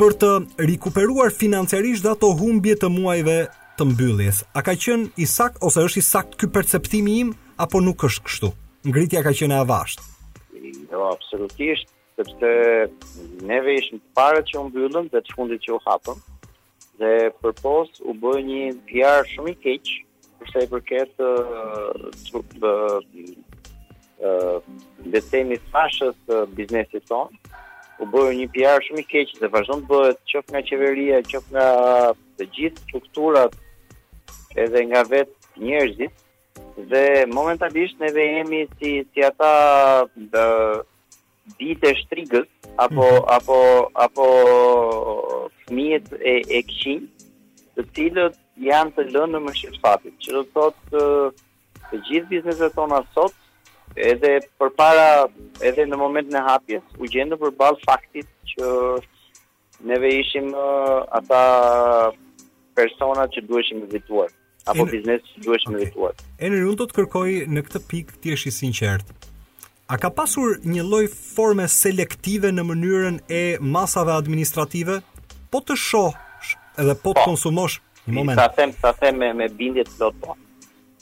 për 0.00 0.14
të 0.20 0.28
rikuperuar 0.68 1.30
financiarisht 1.34 2.02
dhe 2.04 2.12
ato 2.16 2.30
humbje 2.40 2.74
të 2.82 2.88
muajve 2.94 3.36
të 3.78 3.86
mbylljes. 3.92 4.40
A 4.58 4.62
ka 4.66 4.74
qenë 4.84 5.10
i 5.22 5.26
sakt 5.30 5.62
ose 5.68 5.84
është 5.86 6.00
i 6.00 6.04
sakt 6.06 6.34
ky 6.40 6.48
perceptimi 6.56 7.18
im 7.22 7.30
apo 7.64 7.80
nuk 7.82 8.02
është 8.08 8.24
kështu? 8.26 8.50
Ngritja 8.90 9.22
ka 9.26 9.32
qenë 9.38 9.54
e 9.54 9.60
avasht. 9.64 10.02
Jo, 10.92 11.04
absolutisht, 11.14 11.88
sepse 12.18 12.50
ne 13.48 13.58
vejshmë 13.66 14.00
të 14.02 14.12
pare 14.18 14.42
që 14.48 14.58
unë 14.62 14.74
bëllëm 14.76 15.08
dhe 15.14 15.22
të 15.28 15.36
fundit 15.38 15.62
që 15.66 15.74
u 15.76 15.80
hapëm, 15.86 16.18
dhe 17.02 17.14
për 17.42 17.54
posë 17.62 18.02
u 18.10 18.14
bëjë 18.22 18.42
një 18.48 18.64
PR 18.90 19.26
shumë 19.30 19.54
i 19.54 19.58
keqë, 19.66 19.96
përse 20.42 20.64
i 20.66 20.70
përket 20.72 21.14
të 21.14 21.28
të 21.28 22.42
të 22.42 22.70
të 25.14 26.66
të 26.66 26.82
të 26.82 27.04
të 27.12 27.28
u 28.02 28.06
bë 28.10 28.22
një 28.38 28.46
PR 28.54 28.82
shumë 28.84 29.02
i 29.02 29.06
keq 29.10 29.34
dhe 29.40 29.50
vazhdon 29.54 29.82
të 29.84 29.90
bëhet 29.90 30.20
qoftë 30.32 30.54
nga 30.54 30.62
qeveria, 30.68 31.20
qoftë 31.30 31.52
nga 31.54 31.66
të 32.38 32.48
gjithë 32.56 32.82
strukturat 32.88 33.54
edhe 34.64 34.82
nga 34.90 35.02
vetë 35.10 35.62
njerëzit 35.64 36.22
dhe 36.90 37.04
momentalisht 37.34 38.00
neve 38.02 38.24
jemi 38.26 38.64
si 38.80 38.94
si 39.12 39.24
ata 39.28 39.52
dhe, 40.32 40.44
ditë 41.58 41.92
shtrigës 42.00 42.48
apo 42.74 43.06
mhm. 43.06 43.24
apo 43.36 43.58
apo 44.04 44.26
fëmijët 45.64 46.06
e 46.32 46.34
e 46.58 46.64
të 47.74 47.84
cilët 47.94 48.36
janë 48.68 48.94
të 48.96 49.04
lënë 49.14 49.32
në 49.34 49.38
mëshirë 49.46 49.80
fatit. 49.84 50.14
Që 50.22 50.30
do 50.32 50.42
të 50.42 50.50
thotë 50.56 51.04
të 51.90 51.98
gjithë 52.06 52.28
bizneset 52.32 52.74
tona 52.76 53.00
sot 53.16 53.34
edhe 54.10 54.36
për 54.60 54.70
para 54.78 55.04
edhe 55.70 55.84
në 55.86 55.98
moment 56.00 56.30
në 56.34 56.42
hapjes 56.48 56.84
u 56.98 57.08
gjendë 57.12 57.38
për 57.42 57.52
balë 57.60 57.82
faktit 57.86 58.28
që 58.52 58.70
neve 59.90 60.10
ishim 60.20 60.50
uh, 60.54 61.04
ata 61.18 61.40
persona 62.78 63.28
që 63.34 63.44
duheshim 63.48 63.84
në 63.84 64.00
apo 64.00 64.82
en... 64.86 64.90
biznes 64.92 65.22
që 65.32 65.44
duheshim 65.46 65.72
në 65.72 65.78
okay. 65.78 65.86
vituar 65.86 66.24
e 66.38 66.50
në 66.50 66.62
unë 66.66 66.76
do 66.82 66.88
të 66.90 66.98
kërkoj 67.00 67.26
në 67.54 67.64
këtë 67.68 67.82
pik 67.90 68.12
të 68.22 68.32
jeshi 68.34 68.54
sinqert 68.56 69.14
a 69.94 69.98
ka 70.00 70.10
pasur 70.18 70.56
një 70.74 70.82
loj 70.88 71.04
forme 71.14 71.68
selektive 71.76 72.50
në 72.56 72.66
mënyrën 72.72 73.20
e 73.28 73.42
masave 73.60 74.16
administrative 74.16 75.00
po 75.52 75.60
të 75.68 75.76
shohë 75.86 76.20
edhe 76.82 76.94
po 77.04 77.12
të 77.14 77.22
po. 77.22 77.28
konsumosh 77.30 77.78
një 78.08 78.16
moment 78.18 78.40
sa 78.42 78.48
them, 78.58 78.72
sa 78.82 78.90
them 79.02 79.22
me, 79.22 79.32
me 79.42 79.46
bindjet 79.60 79.92
do 80.00 80.10
po 80.24 80.34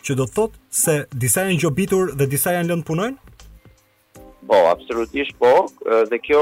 që 0.06 0.14
do 0.20 0.24
të 0.28 0.34
thotë 0.36 0.60
se 0.84 0.94
disa 1.24 1.44
janë 1.46 1.60
gjobitur 1.62 2.10
dhe 2.18 2.26
disa 2.32 2.54
janë 2.56 2.70
lënë 2.72 2.86
punojnë? 2.88 3.34
Po, 4.50 4.58
absolutisht 4.72 5.36
po, 5.38 5.52
dhe 6.10 6.18
kjo 6.24 6.40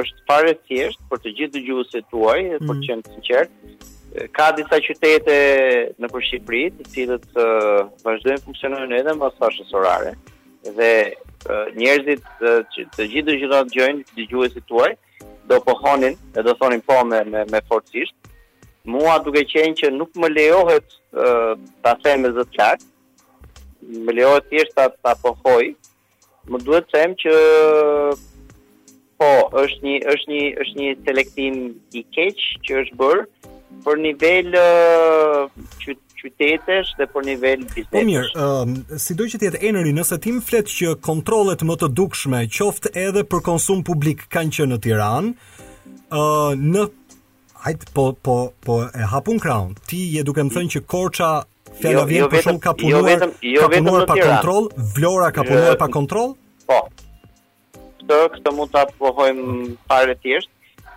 është 0.00 0.24
fare 0.28 0.52
thjesht 0.68 1.00
për 1.08 1.22
të 1.24 1.32
gjithë 1.38 1.52
dëgjuesit 1.56 2.10
tuaj, 2.12 2.38
mm. 2.46 2.58
për 2.60 2.64
të 2.64 2.80
mm. 2.80 2.86
qenë 2.88 3.14
sinqert. 3.14 3.54
Ka 4.36 4.50
disa 4.54 4.78
qytete 4.84 5.36
në 5.98 6.10
për 6.12 6.24
Shqipëri, 6.28 6.60
të 6.76 6.84
cilët 6.92 7.24
vazhdojnë 8.04 8.44
funksionojnë 8.44 8.98
edhe 9.00 9.14
mbas 9.16 9.40
fashës 9.40 9.72
orare. 9.74 10.12
Dhe 10.76 10.90
njerëzit 11.80 12.22
që 12.44 12.84
të 12.94 13.08
gjithë 13.14 13.32
dëgjuesit 13.32 13.72
dëgjojnë 13.72 14.12
dëgjuesit 14.20 14.68
tuaj 14.70 14.92
do 15.48 15.58
pohonin, 15.66 16.14
e 16.38 16.44
do 16.46 16.54
thonin 16.56 16.80
po 16.80 17.00
me 17.04 17.18
me, 17.28 17.42
me 17.52 17.60
fortësisht. 17.68 18.14
Mua 18.88 19.18
duke 19.24 19.42
qenë 19.48 19.76
që 19.80 19.90
nuk 19.96 20.14
më 20.20 20.30
lejohet 20.36 20.94
ta 21.82 21.96
them 22.04 22.20
me 22.22 22.28
zot 22.32 22.52
çak. 22.58 22.80
Më 24.04 24.12
lejo 24.16 24.38
thjesht 24.50 24.74
ta 24.76 24.86
ta 25.04 25.12
pohoj. 25.22 25.66
Më 26.50 26.58
duhet 26.64 26.86
të 26.88 27.00
them 27.02 27.12
që 27.22 27.32
po, 29.20 29.30
është 29.60 29.80
një 29.84 29.96
është 30.14 30.30
një 30.38 30.42
është 30.62 30.80
një 30.80 30.88
selektim 31.06 31.60
i 31.98 32.02
keq 32.16 32.40
që 32.64 32.80
është 32.82 32.98
bër 33.02 33.20
për 33.84 34.00
nivel 34.06 34.56
uh, 34.56 35.84
qytetesh 36.24 36.94
dhe 36.98 37.06
për 37.12 37.26
nivel 37.28 37.64
biznesi. 37.74 37.90
Po 37.92 38.04
mirë, 38.08 38.30
um, 38.40 38.72
sido 39.04 39.26
që 39.28 39.40
të 39.42 39.48
jetë 39.50 39.62
Enri, 39.70 39.90
nëse 39.92 40.16
ti 40.24 40.32
më 40.32 40.42
flet 40.46 40.70
që 40.76 40.94
kontrollet 41.04 41.62
më 41.68 41.76
të 41.82 41.90
dukshme 41.98 42.44
qoftë 42.56 42.94
edhe 43.06 43.24
për 43.28 43.44
konsum 43.50 43.84
publik 43.86 44.24
kanë 44.32 44.56
qenë 44.58 44.72
në 44.72 44.78
Tiranë, 44.86 45.34
ë 46.14 46.22
uh, 46.22 46.60
në 46.60 46.86
hajt 47.64 47.82
po 47.96 48.04
po 48.22 48.50
po 48.66 48.74
e 48.94 49.02
hapun 49.12 49.38
kraun. 49.38 49.74
Ti 49.88 49.98
je 50.14 50.22
duke 50.26 50.42
më 50.44 50.52
thënë 50.54 50.72
që 50.74 50.80
Korça 50.94 51.28
fjala 51.80 52.02
jo, 52.04 52.08
vjen 52.10 52.20
jo, 52.20 52.26
për 52.34 52.42
shumë 52.46 52.60
ka 52.66 52.74
jo 52.74 52.78
punuar. 52.82 53.06
Jo 53.06 53.06
vetëm, 53.06 53.32
jo 53.52 53.62
ka 53.70 54.08
pa 54.10 54.16
kontroll, 54.20 54.66
Vlora 54.96 55.30
ka 55.32 55.44
jo, 55.44 55.48
punuar 55.52 55.78
pa 55.80 55.88
kontroll? 55.96 56.34
Po. 56.68 56.78
Këtë 58.02 58.20
këtë 58.36 58.52
mund 58.58 58.74
ta 58.74 58.84
pohojmë 59.00 59.76
të 59.88 60.16
thjesht, 60.26 60.50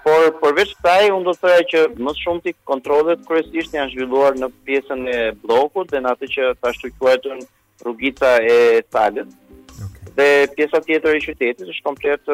por 0.04 0.28
përveç 0.44 0.76
kësaj 0.78 1.08
unë 1.16 1.26
do 1.30 1.36
të 1.38 1.44
thoya 1.46 1.64
që 1.72 1.86
më 2.04 2.16
shumë 2.20 2.44
ti 2.48 2.56
kontrollet 2.68 3.24
kryesisht 3.30 3.76
janë 3.80 3.96
zhvilluar 3.96 4.36
në 4.42 4.52
pjesën 4.68 5.08
e 5.16 5.20
bllokut 5.42 5.94
dhe 5.94 6.04
në 6.04 6.14
atë 6.18 6.30
që 6.36 6.52
ashtu 6.70 6.92
quhetën 7.00 7.44
rrugica 7.86 8.36
e 8.52 8.60
Talit 8.92 9.32
dhe 10.18 10.30
pjesa 10.56 10.80
tjetër 10.86 11.16
e 11.18 11.22
qytetit 11.26 11.68
është 11.74 11.86
komplet 11.86 12.32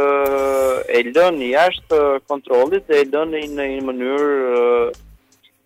e 0.98 1.02
lënë 1.16 1.50
jashtë 1.54 1.98
kontrollit 2.32 2.86
dhe 2.88 3.02
e 3.04 3.08
lënë 3.14 3.42
në 3.58 3.66
një 3.74 3.82
mënyrë 3.88 4.60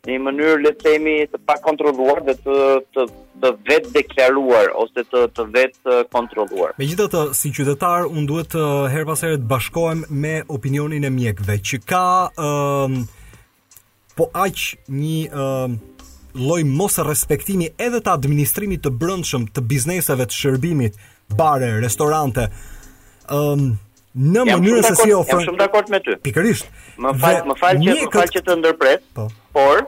në 0.07 0.15
një 0.15 0.20
mënyrë 0.26 0.55
le 0.63 0.72
të 0.78 0.84
themi 0.86 1.13
të 1.30 1.39
pa 1.47 1.57
kontrolluar 1.65 2.22
dhe 2.28 2.34
të 2.45 2.57
të 2.95 3.05
të 3.41 3.49
vetë 3.70 3.91
deklaruar 3.97 4.70
ose 4.84 5.03
të 5.11 5.22
të 5.36 5.45
vetë 5.57 5.97
kontrolluar. 6.15 6.72
Megjithatë, 6.82 7.22
si 7.38 7.51
qytetar, 7.53 8.07
unë 8.09 8.30
duhet 8.32 8.55
her 8.93 9.03
pas 9.09 9.22
të 9.26 9.34
bashkohem 9.51 10.05
me 10.24 10.38
opinionin 10.57 11.05
e 11.05 11.11
mjekëve 11.18 11.59
që 11.70 11.80
ka 11.91 12.05
um, 12.47 12.95
po 14.18 14.30
aq 14.47 14.63
një 14.97 15.20
um, 15.30 15.78
lloj 16.39 16.63
mos 16.72 16.97
respektimi 17.09 17.70
edhe 17.86 17.99
të 18.01 18.15
administrimit 18.15 18.86
të 18.88 18.93
brendshëm 19.03 19.47
të 19.53 19.65
bizneseve 19.74 20.26
të 20.32 20.39
shërbimit, 20.39 20.97
bare, 21.36 21.80
restorante. 21.82 22.47
Ëm 23.30 23.36
um, 23.53 23.65
në 24.17 24.45
mënyrën 24.49 24.86
se 24.88 24.95
si 24.97 25.11
ofron. 25.13 25.43
Jam 25.43 25.51
shumë 25.51 25.59
dakord 25.61 25.89
me 25.93 25.99
ty. 26.01 26.15
Pikërisht. 26.25 26.69
Më 26.97 27.11
fal, 27.21 27.41
më 27.45 27.57
fal 27.59 27.80
që 27.86 27.95
më 27.99 28.05
fal 28.13 28.32
që 28.34 28.41
të 28.47 28.55
ndërpres. 28.61 29.01
Po. 29.17 29.28
Por 29.55 29.84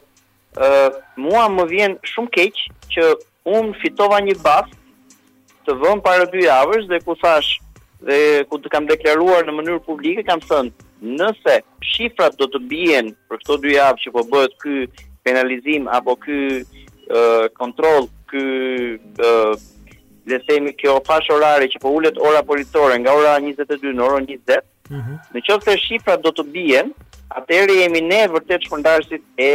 ë 0.60 0.66
uh, 0.70 0.98
mua 1.24 1.46
më 1.54 1.66
vjen 1.72 1.96
shumë 2.12 2.34
keq 2.36 2.62
që 2.96 3.08
un 3.56 3.72
fitova 3.82 4.20
një 4.26 4.36
baf 4.44 4.70
të 5.66 5.76
vëm 5.82 6.02
para 6.06 6.28
dy 6.30 6.44
javësh 6.48 6.88
dhe 6.90 7.00
ku 7.06 7.16
thash 7.22 7.56
dhe 8.06 8.20
ku 8.50 8.60
të 8.62 8.72
kam 8.74 8.88
deklaruar 8.90 9.48
në 9.48 9.56
mënyrë 9.60 9.84
publike 9.86 10.24
kam 10.28 10.42
thënë 10.44 10.90
nëse 11.22 11.60
shifrat 11.94 12.36
do 12.42 12.48
të 12.52 12.62
bien 12.72 13.12
për 13.30 13.42
këto 13.44 13.58
dy 13.64 13.78
javë 13.78 14.04
që 14.04 14.14
po 14.18 14.26
bëhet 14.34 14.58
ky 14.64 14.76
penalizim 15.26 15.88
apo 15.96 16.18
ky 16.26 16.40
uh, 16.66 17.46
kontroll 17.58 18.10
ky 18.30 18.44
uh, 19.26 19.56
le 20.30 20.40
të 20.40 20.48
themi 20.50 20.74
kjo 20.78 20.98
fash 21.08 21.32
orare 21.34 21.68
që 21.72 21.82
po 21.84 21.92
ulet 21.98 22.18
ora 22.30 22.42
policore 22.46 22.98
nga 23.02 23.14
ora 23.18 23.36
22 23.42 23.94
në 23.98 24.06
orën 24.08 24.28
20. 24.30 24.62
Mhm. 24.92 25.14
Në 25.36 25.44
qoftë 25.48 25.78
shifrat 25.88 26.24
do 26.26 26.32
të 26.40 26.44
bien, 26.54 26.94
atëherë 27.40 27.80
jemi 27.84 28.02
ne 28.12 28.24
vërtet 28.36 28.68
shpërndarësit 28.70 29.46
e 29.46 29.52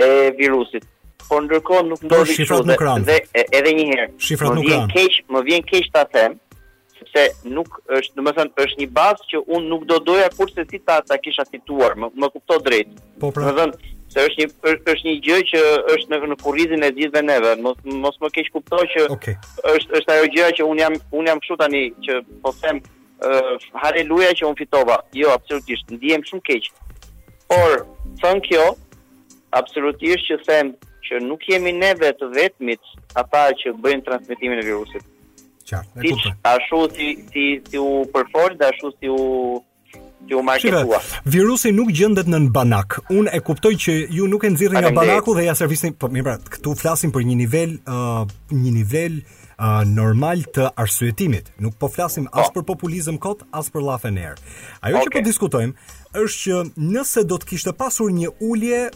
e 0.00 0.06
virusit. 0.38 0.84
Po 1.28 1.40
ndërkohë 1.42 1.80
nuk 1.88 2.00
po, 2.00 2.06
ndodhi 2.06 2.36
kjo 2.46 2.60
dhe, 2.70 2.76
dhe 3.08 3.16
edhe 3.58 3.72
një 3.74 3.86
herë. 3.90 4.06
Shifrat 4.22 4.52
nuk 4.54 4.64
kanë. 4.70 4.88
Keq, 4.92 5.14
më 5.34 5.40
vjen 5.48 5.64
keq 5.70 5.86
ta 5.96 6.04
them, 6.14 6.36
sepse 7.00 7.22
nuk 7.56 7.80
është, 7.98 8.14
domethënë 8.20 8.54
është 8.64 8.78
një 8.84 8.88
bazë 9.00 9.26
që 9.32 9.42
unë 9.54 9.66
nuk 9.72 9.84
do 9.90 9.98
doja 10.06 10.28
kurse 10.36 10.62
si 10.70 10.78
ta 10.86 11.00
ta 11.10 11.18
kisha 11.18 11.44
fituar, 11.50 11.98
më, 12.04 12.12
më 12.22 12.30
kupto 12.36 12.60
drejt. 12.68 12.94
Po 13.20 13.32
pra. 13.34 13.50
Do 13.58 13.66
se 14.10 14.22
është 14.26 14.42
një 14.42 14.78
është 14.90 14.94
një 15.06 15.12
gjë 15.24 15.38
që 15.52 15.60
është 15.94 16.10
në 16.16 16.30
në 16.32 16.36
kurrizin 16.42 16.82
e 16.86 16.90
ditëve 16.96 17.22
neve. 17.30 17.52
Mos 17.66 17.78
mos 18.04 18.16
më 18.24 18.30
keq 18.36 18.48
kuptoj 18.56 18.82
që 18.94 19.04
okay. 19.14 19.36
është 19.74 20.00
është 20.00 20.14
ajo 20.16 20.30
gjëja 20.34 20.54
që 20.58 20.66
un 20.70 20.80
jam 20.82 20.96
un 21.20 21.30
jam 21.30 21.42
kështu 21.44 21.58
tani 21.60 21.82
që 22.06 22.16
po 22.42 22.52
them 22.62 22.82
uh, 22.82 23.54
haleluja 23.84 24.32
që 24.42 24.48
un 24.50 24.58
fitova. 24.58 24.98
Jo, 25.20 25.30
absolutisht, 25.38 25.94
ndihem 25.94 26.26
shumë 26.26 26.44
keq. 26.50 26.66
Por 27.50 27.84
thon 28.24 28.42
kjo 28.48 28.66
absolutisht 29.60 30.26
që 30.26 30.40
them 30.48 30.74
që 31.06 31.22
nuk 31.28 31.46
jemi 31.50 31.72
neve 31.78 32.10
të 32.18 32.32
vetmit 32.34 32.82
ata 33.18 33.46
që 33.62 33.76
bëjnë 33.82 34.06
transmetimin 34.10 34.60
e 34.62 34.66
virusit. 34.66 35.06
Qartë, 35.70 36.02
e 36.02 36.10
kuptoj. 36.10 36.34
Ashtu 36.56 36.82
si 36.98 37.10
si 37.30 37.46
si 37.70 37.78
u 37.78 38.00
përfol, 38.14 38.58
ashtu 38.72 38.90
si 38.98 39.06
u 39.10 39.24
ti 40.28 40.34
u 40.34 40.42
marketua. 40.42 41.00
Virusi 41.24 41.72
nuk 41.72 41.90
gjendet 41.92 42.28
në, 42.28 42.46
banak. 42.52 42.98
Unë 43.12 43.32
e 43.36 43.40
kuptoj 43.44 43.72
që 43.80 43.94
ju 44.14 44.28
nuk 44.30 44.44
e 44.44 44.50
nxirrni 44.52 44.82
nga 44.84 44.92
banaku 44.94 45.34
dhe 45.38 45.46
ja 45.48 45.54
servisin, 45.58 45.94
po 45.98 46.08
mirë, 46.12 46.24
pra, 46.26 46.36
këtu 46.56 46.74
flasim 46.80 47.12
për 47.14 47.26
një 47.28 47.36
nivel, 47.44 47.76
uh, 47.88 48.24
një 48.50 48.72
nivel 48.80 49.20
uh, 49.22 49.80
normal 49.86 50.44
të 50.54 50.70
arsyetimit. 50.80 51.52
Nuk 51.62 51.76
po 51.80 51.88
flasim 51.92 52.28
oh. 52.30 52.40
as 52.40 52.52
për 52.54 52.66
populizëm 52.68 53.20
kot, 53.22 53.46
as 53.52 53.70
për 53.72 53.86
laugh 53.86 54.08
e 54.08 54.12
air. 54.14 54.36
Ajo 54.82 54.98
okay. 55.00 55.08
që 55.08 55.16
po 55.20 55.24
diskutojmë 55.30 55.96
është 56.20 56.44
që 56.44 56.62
nëse 56.90 57.26
do 57.30 57.38
të 57.40 57.50
kishte 57.54 57.74
pasur 57.80 58.10
një 58.12 58.32
ulje 58.40 58.88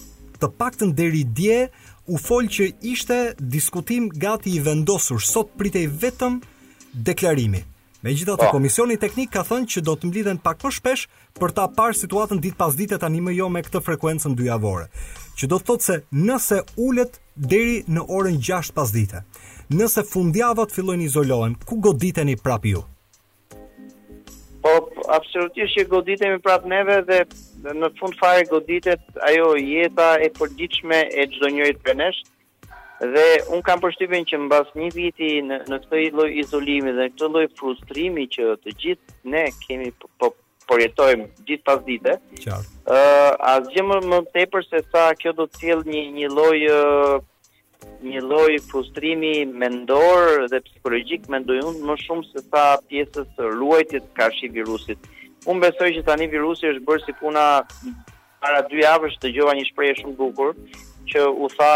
të 0.43 0.51
paktën 0.59 0.91
deri 0.99 1.22
dje, 1.25 1.68
u 2.05 2.18
fol 2.20 2.45
që 2.53 2.66
ishte 2.85 3.16
diskutim 3.41 4.11
gati 4.12 4.53
i 4.59 4.61
vendosur. 4.61 5.22
Sot 5.25 5.55
pritej 5.57 5.87
vetëm 5.89 6.35
deklarimi. 6.93 7.62
Me 8.05 8.13
gjitha 8.13 8.35
të 8.37 8.49
po. 8.51 8.59
komisioni 8.59 8.99
teknik 9.01 9.31
ka 9.33 9.41
thënë 9.49 9.67
që 9.73 9.83
do 9.89 9.95
të 9.97 10.09
mblidhen 10.11 10.37
pak 10.45 10.61
më 10.67 10.71
shpesh 10.77 11.07
për 11.41 11.53
ta 11.57 11.65
parë 11.73 11.97
situatën 12.03 12.41
ditë 12.45 12.59
pas 12.61 12.75
dite 12.77 12.99
tani 13.01 13.23
më 13.25 13.33
jo 13.39 13.47
me 13.49 13.63
këtë 13.65 13.81
frekuencën 13.87 14.35
avore. 14.57 14.91
Që 15.41 15.47
do 15.49 15.57
të 15.57 15.67
thotë 15.71 15.85
se 15.87 15.97
nëse 16.27 16.59
ullet 16.85 17.17
deri 17.55 17.79
në 17.89 18.05
orën 18.19 18.37
6 18.49 18.73
pas 18.77 18.93
dite, 18.93 19.23
nëse 19.73 20.05
fundjavat 20.11 20.75
fillojnë 20.77 21.07
izolohen, 21.09 21.57
ku 21.65 21.81
goditeni 21.81 22.37
prap 22.37 22.69
ju? 22.69 22.85
Po, 24.61 24.73
absolutisht 25.17 25.73
që 25.81 25.89
goditemi 25.89 26.39
prap 26.45 26.69
neve 26.69 27.01
dhe 27.09 27.23
në 27.81 27.89
fund 27.97 28.21
fare 28.21 28.45
goditet 28.53 29.01
ajo 29.31 29.49
jeta 29.65 30.13
e 30.21 30.29
përgjithme 30.39 31.01
e 31.09 31.25
çdo 31.33 31.55
njeri 31.57 31.73
të 31.81 31.97
Dhe 33.13 33.25
un 33.55 33.61
kam 33.69 33.81
përshtypjen 33.85 34.25
që 34.29 34.39
mbas 34.47 34.71
një 34.81 34.89
viti 34.95 35.31
në 35.45 35.59
në 35.69 35.79
këtë 35.85 36.01
lloj 36.15 36.27
izolimi 36.41 36.95
dhe 36.97 37.05
në 37.09 37.15
këtë 37.15 37.29
lloj 37.35 37.43
frustrimi 37.59 38.25
që 38.37 38.55
të 38.65 38.73
gjithë 38.85 39.17
ne 39.35 39.43
kemi 39.65 39.91
po 39.99 40.31
përjetojmë 40.71 41.27
po, 41.27 41.33
po 41.35 41.47
gjithë 41.51 41.67
pas 41.67 41.83
dite. 41.89 42.15
Qartë. 42.41 42.81
Ëh, 42.85 42.97
uh, 42.97 43.31
asgjë 43.55 43.85
më 43.91 43.99
më 44.11 44.21
tepër 44.39 44.65
se 44.71 44.81
sa 44.95 45.05
kjo 45.21 45.35
do 45.43 45.47
të 45.51 45.61
sjellë 45.61 45.91
një 45.93 46.05
një 46.17 46.31
lloj 46.37 46.59
uh, 46.77 47.17
një 48.09 48.23
lloj 48.25 48.49
frustrimi 48.71 49.35
mendor 49.61 50.47
dhe 50.53 50.63
psikologjik 50.71 51.29
mendoj 51.35 51.59
unë 51.73 51.85
më 51.91 51.99
shumë 52.07 52.31
se 52.31 52.45
sa 52.47 52.65
pjesës 52.89 53.29
së 53.37 53.53
ruajtjes 53.59 54.09
ka 54.17 54.31
shi 54.39 54.49
virusit. 54.57 55.11
Unë 55.51 55.67
besoj 55.67 55.93
që 55.99 56.07
tani 56.09 56.31
virusi 56.33 56.71
është 56.73 56.87
bërë 56.89 57.05
si 57.11 57.17
puna 57.21 57.45
para 58.41 58.65
dy 58.73 58.81
javësh 58.87 59.19
dëgjova 59.27 59.57
një 59.61 59.69
shprehje 59.69 60.01
shumë 60.01 60.17
bukur 60.23 60.57
që 61.13 61.27
u 61.45 61.49
tha 61.53 61.73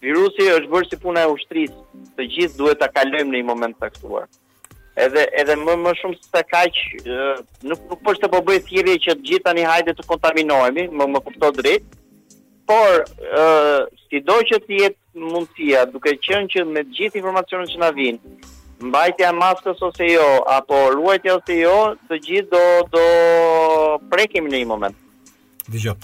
virusi 0.00 0.46
është 0.52 0.70
bërë 0.72 0.88
si 0.90 0.98
puna 1.02 1.24
e 1.26 1.30
ushtrisë. 1.32 1.76
Të 2.16 2.26
gjithë 2.34 2.58
duhet 2.60 2.78
ta 2.82 2.88
kalojmë 2.96 3.30
në 3.32 3.38
një 3.40 3.46
moment 3.48 3.76
të 3.76 3.88
caktuar. 3.90 4.28
Edhe 4.96 5.26
edhe 5.40 5.56
më 5.60 5.74
më 5.76 5.92
shumë 6.00 6.18
se 6.24 6.42
kaq, 6.48 6.76
nuk 7.68 7.80
nuk 7.90 8.00
po 8.06 8.14
të 8.16 8.30
po 8.32 8.40
bëj 8.48 8.62
thirrje 8.68 8.94
që 9.06 9.14
të 9.18 9.24
gjithë 9.28 9.44
tani 9.48 9.66
hajde 9.68 9.92
të 9.98 10.06
kontaminohemi, 10.08 10.86
më 10.96 11.08
më 11.14 11.20
kupton 11.26 11.56
drejt. 11.56 11.98
Por 12.66 13.02
ë 13.04 13.88
sido 14.08 14.38
që 14.48 14.62
të 14.64 14.78
jetë 14.80 15.22
mundësia, 15.26 15.84
duke 15.92 16.16
qenë 16.24 16.48
që 16.54 16.64
me 16.66 16.82
të 16.88 16.96
gjithë 17.00 17.20
informacionet 17.20 17.70
që 17.74 17.82
na 17.82 17.92
vijnë, 17.94 18.34
mbajtja 18.88 19.28
e 19.28 19.36
maskës 19.36 19.84
ose 19.86 20.08
jo, 20.10 20.26
apo 20.56 20.80
ruajtja 20.96 21.36
ose 21.38 21.60
jo, 21.60 21.76
të 22.08 22.18
gjithë 22.28 22.52
do 22.52 22.64
do 22.96 23.04
prekim 24.12 24.48
në 24.50 24.62
një 24.64 24.70
moment. 24.72 24.98
Dgjoj. 25.68 25.94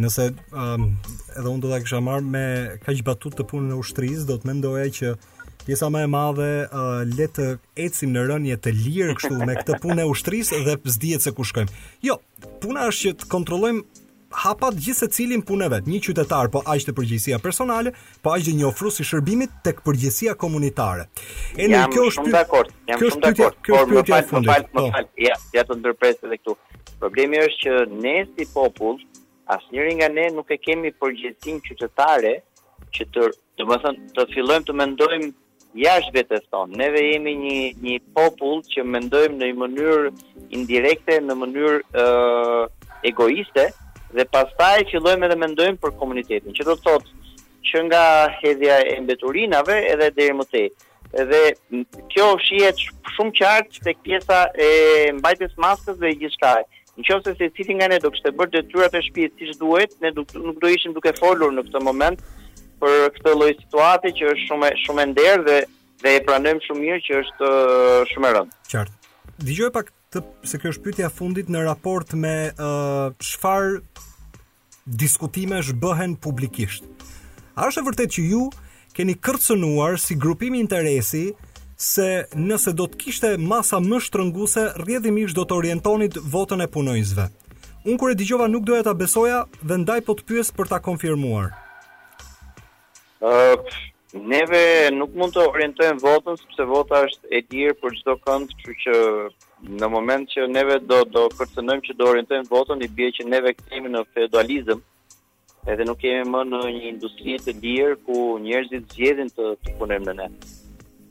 Nëse 0.00 0.28
um, 0.52 0.90
edhe 1.38 1.48
unë 1.48 1.62
do 1.64 1.70
ta 1.72 1.78
kisha 1.82 2.00
marr 2.04 2.24
me 2.24 2.42
kaq 2.84 3.00
batut 3.06 3.36
të 3.38 3.46
punën 3.50 3.72
e 3.72 3.78
ushtrisë, 3.80 4.26
do 4.28 4.36
të 4.42 4.50
mendoja 4.50 4.88
që 4.98 5.12
pjesa 5.66 5.88
më 5.90 6.02
e 6.06 6.10
madhe 6.12 6.48
uh, 6.66 7.00
le 7.16 7.26
të 7.36 7.46
ecim 7.86 8.12
në 8.14 8.26
rënje 8.30 8.58
të 8.66 8.74
lirë 8.76 9.16
kështu 9.18 9.36
me 9.48 9.56
këtë 9.60 9.80
punë 9.84 10.04
e 10.04 10.08
ushtrisë 10.12 10.60
dhe 10.68 10.76
s'dihet 10.94 11.24
se 11.26 11.32
ku 11.36 11.46
shkojmë. 11.48 11.72
Jo, 12.06 12.18
puna 12.62 12.86
është 12.90 13.08
që 13.08 13.16
të 13.22 13.30
kontrollojmë 13.32 13.86
hapat 14.36 14.76
gjithë 14.84 14.98
secilin 14.98 15.40
cilin 15.40 15.44
punë 15.48 15.68
vet, 15.72 15.86
një 15.88 16.00
qytetar, 16.04 16.50
po 16.52 16.60
aq 16.68 16.82
të 16.84 16.92
përgjegjësia 16.98 17.38
personale, 17.40 17.94
po 18.20 18.34
aq 18.36 18.50
një 18.58 18.66
ofrues 18.68 19.00
i 19.00 19.06
shërbimit 19.08 19.54
tek 19.64 19.80
përgjegjësia 19.86 20.34
komunitare. 20.36 21.08
E 21.56 21.70
në 21.72 21.84
kjo 21.94 22.08
është 22.10 22.18
shumë 22.20 22.34
dakord, 22.34 22.74
jam 22.90 23.02
shumë 23.06 23.22
dakord, 23.30 23.60
por 23.64 23.86
më 23.96 24.02
fal, 24.10 24.46
më 24.50 24.56
po. 24.74 24.88
fal, 24.92 25.08
ja, 25.24 25.38
ja 25.56 25.64
të 25.66 25.78
ndërpres 25.80 26.20
edhe 26.26 26.36
këtu. 26.42 26.56
Problemi 27.00 27.38
është 27.42 27.62
që 27.62 27.72
ne 28.04 28.14
si 28.30 28.46
popull, 28.52 29.00
asnjëri 29.52 29.96
nga 29.98 30.08
ne 30.16 30.26
nuk 30.36 30.48
e 30.50 30.60
kemi 30.66 30.92
përgjegjësinë 31.00 31.64
qytetare 31.66 32.30
që 32.96 33.06
të, 33.14 33.26
domethënë, 33.60 34.06
të 34.16 34.24
fillojmë 34.32 34.68
të 34.70 34.76
mendojmë 34.80 35.28
jashtë 35.82 36.14
vetes 36.16 36.46
tonë. 36.54 36.78
Ne 36.80 36.86
jemi 37.08 37.34
një 37.42 37.56
një 37.84 37.98
popull 38.16 38.62
që 38.72 38.86
mendojmë 38.96 39.36
në 39.42 39.50
një 39.50 39.58
mënyrë 39.62 40.14
indirekte, 40.60 41.18
në 41.26 41.36
mënyrë 41.42 41.76
ë 41.84 42.06
uh, 42.06 42.64
egoiste 43.10 43.68
dhe 44.16 44.24
pastaj 44.32 44.86
fillojmë 44.90 45.28
edhe 45.28 45.36
mendojmë 45.44 45.82
për 45.84 45.94
komunitetin. 46.00 46.56
Që 46.56 46.64
do 46.70 46.76
të 46.80 46.88
thotë 46.88 47.30
që 47.70 47.82
nga 47.90 48.02
hedhja 48.40 48.78
e 48.88 48.96
mbeturinave 49.04 49.76
edhe 49.92 50.08
deri 50.16 50.38
më 50.40 50.48
tej 50.52 50.68
dhe 51.30 51.40
kjo 52.12 52.32
shihet 52.46 52.80
shumë 53.14 53.32
qartë 53.38 53.84
tek 53.86 54.00
pjesa 54.06 54.40
e 54.52 54.70
mbajtjes 55.20 55.52
maskës 55.64 56.00
dhe 56.02 56.10
gjithçka. 56.20 56.50
Ëh, 56.64 56.75
Në 56.96 57.04
qofë 57.04 57.28
se 57.28 57.34
se 57.40 57.48
cilin 57.58 57.76
nga 57.78 57.90
ne 57.92 57.98
do 58.00 58.08
kështë 58.12 58.30
të 58.32 58.38
bërë 58.38 58.52
dhe 58.56 58.60
tyra 58.70 58.86
për 58.94 59.02
shpijet 59.10 59.32
si 59.36 59.48
që 59.50 59.56
duhet, 59.60 59.96
ne 60.00 60.10
nuk 60.16 60.32
do 60.62 60.68
ishim 60.72 60.94
duke 60.96 61.12
folur 61.18 61.52
në 61.52 61.64
këtë 61.66 61.82
moment 61.84 62.22
për 62.80 62.94
këtë 63.18 63.34
loj 63.36 63.50
situati 63.60 64.12
që 64.16 64.30
është 64.32 64.48
shumë, 64.48 64.70
shumë 64.84 65.04
ndërë 65.12 65.42
dhe, 65.48 65.58
dhe 66.04 66.14
e 66.18 66.22
pranëm 66.24 66.60
shumë 66.64 66.82
mirë 66.86 67.02
që 67.04 67.18
është 67.20 67.48
uh, 67.48 68.08
shumë 68.14 68.32
rëndë. 68.36 68.56
Qartë. 68.72 69.12
Vigjoj 69.50 69.70
pak 69.76 69.92
të 70.16 70.22
se 70.48 70.60
kjo 70.62 70.72
pytja 70.86 71.10
fundit 71.12 71.52
në 71.52 71.66
raport 71.68 72.16
me 72.16 72.32
uh, 72.54 73.12
shfar 73.28 73.76
diskutime 74.86 75.60
është 75.60 75.76
bëhen 75.84 76.16
publikisht. 76.24 76.88
A 77.60 77.68
është 77.68 77.82
e 77.84 77.88
vërtet 77.90 78.16
që 78.16 78.24
ju 78.30 78.46
keni 78.96 79.18
kërcënuar 79.20 80.00
si 80.00 80.16
grupimi 80.20 80.62
interesi 80.64 81.28
se 81.76 82.24
nëse 82.32 82.72
do 82.72 82.86
të 82.88 82.96
kishte 83.00 83.32
masa 83.36 83.76
më 83.84 83.98
shtrënguese, 84.06 84.62
rrjedhimisht 84.82 85.36
do 85.36 85.44
të 85.44 85.58
orientonit 85.60 86.16
votën 86.16 86.64
e 86.64 86.70
punonjësve. 86.72 87.26
Unë 87.86 87.98
kur 88.00 88.12
e 88.12 88.16
dëgjova 88.18 88.46
nuk 88.50 88.64
doja 88.66 88.86
ta 88.88 88.94
besoja 88.96 89.42
dhe 89.62 89.76
ndaj 89.82 90.00
po 90.08 90.16
të 90.16 90.24
pyes 90.30 90.52
për 90.56 90.70
ta 90.72 90.78
konfirmuar. 90.82 91.52
uh, 93.20 93.58
neve 94.12 94.90
nuk 94.92 95.10
mund 95.16 95.32
të 95.32 95.40
orientojmë 95.50 96.00
votën 96.04 96.36
sepse 96.40 96.64
vota 96.68 96.98
është 97.06 97.24
e 97.36 97.40
dirë 97.50 97.74
për 97.82 97.96
çdo 98.00 98.16
kënd, 98.26 98.50
këndë, 98.50 98.74
që 98.82 99.78
në 99.80 99.88
moment 99.92 100.28
që 100.32 100.46
neve 100.48 100.78
do 100.88 100.98
do 101.04 101.22
kërcënojmë 101.38 101.86
që 101.86 101.96
do 101.98 102.04
orientojnë 102.10 102.50
votën 102.52 102.84
i 102.84 102.88
bie 102.96 103.08
që 103.16 103.24
neve 103.28 103.52
kemi 103.54 103.88
në 103.94 104.02
feudalizëm, 104.14 104.80
edhe 105.72 105.84
nuk 105.88 105.98
kemi 106.02 106.28
më 106.34 106.42
në 106.52 106.60
një 106.76 106.82
industri 106.94 107.36
të 107.44 107.56
lirë 107.62 107.96
ku 108.06 108.18
njerëzit 108.44 108.84
zgjedhin 108.92 109.28
të, 109.36 109.44
të 109.64 109.78
punojnë 109.78 110.06
në 110.06 110.14
ne. 110.24 110.28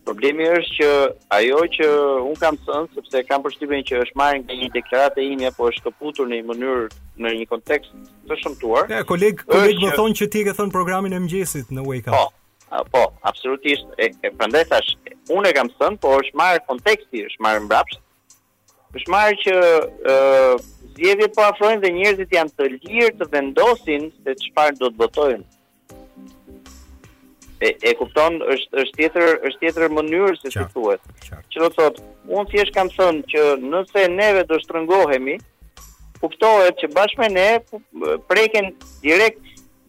Problemi 0.05 0.45
është 0.45 0.75
që 0.79 0.87
ajo 1.35 1.57
që 1.75 1.85
un 2.29 2.35
kam 2.41 2.57
thënë 2.65 2.89
sepse 2.95 3.21
kam 3.25 3.41
përshtypjen 3.45 3.83
që 3.89 4.01
është 4.03 4.19
marrë 4.19 4.41
nga 4.43 4.57
një 4.59 4.67
deklaratë 4.75 5.23
imja, 5.33 5.49
po 5.57 5.65
është 5.71 5.83
kaputur 5.87 6.29
në 6.29 6.37
një 6.41 6.45
mënyrë 6.49 6.83
në 7.25 7.31
një 7.39 7.47
kontekst 7.49 7.95
të 8.29 8.37
shëmtuar. 8.43 8.91
Ja, 8.93 8.99
koleg, 9.09 9.41
koleg 9.49 9.81
më 9.81 9.95
thonë 9.97 10.19
që 10.21 10.27
ti 10.35 10.43
ke 10.45 10.53
thënë 10.59 10.73
programin 10.75 11.15
e 11.17 11.21
mëngjesit 11.23 11.73
në 11.73 11.87
Wake 11.89 12.13
Up. 12.19 12.35
Po, 12.69 12.83
po, 12.93 13.01
absolutisht. 13.29 13.87
E, 13.97 14.11
e 14.27 14.31
prandaj 14.37 14.63
thash, 14.75 14.93
un 15.33 15.49
e 15.49 15.55
kam 15.57 15.73
thënë, 15.81 15.99
po 16.05 16.13
është 16.21 16.39
marrë 16.43 16.63
konteksti, 16.69 17.25
është 17.31 17.45
marrë 17.47 17.65
mbrapsht. 17.65 18.37
Është 18.99 19.15
marrë 19.15 19.41
që 19.41 19.57
ë 19.57 20.21
zgjedhjet 20.99 21.33
po 21.35 21.49
afrojnë 21.49 21.81
dhe 21.83 21.95
njerëzit 21.97 22.37
janë 22.39 22.55
të 22.59 22.69
lirë 22.77 23.11
të 23.23 23.31
vendosin 23.33 24.11
se 24.21 24.37
çfarë 24.45 24.81
do 24.83 24.93
të 24.93 25.01
votojnë 25.01 25.43
e, 27.63 27.71
e 27.83 27.91
kupton 27.99 28.39
është 28.51 28.81
është 28.83 28.95
tjetër 28.99 29.29
është 29.49 29.61
tjetër 29.61 29.85
mënyrë 29.97 30.33
se 30.39 30.51
si 30.55 30.65
thuhet. 30.73 31.03
Që 31.27 31.61
do 31.63 31.69
thotë, 31.77 32.03
unë 32.35 32.49
thjesht 32.51 32.73
kam 32.75 32.89
thënë 32.93 33.23
që 33.31 33.43
nëse 33.63 34.03
neve 34.15 34.41
do 34.49 34.57
shtrëngohemi, 34.63 35.37
kuptohet 36.21 36.81
që 36.81 36.91
bashkë 36.97 37.23
me 37.23 37.29
ne 37.35 38.17
preken 38.29 38.71
direkt 39.05 39.39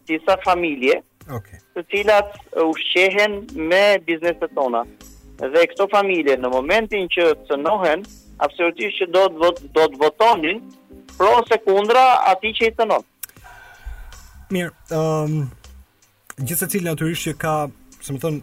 disa 0.07 0.37
familje, 0.45 1.01
okay. 1.27 1.59
të 1.75 1.83
cilat 1.91 2.31
ushqehen 2.63 3.41
me 3.71 3.83
bizneset 4.07 4.53
tona. 4.55 4.85
Dhe 5.37 5.67
këto 5.73 5.89
familje 5.91 6.37
në 6.41 6.49
momentin 6.49 7.09
që 7.13 7.29
cënohen, 7.51 8.05
absolutisht 8.41 9.03
që 9.03 9.11
do 9.13 9.27
të 9.27 9.51
do 9.75 9.83
të 9.91 10.01
votonin 10.01 10.63
pro 11.17 11.35
ose 11.41 11.57
kundra 11.67 12.07
atij 12.31 12.55
që 12.59 12.67
i 12.71 12.75
cënon. 12.79 13.05
Mirë, 14.55 14.71
ëm 14.95 15.39
um 15.43 15.47
gjithë 16.45 16.67
cilë 16.73 16.91
natyrisht 16.91 17.27
që 17.27 17.31
ka, 17.41 17.53
si 18.01 18.13
më 18.13 18.37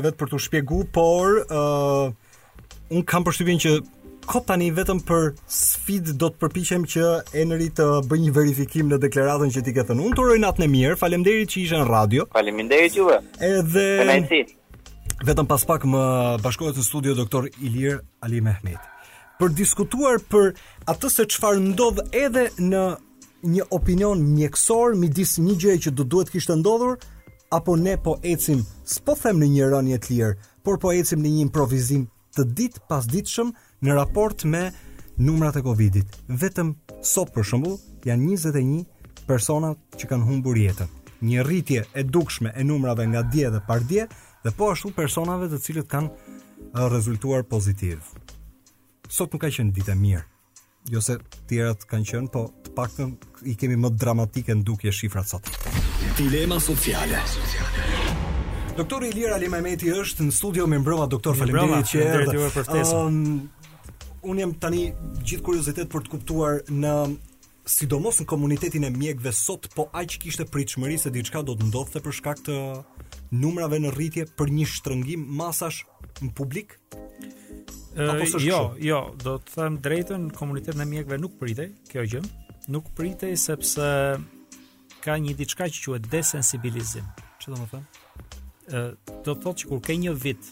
e 0.00 0.02
vet 0.04 0.16
për 0.16 0.30
të 0.32 0.38
shpjegu, 0.46 0.84
por 0.92 1.40
ë 1.44 1.44
uh, 1.52 2.10
un 2.94 3.02
kam 3.04 3.24
përshtypjen 3.24 3.60
që 3.60 3.72
kot 4.26 4.46
tani 4.48 4.70
vetëm 4.74 5.00
për 5.06 5.34
sfidë 5.50 6.14
do 6.18 6.30
të 6.32 6.38
përpiqem 6.42 6.84
që 6.90 7.02
Enri 7.42 7.68
të 7.76 7.84
bëj 8.10 8.18
një 8.24 8.32
verifikim 8.34 8.88
në 8.90 8.98
deklaratën 9.04 9.52
që 9.54 9.62
ti 9.66 9.74
ke 9.76 9.84
thënë. 9.86 10.02
Unë 10.08 10.16
të 10.16 10.22
uroj 10.24 10.38
natën 10.42 10.64
e 10.66 10.68
mirë. 10.72 10.96
Faleminderit 10.98 11.52
që 11.52 11.60
ishe 11.64 11.78
në 11.78 11.86
radio. 11.86 12.24
Faleminderit 12.34 12.96
juve. 12.98 13.20
Edhe 13.38 14.44
Vetëm 15.26 15.46
pas 15.48 15.62
pak 15.64 15.86
më 15.88 16.00
bashkohet 16.44 16.76
në 16.76 16.82
studio 16.84 17.14
doktor 17.16 17.46
Ilir 17.64 18.00
Ali 18.20 18.42
Mehmet 18.44 18.82
për 19.36 19.52
diskutuar 19.56 20.18
për 20.32 20.50
atë 20.88 21.08
se 21.12 21.24
çfarë 21.32 21.60
ndodh 21.70 21.98
edhe 22.16 22.46
në 22.60 22.82
një 23.52 23.66
opinion 23.78 24.20
mjekësor 24.32 24.94
midis 24.96 25.34
një 25.40 25.56
gjëje 25.62 25.80
që 25.86 25.92
do 25.98 26.06
duhet 26.14 26.30
kishte 26.32 26.56
ndodhur, 26.56 26.94
apo 27.56 27.76
ne 27.76 27.96
po 28.04 28.16
ecim, 28.22 28.60
s'po 28.90 29.14
them 29.22 29.38
në 29.40 29.46
një 29.54 29.66
rënje 29.72 29.96
të 30.02 30.12
lirë, 30.12 30.32
por 30.64 30.76
po 30.82 30.90
ecim 30.92 31.22
në 31.24 31.30
një 31.34 31.44
improvizim 31.46 32.02
të 32.36 32.44
ditë 32.58 32.82
pas 32.90 33.06
shumë 33.32 33.54
në 33.86 33.96
raport 33.96 34.44
me 34.44 34.64
numrat 35.16 35.56
e 35.56 35.62
Covidit. 35.64 36.18
Vetëm 36.28 36.74
sot 37.00 37.32
për 37.32 37.46
shembull 37.48 37.78
janë 38.04 38.28
21 38.36 39.24
persona 39.28 39.72
që 39.96 40.10
kanë 40.10 40.28
humbur 40.28 40.58
jetën. 40.60 40.90
Një 41.24 41.46
rritje 41.48 41.86
e 41.96 42.04
dukshme 42.04 42.52
e 42.56 42.64
numrave 42.68 43.06
nga 43.08 43.22
dje 43.24 43.48
dhe 43.54 43.62
pardje 43.68 44.04
dhe 44.44 44.52
po 44.58 44.68
ashtu 44.74 44.92
personave 45.00 45.48
të 45.48 45.62
cilët 45.64 45.88
kanë 45.94 46.92
rezultuar 46.92 47.46
pozitiv. 47.48 48.02
Sot 49.08 49.32
nuk 49.32 49.46
ka 49.46 49.48
qenë 49.56 49.72
ditë 49.78 49.96
e 49.96 50.00
mirë. 50.04 50.24
Jo 50.92 51.00
se 51.02 51.16
tjerat 51.50 51.88
kanë 51.90 52.12
qenë, 52.12 52.30
po 52.32 52.44
të 52.66 52.76
paktën 52.76 53.16
i 53.52 53.56
kemi 53.58 53.80
më 53.80 53.96
dramatike 53.96 54.54
në 54.60 54.66
dukje 54.68 54.92
shifrat 54.92 55.32
sot. 55.36 55.50
Dilema 56.16 56.58
sociale. 56.60 57.20
Doktor 58.76 59.04
Ilir 59.04 59.28
Ali 59.36 59.50
Mehmeti 59.52 59.90
është 59.92 60.24
në 60.24 60.32
studio 60.32 60.64
me 60.68 60.78
mbrëma 60.80 61.04
doktor 61.12 61.36
faleminderit 61.36 61.90
që 61.90 62.04
erdhe. 62.04 62.84
Um, 62.96 63.18
unë 64.24 64.40
jam 64.40 64.54
tani 64.62 64.78
gjithë 65.18 65.42
kuriozitet 65.44 65.90
për 65.92 66.06
të 66.06 66.12
kuptuar 66.14 66.62
në 66.72 66.92
sidomos 67.68 68.22
në 68.22 68.24
komunitetin 68.32 68.86
e 68.88 68.90
mjekëve 68.94 69.32
sot 69.36 69.68
po 69.74 69.90
aq 69.92 70.16
kishte 70.24 70.46
pritshmëri 70.48 70.96
se 71.02 71.12
diçka 71.12 71.42
do 71.44 71.52
të 71.60 71.68
ndodhte 71.68 72.00
për 72.06 72.16
shkak 72.22 72.40
të 72.48 72.56
numrave 73.42 73.82
në 73.84 73.90
rritje 73.98 74.24
për 74.40 74.54
një 74.56 74.64
shtrëngim 74.72 75.26
masash 75.42 75.82
në 76.22 76.30
publik. 76.38 76.78
jo, 78.40 78.62
jo, 78.80 79.00
do 79.24 79.36
të 79.36 79.52
them 79.58 79.76
drejtën, 79.84 80.30
komunitetin 80.32 80.80
e 80.80 80.88
mjekëve 80.94 81.20
nuk 81.26 81.36
pritej 81.40 81.74
kjo 81.92 82.08
gjë. 82.14 82.24
Nuk 82.72 82.88
pritej 82.96 83.36
sepse 83.36 83.92
ka 85.06 85.14
një 85.22 85.36
diçka 85.38 85.68
që 85.70 85.82
quhet 85.84 86.04
desensibilizim. 86.10 87.06
Çfarë 87.38 87.54
do 87.54 87.62
të 87.62 87.68
thonë? 87.72 87.98
Ë, 88.74 88.80
do 89.26 89.34
të 89.36 89.42
thotë 89.44 89.60
që 89.60 89.68
kur 89.70 89.82
ke 89.86 89.94
një 90.02 90.14
vit 90.18 90.48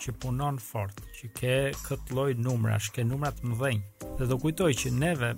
që 0.00 0.14
punon 0.22 0.56
fort, 0.64 1.02
që 1.18 1.28
ke 1.36 1.52
këtë 1.84 2.16
lloj 2.16 2.30
numrash, 2.40 2.88
ke 2.94 3.04
numra 3.04 3.28
të 3.36 3.50
mëdhenj, 3.50 3.82
dhe 4.18 4.28
do 4.30 4.38
kujtoj 4.40 4.70
që 4.80 4.94
neve 4.96 5.34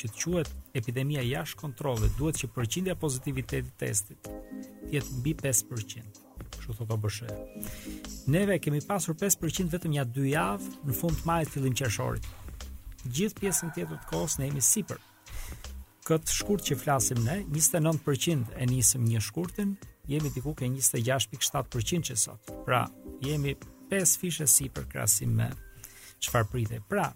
që 0.00 0.08
të 0.08 0.22
quhet 0.22 0.50
epidemia 0.80 1.22
jashtë 1.26 1.60
kontrollit, 1.66 2.16
duhet 2.16 2.40
që 2.40 2.50
përqindja 2.56 2.96
pozitivitetit 3.02 3.76
testit 3.84 4.16
të 4.24 4.94
jetë 4.96 5.20
mbi 5.20 5.34
5% 5.44 6.24
kështu 6.56 6.78
thotë 6.80 6.96
OBSH. 6.96 7.20
Neve 8.36 8.56
kemi 8.64 8.80
pasur 8.88 9.16
5% 9.20 9.68
vetëm 9.76 9.94
një 9.98 10.08
2 10.16 10.26
javë 10.32 10.72
në 10.88 10.96
fund 11.02 11.20
të 11.20 11.28
majit 11.28 11.52
fillim 11.52 11.76
qershorit. 11.82 12.32
Gjithë 13.04 13.44
pjesën 13.44 13.76
tjetër 13.76 14.00
të 14.00 14.12
kohës 14.14 14.40
ne 14.40 14.48
jemi 14.48 14.64
sipër 14.64 15.02
Këtë 16.08 16.32
shkurt 16.32 16.62
që 16.64 16.76
flasim 16.80 17.18
ne, 17.20 17.34
29% 17.52 18.54
e 18.56 18.64
nisim 18.64 19.02
një 19.04 19.20
shkurtin, 19.26 19.74
jemi 20.08 20.30
diku 20.32 20.54
ke 20.56 20.64
26.7% 20.70 22.14
sot. 22.16 22.46
Pra, 22.64 22.86
jemi 23.20 23.52
5 23.90 24.14
fishe 24.22 24.46
si 24.48 24.70
për 24.72 24.86
krasim 24.94 25.34
me 25.36 25.50
qëfar 26.24 26.46
prite. 26.48 26.78
Pra, 26.88 27.10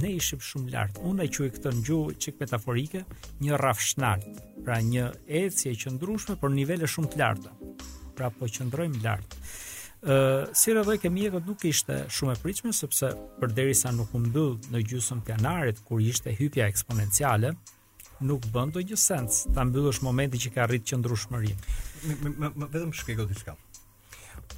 ne 0.00 0.14
ishim 0.16 0.40
shumë 0.40 0.72
lartë. 0.72 1.04
Unë 1.10 1.26
e 1.28 1.32
që 1.36 1.50
i 1.50 1.54
këtë 1.58 1.74
në 1.76 1.84
gjuhë 1.90 2.16
qik 2.24 2.40
metaforike, 2.40 3.04
një 3.44 3.60
rraf 3.60 3.84
shnartë. 3.90 4.32
Pra, 4.64 4.80
një 4.80 5.10
eci 5.44 5.68
e 5.74 5.76
që 5.84 5.92
ndrushme, 5.98 6.38
por 6.40 6.56
nivele 6.56 6.88
shumë 6.88 7.12
të 7.12 7.20
lartë. 7.26 7.56
Pra, 8.16 8.32
po 8.32 8.48
që 8.48 8.64
ndrojmë 8.72 9.04
lartë. 9.06 9.42
Uh, 9.98 10.42
si 10.56 10.72
rëdoj 10.72 10.96
ke 11.04 11.10
e 11.12 11.32
këtë 11.36 11.44
nuk 11.50 11.64
ishte 11.68 12.04
shumë 12.16 12.38
e 12.38 12.40
pritshme, 12.46 12.72
sëpse 12.72 13.12
për 13.42 13.56
derisa 13.60 13.92
nuk 13.92 14.14
umdu 14.16 14.54
në 14.72 14.86
gjusën 14.88 15.20
pjanarit, 15.28 15.76
kur 15.84 16.00
ishte 16.00 16.32
hypja 16.38 16.64
eksponenciale, 16.70 17.52
nuk 18.22 18.46
bën 18.52 18.72
të 18.74 18.82
gjë 18.90 18.98
sens 18.98 19.42
ta 19.54 19.64
mbyllësh 19.68 20.00
momentin 20.04 20.40
që 20.42 20.50
ka 20.54 20.66
rrit 20.68 20.86
qëndrueshmërinë. 20.90 22.48
Vetëm 22.64 22.94
shkego 22.96 23.26
diçka. 23.30 23.54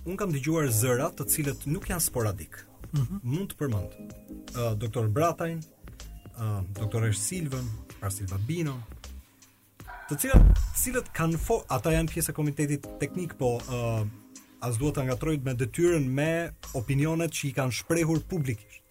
Un 0.08 0.16
kam 0.16 0.32
dëgjuar 0.32 0.68
zëra 0.72 1.10
të 1.16 1.26
cilët 1.32 1.66
nuk 1.68 1.88
janë 1.90 2.04
sporadik. 2.04 2.62
Mm 2.92 3.00
-hmm. 3.04 3.20
Mund 3.22 3.50
të 3.52 3.56
përmend. 3.58 3.90
Uh, 3.92 4.78
doktor 4.78 5.08
Bratajn, 5.08 5.62
uh, 6.38 6.60
doktor 6.74 7.02
Silvën, 7.14 7.66
pra 8.00 8.10
Silva 8.10 8.38
Bino, 8.46 8.76
të 10.10 10.16
cilët 10.20 10.42
cilët 10.76 11.06
kanë 11.12 11.38
fo, 11.38 11.64
ata 11.68 11.90
janë 11.92 12.10
pjesë 12.10 12.30
e 12.30 12.34
komitetit 12.34 12.88
teknik, 13.00 13.34
po 13.38 13.60
ë 13.60 13.72
uh, 14.00 14.06
as 14.60 14.76
duhet 14.78 14.94
të 14.96 15.04
ngatrojt 15.04 15.44
me 15.44 15.54
detyrën 15.54 16.08
me 16.08 16.50
opinionet 16.74 17.30
që 17.30 17.46
i 17.48 17.52
kanë 17.52 17.72
shprehur 17.72 18.20
publikisht. 18.28 18.82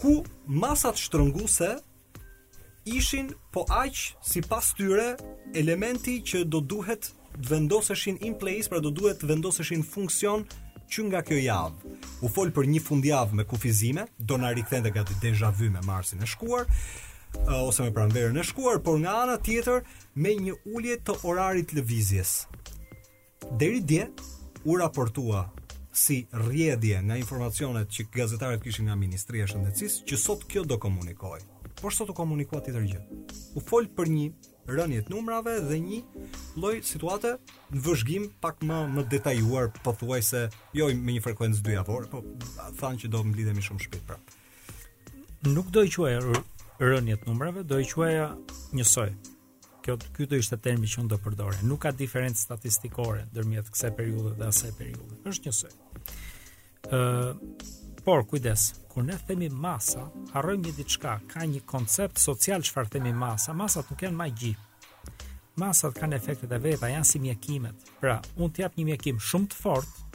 Ku 0.00 0.24
masat 0.46 0.96
shtrënguese 0.96 1.78
ishin 2.84 3.32
po 3.52 3.60
aq 3.68 4.14
si 4.22 4.40
pas 4.42 4.64
tyre 4.76 5.16
elementi 5.54 6.20
që 6.24 6.44
do 6.48 6.60
duhet 6.60 7.04
të 7.30 7.46
vendoseshin 7.50 8.16
in 8.26 8.34
place, 8.38 8.68
pra 8.68 8.80
do 8.80 8.90
duhet 8.90 9.20
të 9.20 9.28
vendoseshin 9.30 9.82
funksion 9.86 10.44
që 10.90 11.04
nga 11.08 11.20
kjo 11.22 11.36
javë. 11.38 11.92
U 12.24 12.28
fol 12.32 12.50
për 12.50 12.66
një 12.66 12.80
fundjavë 12.82 13.36
me 13.38 13.44
kufizime, 13.46 14.06
do 14.18 14.36
na 14.38 14.50
rikthen 14.56 14.82
te 14.82 14.90
gati 14.90 15.14
deja 15.22 15.50
vu 15.50 15.68
me 15.70 15.80
Marsin 15.86 16.22
e 16.22 16.26
shkuar 16.26 16.64
ose 17.62 17.84
me 17.86 17.92
pranverën 17.94 18.38
e 18.40 18.42
shkuar, 18.42 18.80
por 18.82 18.96
nga 18.98 19.12
ana 19.22 19.36
tjetër 19.38 19.84
me 20.18 20.32
një 20.34 20.56
ulje 20.74 20.96
të 21.00 21.14
orarit 21.24 21.72
lëvizjes. 21.76 22.32
Deri 23.60 23.78
dje 23.80 24.08
u 24.66 24.74
raportua 24.80 25.44
si 25.94 26.24
rrjedhje 26.34 26.98
nga 27.06 27.20
informacionet 27.22 27.86
që 27.90 28.08
gazetarët 28.16 28.64
kishin 28.66 28.90
nga 28.90 28.98
Ministria 28.98 29.46
e 29.46 29.52
Shëndetësisë 29.52 30.02
që 30.10 30.18
sot 30.24 30.42
kjo 30.50 30.64
do 30.66 30.78
komunikojë 30.82 31.59
por 31.82 31.92
sot 31.96 32.10
u 32.12 32.14
komunikua 32.14 32.60
tjetër 32.60 32.84
gjë. 32.88 33.00
U 33.56 33.60
fol 33.64 33.86
për 33.96 34.10
një 34.12 34.26
rënje 34.70 35.02
të 35.06 35.14
numrave 35.14 35.54
dhe 35.64 35.78
një 35.80 36.02
lloj 36.60 36.80
situate 36.86 37.34
në 37.72 37.80
vëzhgim 37.86 38.28
pak 38.42 38.60
më 38.66 38.80
më 38.94 39.04
detajuar, 39.14 39.70
pothuajse 39.84 40.44
jo 40.76 40.90
me 40.94 41.16
një 41.16 41.22
frekuencë 41.24 41.64
dy 41.64 41.78
javore, 41.78 42.10
po 42.12 42.20
thanë 42.82 43.00
që 43.04 43.12
do 43.14 43.22
të 43.24 43.32
mlidhemi 43.32 43.64
shumë 43.64 43.84
shpejt 43.86 44.04
prap. 44.10 44.36
Nuk 45.48 45.72
do 45.72 45.84
i 45.88 45.92
quaj 45.92 46.18
rënje 46.80 47.16
të 47.22 47.28
numrave, 47.30 47.64
do 47.64 47.80
i 47.80 47.88
quaj 47.88 48.14
njësoj. 48.76 49.12
Kjo 49.80 49.94
ky 50.14 50.26
do 50.28 50.36
ishte 50.36 50.58
termi 50.60 50.88
që 50.90 51.00
unë 51.00 51.08
do 51.08 51.16
përdore. 51.24 51.62
Nuk 51.64 51.80
ka 51.86 51.94
diferencë 51.96 52.36
statistikore 52.44 53.24
ndërmjet 53.32 53.70
kësaj 53.72 53.90
periudhe 53.96 54.34
dhe 54.36 54.48
asaj 54.52 54.74
periudhe. 54.76 55.16
Është 55.32 55.48
njësoj. 55.48 55.76
Ëh, 56.90 57.38
Por 58.04 58.22
kujdes, 58.24 58.62
kur 58.88 59.04
ne 59.04 59.16
themi 59.28 59.50
masa, 59.52 60.06
harrojmë 60.32 60.64
një 60.70 60.76
diçka, 60.78 61.18
ka 61.28 61.44
një 61.44 61.60
koncept 61.68 62.16
social 62.22 62.62
çfarë 62.64 62.94
themi 62.94 63.10
masa. 63.12 63.52
Masat 63.56 63.90
nuk 63.92 64.00
janë 64.00 64.16
magji. 64.16 64.54
Masat 65.60 65.98
kanë 65.98 66.16
efektet 66.16 66.54
e 66.56 66.60
veta, 66.64 66.88
janë 66.88 67.08
si 67.10 67.20
mjekimet. 67.20 67.84
Pra, 68.00 68.14
unë 68.40 68.56
t'jap 68.56 68.78
një 68.80 68.86
mjekim 68.92 69.20
shumë 69.20 69.50
të 69.52 69.58
fortë, 69.64 70.06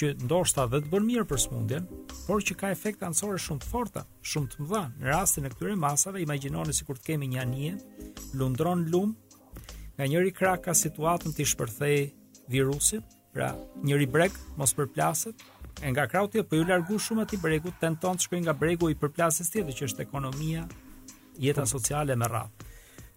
që 0.00 0.10
ndoshta 0.24 0.64
dhe 0.72 0.80
të 0.82 0.90
bën 0.90 1.06
mirë 1.06 1.26
për 1.30 1.40
smundjen, 1.44 1.86
por 2.26 2.42
që 2.48 2.56
ka 2.64 2.72
efekte 2.74 3.06
anësore 3.06 3.38
shumë 3.46 3.62
të 3.62 3.70
forta, 3.76 4.02
shumë 4.32 4.50
të 4.54 4.64
mëdha. 4.64 4.82
Në 4.98 5.10
rastin 5.12 5.46
e 5.46 5.52
këtyre 5.54 5.76
masave, 5.86 6.24
imagjinoni 6.26 6.74
sikur 6.80 6.98
të 6.98 7.12
kemi 7.12 7.30
një 7.30 7.40
anije, 7.44 7.76
lundron 8.42 8.86
lum, 8.90 9.14
nga 9.94 10.10
njëri 10.10 10.34
krak 10.40 10.66
ka 10.66 10.74
situatën 10.82 11.36
të 11.38 11.46
shpërthejë 11.52 12.04
virusin, 12.56 13.04
pra 13.34 13.52
njëri 13.86 14.08
breg 14.10 14.38
mos 14.58 14.72
përplaset, 14.74 15.44
nga 15.88 16.06
krauti, 16.08 16.42
po 16.42 16.56
ju 16.56 16.64
largu 16.68 16.98
shumë 17.00 17.24
aty 17.24 17.38
bregut, 17.40 17.78
tenton 17.80 18.18
të 18.18 18.26
shkojë 18.26 18.42
nga 18.44 18.52
bregu 18.56 18.90
i 18.92 18.96
përplasjes 18.98 19.48
tjetër 19.52 19.76
që 19.78 19.88
është 19.88 20.04
ekonomia, 20.04 20.66
jeta 21.40 21.62
po. 21.64 21.70
sociale 21.78 22.16
me 22.16 22.28
radhë. 22.28 22.68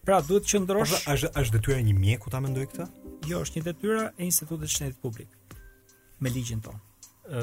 Pra 0.03 0.21
duhet 0.21 0.43
të 0.47 0.51
qëndrosh. 0.53 0.95
Po, 1.03 1.11
a 1.11 1.41
është 1.43 1.57
detyra 1.57 1.77
e 1.79 1.83
një 1.89 1.95
mjeku 1.99 2.29
ta 2.31 2.39
mendoj 2.43 2.65
këtë? 2.71 2.85
Jo, 3.27 3.41
është 3.45 3.59
një 3.59 3.63
detyra 3.69 4.07
e 4.17 4.25
Institutit 4.25 4.65
të 4.67 4.73
Shëndetit 4.75 5.01
Publik 5.03 5.29
me 6.23 6.29
ligjin 6.31 6.59
tonë. 6.63 6.79
Ë, 7.35 7.39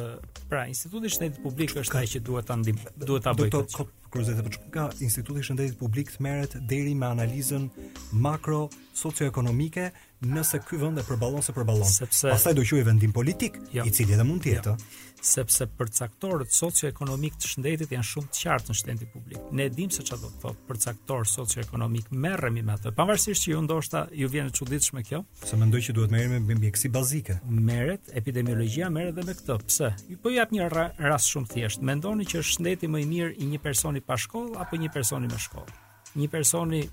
pra 0.48 0.66
Instituti 0.68 1.08
i 1.08 1.12
Shëndetit 1.12 1.40
Publik 1.44 1.72
është 1.76 1.98
ai 2.00 2.06
që 2.12 2.20
duhet 2.24 2.46
ta 2.48 2.56
ndihmë, 2.60 2.92
duhet 3.00 3.24
ta 3.24 3.32
bëjë. 3.36 3.50
Do 3.52 3.62
të 3.64 3.76
kop 3.80 3.88
kruzete 4.12 4.44
për 4.44 4.46
po, 4.46 4.62
çka 4.68 4.86
Instituti 5.06 5.40
i 5.40 5.46
Shëndetit 5.48 5.78
Publik 5.80 6.12
merret 6.20 6.56
deri 6.68 6.94
me 6.94 7.06
analizën 7.08 7.66
makro 8.12 8.68
socioekonomike 8.96 9.88
nëse 10.26 10.58
ky 10.68 10.76
vend 10.76 11.00
e 11.00 11.02
përballon 11.06 11.40
se 11.44 11.52
përballon. 11.56 11.86
Sepse 11.88 12.28
pastaj 12.30 12.52
do 12.58 12.64
qojë 12.66 12.84
vendim 12.86 13.12
politik, 13.14 13.56
i 13.72 13.78
jo. 13.78 13.86
cili 13.90 14.12
edhe 14.16 14.26
mund 14.28 14.42
të 14.44 14.50
jetë, 14.54 14.74
jo. 14.76 15.04
sepse 15.24 15.66
për 15.78 15.88
caktorët 15.96 16.52
socio-ekonomik 16.56 17.34
të 17.40 17.48
shëndetit 17.54 17.90
janë 17.96 18.06
shumë 18.10 18.28
të 18.32 18.42
qartë 18.46 18.68
në 18.72 18.76
shëndetin 18.80 19.10
publik. 19.14 19.48
Ne 19.56 19.66
dimë 19.72 19.96
se 19.98 20.04
çfarë 20.08 20.22
do 20.26 20.30
të 20.34 20.42
thotë 20.46 20.66
për 20.70 20.80
caktor 20.84 21.26
socio-ekonomik 21.32 22.08
merremi 22.12 22.62
me 22.66 22.72
atë. 22.76 22.92
Pavarësisht 23.00 23.46
që 23.46 23.52
ju 23.54 23.62
ndoshta 23.66 24.04
ju 24.20 24.28
vjen 24.32 24.48
e 24.52 24.56
çuditshme 24.60 25.02
kjo, 25.08 25.22
se 25.48 25.60
mendoj 25.60 25.82
që 25.88 25.96
duhet 25.96 26.14
merremi 26.14 26.40
me 26.52 26.60
mjeksi 26.66 26.88
bazike. 26.92 27.38
Merret 27.70 28.08
epidemiologjia 28.20 28.90
merret 28.92 29.16
edhe 29.18 29.28
me 29.28 29.36
këtë. 29.40 29.58
Pse? 29.66 29.92
Po 30.10 30.12
ju 30.12 30.18
po 30.24 30.32
jap 30.36 30.52
një 30.52 30.68
ra, 30.72 30.88
rast 31.00 31.28
shumë 31.32 31.52
thjesht. 31.54 31.84
Mendoni 31.84 32.24
që 32.28 32.42
shëndeti 32.44 32.88
më 32.92 33.04
i 33.06 33.10
mirë 33.16 33.34
i 33.44 33.50
një 33.54 33.60
personi 33.64 34.00
pa 34.04 34.16
shkollë 34.20 34.58
apo 34.66 34.76
një 34.80 34.88
personi 34.92 35.28
me 35.32 35.38
shkollë? 35.38 35.76
Një 36.20 36.32
personi 36.32 36.84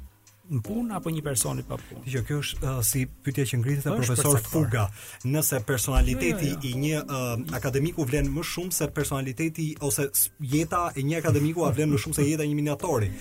në 0.50 0.60
punë 0.64 0.96
apo 0.98 1.12
një 1.12 1.22
personi 1.26 1.64
pa 1.68 1.78
punë. 1.80 2.04
Dhe 2.14 2.22
kjo 2.28 2.38
është 2.44 2.64
uh, 2.64 2.80
si 2.86 3.04
pyetja 3.26 3.46
që 3.52 3.60
ngritet 3.62 3.88
e 3.90 3.96
profesor 3.98 4.40
Fuga, 4.44 4.86
nëse 5.28 5.60
personaliteti 5.68 6.52
jo, 6.52 6.56
jo, 6.56 6.62
jo. 6.64 6.72
i 6.72 6.82
një 6.82 7.02
uh, 7.04 7.36
akademiku 7.58 8.06
vlen 8.08 8.30
më 8.34 8.46
shumë 8.48 8.76
se 8.78 8.88
personaliteti 8.96 9.70
ose 9.86 10.08
jeta 10.52 10.88
e 10.96 11.04
një 11.08 11.20
akademiku 11.22 11.68
a 11.68 11.72
vlen 11.76 11.92
më 11.94 12.02
shumë 12.04 12.20
se 12.20 12.28
jeta 12.30 12.48
e 12.48 12.52
një 12.52 12.60
miniatori. 12.62 13.12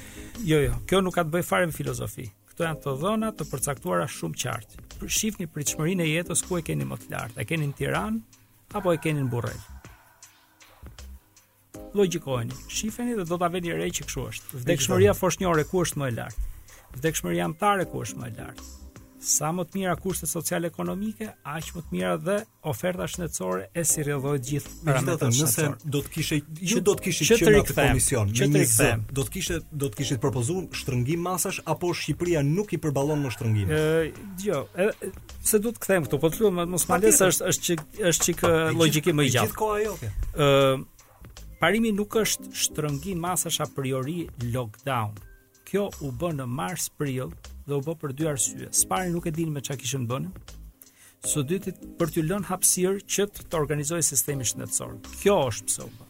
Jo, 0.46 0.62
jo, 0.66 0.78
kjo 0.86 1.02
nuk 1.06 1.16
ka 1.18 1.26
të 1.26 1.34
bëjë 1.36 1.48
fare 1.50 1.70
me 1.70 1.76
filozofi. 1.76 2.28
Këto 2.52 2.66
janë 2.68 2.82
të 2.86 2.96
dhëna 3.02 3.32
të 3.36 3.50
përcaktuara 3.52 4.06
shumë 4.10 4.40
qartë. 4.42 4.84
Shifni 5.12 5.48
pritshmërinë 5.52 6.06
e 6.06 6.12
jetës 6.14 6.44
ku 6.46 6.60
e 6.60 6.64
keni 6.66 6.86
më 6.88 7.00
të 7.04 7.12
lartë. 7.14 7.40
E 7.42 7.48
keni 7.50 7.66
në 7.70 7.80
Tiranë 7.80 8.42
apo 8.76 8.94
e 8.94 9.00
keni 9.02 9.22
në 9.24 9.32
Burrel? 9.32 9.58
Logjikojeni, 11.96 12.52
shifeni 12.72 13.14
dhe 13.16 13.24
do 13.28 13.38
ta 13.40 13.48
vëni 13.48 13.72
re 13.76 13.86
që 13.88 14.04
është. 14.12 14.58
Vdekshmëria 14.64 15.14
foshnjore 15.16 15.64
ku 15.68 15.80
është 15.84 16.00
më 16.02 16.08
e 16.10 16.14
lartë? 16.20 16.44
vdekshmëria 16.98 17.46
amtare 17.50 17.86
ku 17.90 18.02
është 18.06 18.22
më 18.22 18.30
e 18.30 18.34
lartë. 18.40 18.72
Sa 19.26 19.48
më 19.56 19.64
të 19.66 19.78
mira 19.80 19.94
kushte 19.98 20.26
sociale 20.30 20.68
ekonomike 20.70 21.26
aq 21.50 21.70
më 21.74 21.80
të 21.86 21.94
mira 21.96 22.10
dhe 22.20 22.34
oferta 22.70 23.06
shëndetësore 23.10 23.64
e 23.72 23.82
si 23.90 24.04
rrëdhohet 24.04 24.44
gjithë. 24.50 24.72
Megjithatë, 24.86 25.30
nëse 25.34 25.64
do 25.94 26.02
të 26.06 26.12
kishe, 26.14 26.38
ju 26.70 26.82
do 26.84 26.94
të 27.00 27.04
kishit 27.08 27.30
që 27.32 27.38
të 27.40 27.54
rikthehem 27.56 27.90
komision, 27.96 28.30
që 28.36 28.48
të 28.54 28.62
rikthehem, 28.62 29.02
do 29.18 29.24
të 29.26 29.34
kishe, 29.38 29.58
do 29.82 29.90
të 29.90 30.00
kishit 30.02 30.22
propozuar 30.22 30.68
shtrëngim 30.82 31.24
masash 31.26 31.58
apo 31.74 31.90
Shqipëria 31.96 32.44
nuk 32.46 32.76
i 32.76 32.80
përballon 32.86 33.24
më 33.26 33.32
shtrëngimit. 33.34 33.74
Ë, 33.74 34.26
jo, 34.46 34.60
edhe 34.86 35.10
se 35.50 35.62
do 35.64 35.74
të 35.74 35.82
kthehem 35.86 36.06
këtu, 36.06 36.22
po 36.22 36.30
të 36.34 36.44
lutem 36.44 36.74
mos 36.76 36.86
mbledh 36.86 37.16
se 37.18 37.30
është 37.32 37.50
është 37.52 37.64
çik 37.70 37.84
është 38.12 38.28
çik 38.30 38.46
logjiki 38.78 39.16
më 39.16 39.26
i 39.30 39.34
gjatë. 39.38 39.56
Gjithkohë 39.56 39.80
ajo. 39.80 39.96
Ë, 40.38 41.54
parimi 41.64 41.90
nuk 41.98 42.20
është 42.22 42.52
shtrëngim 42.66 43.26
masash 43.26 43.64
a 43.64 43.66
priori 43.74 44.20
lockdown 44.52 45.24
kjo 45.66 45.88
u 46.06 46.12
bën 46.14 46.38
në 46.40 46.44
mars 46.46 46.86
prill 46.94 47.32
dhe 47.66 47.74
u 47.74 47.82
bë 47.82 47.96
për 48.02 48.14
dy 48.16 48.28
arsye. 48.30 48.68
Spari 48.72 49.10
nuk 49.10 49.26
e 49.26 49.32
dinë 49.34 49.54
me 49.56 49.62
çka 49.64 49.76
kishin 49.80 50.06
bënë. 50.08 50.30
Së 51.26 51.42
dyti 51.48 51.72
për 51.98 52.12
t'ju 52.14 52.24
lënë 52.28 52.50
hapësirë 52.52 53.00
që 53.10 53.26
të, 53.32 53.46
të 53.50 53.58
organizojë 53.58 54.06
sistemi 54.12 54.46
shëndetësor. 54.46 54.94
Kjo 55.22 55.36
është 55.50 55.66
pse 55.70 55.82
u 55.82 55.90
bë. 55.90 56.06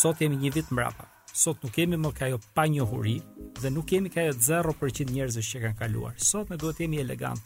Sot 0.00 0.22
jemi 0.24 0.40
një 0.42 0.52
vit 0.56 0.72
mbrapa. 0.74 1.06
Sot 1.30 1.62
nuk 1.62 1.72
kemi 1.76 1.98
më 2.02 2.10
kajo 2.18 2.40
pa 2.56 2.64
njohuri 2.66 3.18
dhe 3.60 3.70
nuk 3.70 3.86
kemi 3.92 4.10
kajo 4.10 4.34
0% 4.42 5.06
njerëzës 5.14 5.50
që 5.52 5.62
kanë 5.64 5.78
kaluar. 5.78 6.16
Sot 6.18 6.50
ne 6.50 6.58
duhet 6.58 6.82
jemi 6.82 6.98
elegant. 7.04 7.40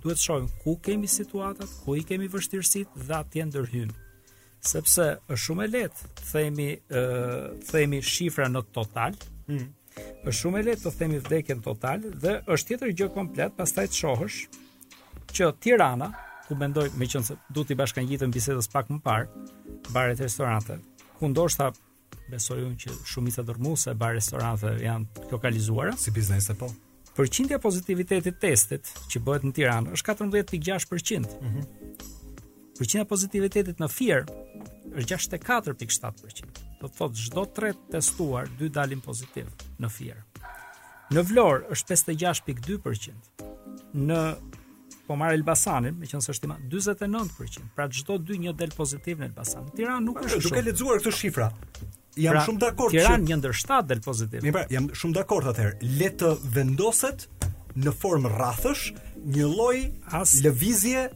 Duhet 0.00 0.20
shohim 0.22 0.48
ku 0.62 0.76
kemi 0.80 1.08
situatat, 1.10 1.68
ku 1.84 1.96
i 1.98 2.04
kemi 2.06 2.30
vështirësit 2.32 2.96
dhe 3.08 3.18
atje 3.20 3.48
të 3.52 3.88
Sepse 4.58 5.04
është 5.30 5.38
shumë 5.38 5.62
e 5.64 5.70
lehtë, 5.70 6.08
themi, 6.32 6.64
ë, 6.90 7.02
themi 7.70 8.00
shifra 8.02 8.48
në 8.50 8.64
total, 8.74 9.14
hmm 9.46 9.68
është 10.26 10.32
shumë 10.40 10.60
e 10.60 10.64
lehtë 10.68 10.84
të 10.84 10.92
themi 11.00 11.18
vdekjen 11.22 11.60
total 11.64 12.04
dhe 12.22 12.34
është 12.54 12.70
tjetër 12.70 12.92
gjë 13.00 13.10
komplet, 13.14 13.54
pastaj 13.58 13.88
të 13.90 13.98
shohësh 14.02 14.38
që 15.36 15.50
Tirana, 15.62 16.10
ku 16.46 16.56
mendoj 16.58 16.86
meqense 17.00 17.36
qënë 17.52 18.08
se 18.08 18.18
du 18.26 18.32
bisedës 18.36 18.68
pak 18.72 18.88
më 18.88 19.00
parë, 19.04 19.28
bare 19.92 20.14
të 20.16 20.26
restorante, 20.28 20.78
ku 21.18 21.28
ndoshta 21.28 21.70
besoj 22.32 22.60
unë 22.66 22.76
që 22.80 22.90
shumica 23.08 23.42
e 23.90 23.94
bare 23.94 24.14
restorante 24.18 24.68
janë 24.82 25.26
lokalizuara. 25.30 25.96
Si 25.96 26.10
biznese 26.10 26.54
po. 26.54 26.68
Përqindja 27.16 27.58
pozitivitetit 27.58 28.38
testit 28.40 28.86
që 29.10 29.20
bëhet 29.26 29.44
në 29.48 29.52
Tiranë 29.56 29.90
është 29.92 30.06
14.6%. 30.06 31.18
Mm 31.18 31.48
-hmm. 31.48 31.64
Përqindja 32.78 33.04
pozitivitetit 33.04 33.78
në 33.82 33.88
Fier 33.88 34.24
është 34.92 35.16
64.7% 35.16 36.67
do 36.80 36.88
të 36.88 36.96
thotë 36.98 37.24
çdo 37.26 37.42
3 37.56 37.80
testuar, 37.94 38.50
2 38.62 38.68
dalin 38.74 39.00
pozitiv 39.02 39.48
në 39.82 39.90
Fier. 39.90 40.20
Në 41.14 41.22
Vlorë 41.30 41.70
është 41.74 41.96
56.2%. 41.96 43.14
Në 43.96 44.20
Pomar 45.08 45.32
Elbasanin, 45.32 45.94
me 45.96 46.04
është 46.04 46.20
sështima, 46.26 46.58
29%, 46.68 47.70
pra 47.74 47.86
çdo 47.88 48.18
2 48.22 48.36
një 48.44 48.52
del 48.60 48.74
pozitiv 48.76 49.22
në 49.22 49.30
Elbasan. 49.30 49.70
Tiran 49.76 50.04
nuk 50.04 50.18
pra, 50.20 50.26
është 50.28 50.42
shumë. 50.42 50.50
Duke 50.50 50.64
lexuar 50.66 50.98
këtë 51.00 51.12
shifra, 51.16 51.46
jam 52.20 52.34
pra, 52.36 52.42
shumë 52.44 52.62
dakord 52.66 52.92
që... 52.94 52.98
Tiran 53.02 53.24
një 53.30 53.38
ndër 53.40 53.56
7 53.64 53.80
del 53.88 54.02
pozitiv. 54.04 54.44
Mi 54.44 54.52
pra, 54.54 54.66
jam 54.74 54.90
shumë 54.92 55.16
dakord 55.16 55.48
atëherë, 55.54 55.78
le 56.02 56.10
të 56.20 56.34
vendoset 56.58 57.24
në 57.80 57.94
formë 58.02 58.34
rathësh 58.36 58.84
një 59.32 59.48
loj 59.54 59.78
As... 60.20 60.36
lëvizje, 60.44 61.06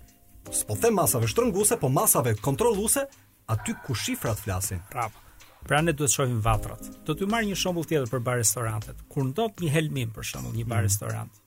s'po 0.57 0.75
them 0.81 0.97
masave 1.03 1.29
shtrënguese, 1.31 1.77
po 1.85 1.93
masave 1.93 2.33
kontroluse, 2.41 3.05
aty 3.53 3.77
ku 3.85 3.93
shifrat 3.99 4.41
flasin. 4.41 4.81
Bravo. 4.89 5.21
Pra 5.63 5.79
ne 5.83 5.93
duhet 5.95 6.11
të 6.11 6.15
shohim 6.17 6.41
vatrat. 6.43 6.89
Do 7.07 7.15
t'ju 7.15 7.29
marr 7.31 7.47
një 7.47 7.57
shembull 7.59 7.87
tjetër 7.87 8.09
për 8.11 8.23
bar 8.27 8.41
restorantet. 8.41 8.99
Kur 9.13 9.29
ndot 9.29 9.61
një 9.63 9.71
helmim 9.71 10.11
për 10.17 10.27
shembull 10.33 10.57
një 10.59 10.67
bar 10.67 10.81
mhm. 10.83 10.89
restorant. 10.89 11.39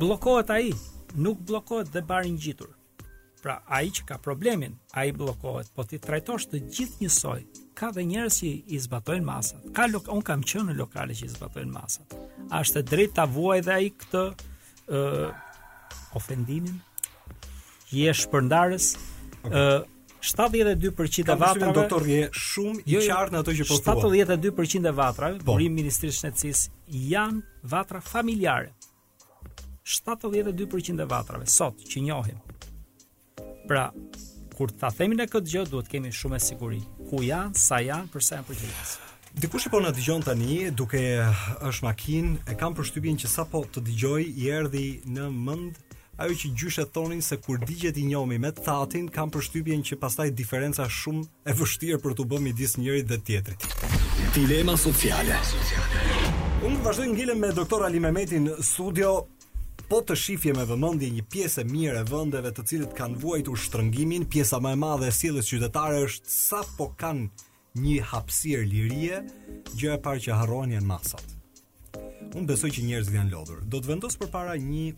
Bllokohet 0.00 0.50
ai, 0.52 0.70
nuk 1.16 1.42
bllokohet 1.48 1.92
dhe 1.92 2.02
bari 2.08 2.32
ngjitur. 2.36 2.72
Pra 3.44 3.58
ai 3.70 3.90
që 3.94 4.06
ka 4.08 4.16
problemin, 4.20 4.74
ai 4.98 5.10
bllokohet, 5.14 5.68
po 5.76 5.84
ti 5.86 6.00
trajtosh 6.02 6.48
të 6.50 6.60
gjithë 6.76 7.04
njësoj. 7.04 7.40
Ka 7.78 7.90
dhe 7.94 8.04
njerëz 8.08 8.38
që 8.42 8.50
i 8.72 8.78
zbatojnë 8.86 9.24
masat. 9.28 9.66
Ka 9.76 9.84
lok, 9.92 10.08
un 10.16 10.22
kam 10.24 10.40
qenë 10.42 10.70
në 10.70 10.78
lokale 10.80 11.14
që 11.16 11.28
i 11.28 11.34
zbatojnë 11.34 11.72
masat. 11.76 12.16
A 12.50 12.62
është 12.64 12.82
drejt 12.90 13.14
ta 13.18 13.26
vuajë 13.28 13.66
dhe 13.68 13.74
ai 13.76 13.90
këtë 14.00 14.22
ë 14.24 15.02
uh, 15.02 15.58
ofendimin? 16.16 16.80
Je 17.92 18.16
shpërndarës 18.24 18.90
ë 18.96 18.96
okay. 18.96 19.60
uh, 19.60 19.84
72% 20.32 21.20
e 21.20 21.36
vatrave. 21.36 21.72
doktor 21.72 22.02
shumë 22.34 22.80
i 22.88 22.92
jo, 22.96 23.00
jo. 23.00 23.06
qartë 23.14 23.34
në 23.36 23.40
ato 23.42 23.52
që 23.60 23.66
po 23.70 23.78
thua. 23.78 23.94
72% 23.94 24.90
e 24.90 24.94
vatrave, 24.96 25.38
po. 25.38 25.52
burim 25.52 25.76
ministri 25.78 26.10
Shëndetësisë 26.12 26.94
janë 27.12 27.42
vatra 27.70 28.00
familjare. 28.02 28.72
72% 29.86 31.02
e 31.04 31.08
vatrave 31.08 31.46
sot 31.46 31.78
që 31.86 32.02
njohim. 32.08 32.40
Pra, 33.70 33.88
kur 34.56 34.72
ta 34.80 34.90
themi 34.94 35.14
ne 35.18 35.26
këtë 35.30 35.52
gjë, 35.52 35.64
duhet 35.70 35.90
kemi 35.92 36.10
shumë 36.12 36.38
e 36.38 36.42
siguri. 36.42 36.80
Ku 37.10 37.22
janë, 37.22 37.54
sa 37.58 37.78
janë, 37.84 38.10
përse 38.14 38.34
janë 38.38 38.48
përgjegjës. 38.50 38.96
Dikush 39.36 39.66
që 39.66 39.72
po 39.74 39.82
na 39.84 39.90
dëgjon 39.92 40.22
tani, 40.24 40.70
duke 40.72 41.00
është 41.68 41.84
makinë, 41.84 42.36
e 42.50 42.54
kam 42.56 42.72
përshtypjen 42.78 43.18
që 43.20 43.28
sapo 43.36 43.62
të 43.68 43.82
dëgjoj 43.84 44.22
i 44.42 44.46
erdhi 44.58 44.86
në 45.12 45.26
mend 45.44 45.82
ajo 46.16 46.32
që 46.40 46.48
gjyshet 46.56 46.92
thonin 46.94 47.20
se 47.22 47.36
kur 47.40 47.58
digjet 47.60 47.96
i 48.00 48.06
njomi 48.08 48.38
me 48.38 48.52
thatin, 48.56 49.08
kam 49.12 49.30
përshtypjen 49.34 49.82
që 49.84 49.98
pastaj 50.00 50.30
diferenca 50.32 50.86
shumë 50.88 51.24
e 51.44 51.52
vështirë 51.58 51.98
për 52.02 52.14
të 52.16 52.26
bëmi 52.32 52.52
disë 52.56 52.80
njëri 52.82 53.02
dhe 53.10 53.18
tjetrit. 53.18 53.66
Dilema 54.34 54.76
sociale 54.80 55.36
Unë 56.64 56.80
vazhdojnë 56.82 57.12
ngilem 57.18 57.42
me 57.44 57.50
doktor 57.54 57.84
Ali 57.84 57.98
Mehmetin 58.00 58.48
studio, 58.64 59.26
po 59.90 60.00
të 60.02 60.16
shifje 60.18 60.54
me 60.56 60.64
vëmendje 60.66 61.10
një 61.14 61.24
pjesë 61.30 61.62
e 61.62 61.66
mirë 61.68 62.00
e 62.00 62.06
vendeve 62.08 62.50
të 62.56 62.64
cilët 62.70 62.94
kanë 62.96 63.20
vuajtur 63.22 63.60
shtrëngimin, 63.60 64.24
pjesa 64.32 64.58
më 64.64 64.72
e 64.74 64.80
madhe 64.80 65.10
e 65.12 65.14
sjelljes 65.14 65.52
qytetare 65.52 66.00
është 66.08 66.32
sa 66.32 66.62
po 66.78 66.88
kanë 66.98 67.28
një 67.84 68.00
hapësir 68.10 68.64
lirie, 68.66 69.20
gjë 69.76 69.92
e 69.98 69.98
parë 70.06 70.24
që 70.26 70.38
harrojnë 70.40 70.80
masat. 70.80 71.36
Unë 72.32 72.48
besoj 72.48 72.72
që 72.74 72.86
njerëzit 72.88 73.18
janë 73.20 73.34
lodhur. 73.36 73.60
Do 73.68 73.78
të 73.78 73.92
vendos 73.92 74.16
përpara 74.18 74.56
një 74.58 74.90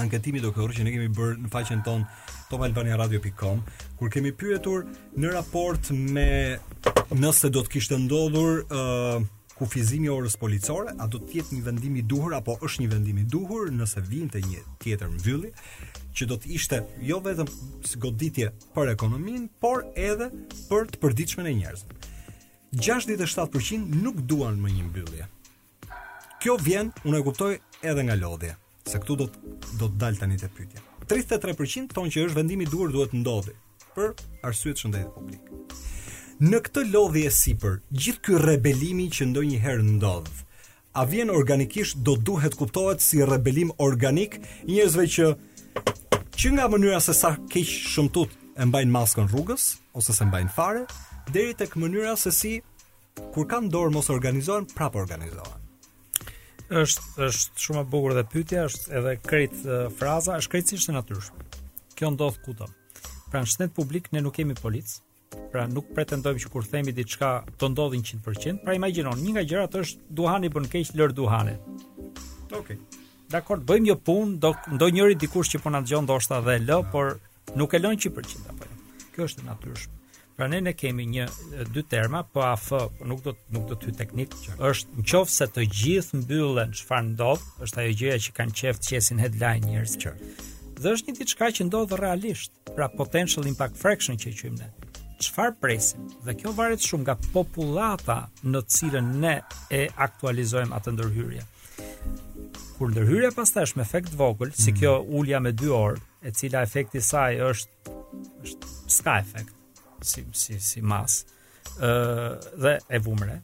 anketimi 0.00 0.40
do 0.44 0.52
kërë 0.54 0.76
që 0.78 0.86
ne 0.86 0.92
kemi 0.94 1.10
bërë 1.16 1.42
në 1.44 1.50
faqen 1.52 1.82
tonë 1.86 2.06
tomalbaniaradio.com 2.50 3.62
kur 3.98 4.12
kemi 4.12 4.32
pyetur 4.38 4.84
në 5.16 5.32
raport 5.34 5.90
me 5.92 6.28
nëse 7.16 7.50
do 7.54 7.62
të 7.64 7.72
kishtë 7.76 7.98
ndodhur 8.04 8.60
uh, 8.64 9.24
kufizimi 9.56 10.10
orës 10.12 10.34
policore, 10.36 10.92
a 11.00 11.06
do 11.08 11.16
të 11.18 11.38
jetë 11.38 11.54
një 11.56 11.62
vendim 11.64 11.94
i 11.96 12.02
duhur 12.04 12.34
apo 12.36 12.58
është 12.66 12.82
një 12.82 12.90
vendim 12.92 13.22
i 13.22 13.24
duhur 13.24 13.70
nëse 13.72 14.02
të 14.02 14.42
një 14.44 14.62
tjetër 14.84 15.08
mbylli 15.14 15.52
që 16.16 16.26
do 16.28 16.36
të 16.40 16.50
ishte 16.56 16.82
jo 17.08 17.20
vetëm 17.24 17.48
goditje 18.02 18.50
për 18.74 18.92
ekonominë, 18.92 19.48
por 19.60 19.84
edhe 19.96 20.28
për 20.68 20.86
të 20.92 21.00
përditshmën 21.02 21.48
e 21.50 21.54
njerëzve. 21.56 21.96
67% 22.76 23.88
nuk 24.04 24.20
duan 24.28 24.56
më 24.60 24.74
një 24.76 24.84
mbyllje. 24.90 25.28
Kjo 26.42 26.56
vjen, 26.60 26.92
unë 27.08 27.20
e 27.22 27.26
kuptoj 27.26 27.50
edhe 27.84 28.04
nga 28.08 28.16
lodhja 28.16 28.56
se 28.90 28.98
këtu 29.02 29.16
do 29.20 29.26
të 29.32 29.52
do 29.80 29.88
të 29.90 29.98
dal 30.00 30.18
tani 30.20 30.38
te 30.40 30.48
pyetja. 30.56 30.80
33% 31.10 31.92
thonë 31.94 32.12
që 32.14 32.24
është 32.28 32.36
vendimi 32.36 32.66
i 32.66 32.70
duhur 32.70 32.92
duhet 32.94 33.14
ndodhi 33.14 33.54
për 33.96 34.14
arsye 34.46 34.72
të 34.74 34.84
shëndetit 34.84 35.14
publik. 35.16 35.76
Në 36.42 36.58
këtë 36.66 36.82
lodhje 36.92 37.22
e 37.26 37.32
sipër, 37.32 37.78
gjithë 37.90 38.22
ky 38.26 38.40
rebelimi 38.42 39.06
që 39.16 39.28
ndonjëherë 39.30 39.84
ndodh, 39.96 40.32
a 40.98 41.04
vjen 41.08 41.32
organikisht 41.32 41.98
do 42.06 42.14
duhet 42.28 42.56
kuptohet 42.58 43.02
si 43.04 43.24
rebelim 43.28 43.72
organik 43.86 44.38
njerëzve 44.68 45.06
që 45.16 45.30
që 46.36 46.52
nga 46.54 46.68
mënyra 46.72 47.00
se 47.02 47.14
sa 47.16 47.34
keq 47.52 47.70
shëmtut 47.94 48.34
e 48.60 48.66
mbajnë 48.68 48.92
maskën 48.94 49.30
rrugës 49.32 49.70
ose 49.96 50.12
se 50.16 50.24
mbajnë 50.28 50.52
fare, 50.56 50.84
deri 51.32 51.56
tek 51.58 51.78
mënyra 51.80 52.16
se 52.20 52.32
si 52.32 52.56
kur 53.32 53.48
kanë 53.48 53.72
dorë 53.72 53.94
mos 53.96 54.12
organizohen, 54.12 54.68
prapë 54.76 55.00
organizohen 55.00 55.62
është 56.70 57.22
është 57.28 57.62
shumë 57.62 57.82
e 57.82 57.86
bukur 57.90 58.14
dhe 58.16 58.24
pyetja 58.32 58.64
është 58.66 58.90
edhe 58.98 59.14
krejt 59.22 59.54
uh, 59.64 59.86
fraza, 59.98 60.36
është 60.42 60.52
krejtësisht 60.54 60.90
e 60.90 60.94
natyrshme. 60.96 61.44
Kjo 61.96 62.10
ndodh 62.14 62.40
kudo. 62.42 62.66
Pra 63.30 63.42
në 63.42 63.50
shtet 63.50 63.74
publik 63.74 64.10
ne 64.12 64.20
nuk 64.22 64.34
kemi 64.36 64.56
polic, 64.58 64.96
pra 65.54 65.66
nuk 65.70 65.92
pretendojmë 65.96 66.42
që 66.44 66.50
kur 66.52 66.66
themi 66.66 66.94
diçka 66.94 67.30
do 67.60 67.70
ndodhin 67.72 68.02
100%, 68.06 68.64
pra 68.66 68.74
imagjinon, 68.76 69.22
një 69.22 69.34
nga 69.36 69.44
gjërat 69.50 69.78
është 69.82 70.14
duhani 70.18 70.50
bën 70.54 70.68
keq 70.72 70.94
lër 70.98 71.14
duhane. 71.16 71.56
Okej. 72.50 72.58
Okay. 72.60 72.80
Dakor, 73.30 73.62
bëjmë 73.66 73.88
një 73.90 73.98
punë, 74.06 74.36
do 74.42 74.52
ndonjëri 74.74 75.16
dikush 75.18 75.50
që 75.54 75.62
po 75.64 75.70
na 75.74 75.80
dëgjon 75.82 76.04
ndoshta 76.06 76.38
dhe 76.46 76.58
lë, 76.66 76.80
por 76.92 77.16
nuk 77.58 77.74
e 77.74 77.80
lën 77.82 77.98
100% 77.98 78.50
apo. 78.52 78.68
Kjo 79.14 79.26
është 79.30 79.42
e 79.46 79.48
natyrshme. 79.50 79.94
Pra 80.36 80.48
ne 80.52 80.58
ne 80.60 80.72
kemi 80.76 81.06
një 81.08 81.26
dy 81.72 81.82
terma, 81.88 82.18
po 82.28 82.42
AF 82.44 82.68
nuk 83.08 83.22
do 83.24 83.32
nuk 83.54 83.70
do 83.70 83.76
të 83.80 83.88
hy 83.88 83.92
teknik. 84.02 84.34
Është 84.68 85.00
nëse 85.06 85.46
të 85.54 85.62
gjithë 85.78 86.18
mbyllen 86.20 86.74
çfarë 86.76 87.06
ndodh, 87.06 87.46
është 87.64 87.80
ajo 87.82 87.94
gjëja 88.02 88.18
që 88.26 88.34
kanë 88.36 88.54
qeft 88.60 88.84
qesin 88.90 89.22
headline 89.22 89.64
njerëz 89.70 89.94
që. 90.02 90.12
Dhe 90.82 90.92
është 90.92 91.08
një 91.08 91.16
diçka 91.22 91.48
që 91.56 91.66
ndodh 91.70 91.96
realisht, 92.02 92.52
pra 92.76 92.90
potential 92.98 93.48
impact 93.52 93.80
fraction 93.80 94.20
që 94.20 94.34
e 94.34 94.38
quajmë 94.42 94.60
ne. 94.60 94.68
Çfarë 95.24 95.56
presim? 95.64 96.04
Dhe 96.28 96.36
kjo 96.36 96.52
varet 96.58 96.84
shumë 96.84 97.06
nga 97.06 97.16
popullata 97.32 98.18
në 98.44 98.60
të 98.66 98.76
cilën 98.76 99.08
ne 99.24 99.34
e 99.72 99.82
aktualizojmë 100.08 100.76
atë 100.76 100.96
ndërhyrje. 100.98 101.46
Kur 102.76 102.92
ndërhyrja 102.92 103.32
pastaj 103.38 103.70
është 103.70 103.80
me 103.80 103.88
efekt 103.88 104.12
vogël, 104.20 104.52
si 104.52 104.68
mm. 104.74 104.80
kjo 104.82 104.96
ulja 105.22 105.40
me 105.40 105.56
2 105.64 105.72
orë, 105.80 106.04
e 106.28 106.32
cila 106.36 106.66
efekti 106.68 107.00
i 107.00 107.08
saj 107.12 107.40
është 107.48 108.00
është 108.44 108.74
ska 108.98 109.20
efekt 109.24 109.55
si 110.02 110.24
si 110.34 110.60
si 110.60 110.82
mas. 110.82 111.24
ë 111.76 111.88
uh, 111.88 112.32
dhe 112.62 112.78
e 112.88 112.98
vumre. 113.02 113.40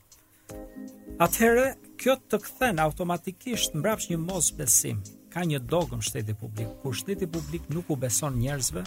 Atëherë 1.20 1.64
kjo 2.00 2.14
të 2.30 2.38
kthen 2.44 2.78
automatikisht 2.80 3.74
mbrapsht 3.76 4.12
një 4.12 4.20
mos 4.22 4.52
besim. 4.56 5.02
Ka 5.32 5.42
një 5.48 5.58
dogëm 5.68 6.00
shteti 6.04 6.32
publik. 6.38 6.68
Kur 6.82 6.94
shteti 6.96 7.26
publik 7.26 7.66
nuk 7.72 7.90
u 7.90 7.96
beson 7.96 8.36
njerëzve, 8.38 8.84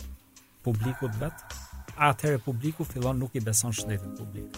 publikut 0.63 1.13
vet, 1.19 1.45
atëherë 1.97 2.39
publiku 2.47 2.85
fillon 2.87 3.19
nuk 3.19 3.35
i 3.37 3.43
beson 3.43 3.73
shtetit 3.75 4.15
publik. 4.17 4.55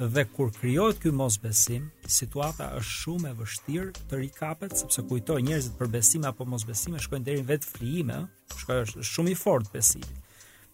Dhe 0.00 0.24
kur 0.32 0.50
krijohet 0.60 1.00
ky 1.02 1.10
mos 1.12 1.38
besim, 1.42 1.88
situata 2.06 2.70
është 2.78 2.96
shumë 3.00 3.30
e 3.32 3.36
vështirë 3.40 4.06
të 4.10 4.20
rikapet 4.22 4.76
sepse 4.78 5.02
kujtoj 5.10 5.40
njerëzit 5.48 5.76
për 5.80 5.90
besim 5.96 6.24
apo 6.28 6.44
mos 6.48 6.64
besim 6.68 6.94
e 6.96 7.02
shkojnë 7.02 7.24
deri 7.26 7.42
në 7.44 7.50
vetë 7.54 7.72
frime, 7.72 8.20
shkojnë 8.60 8.86
është 8.86 9.08
shumë 9.14 9.34
i 9.34 9.40
fortë 9.46 9.74
besimi. 9.76 10.19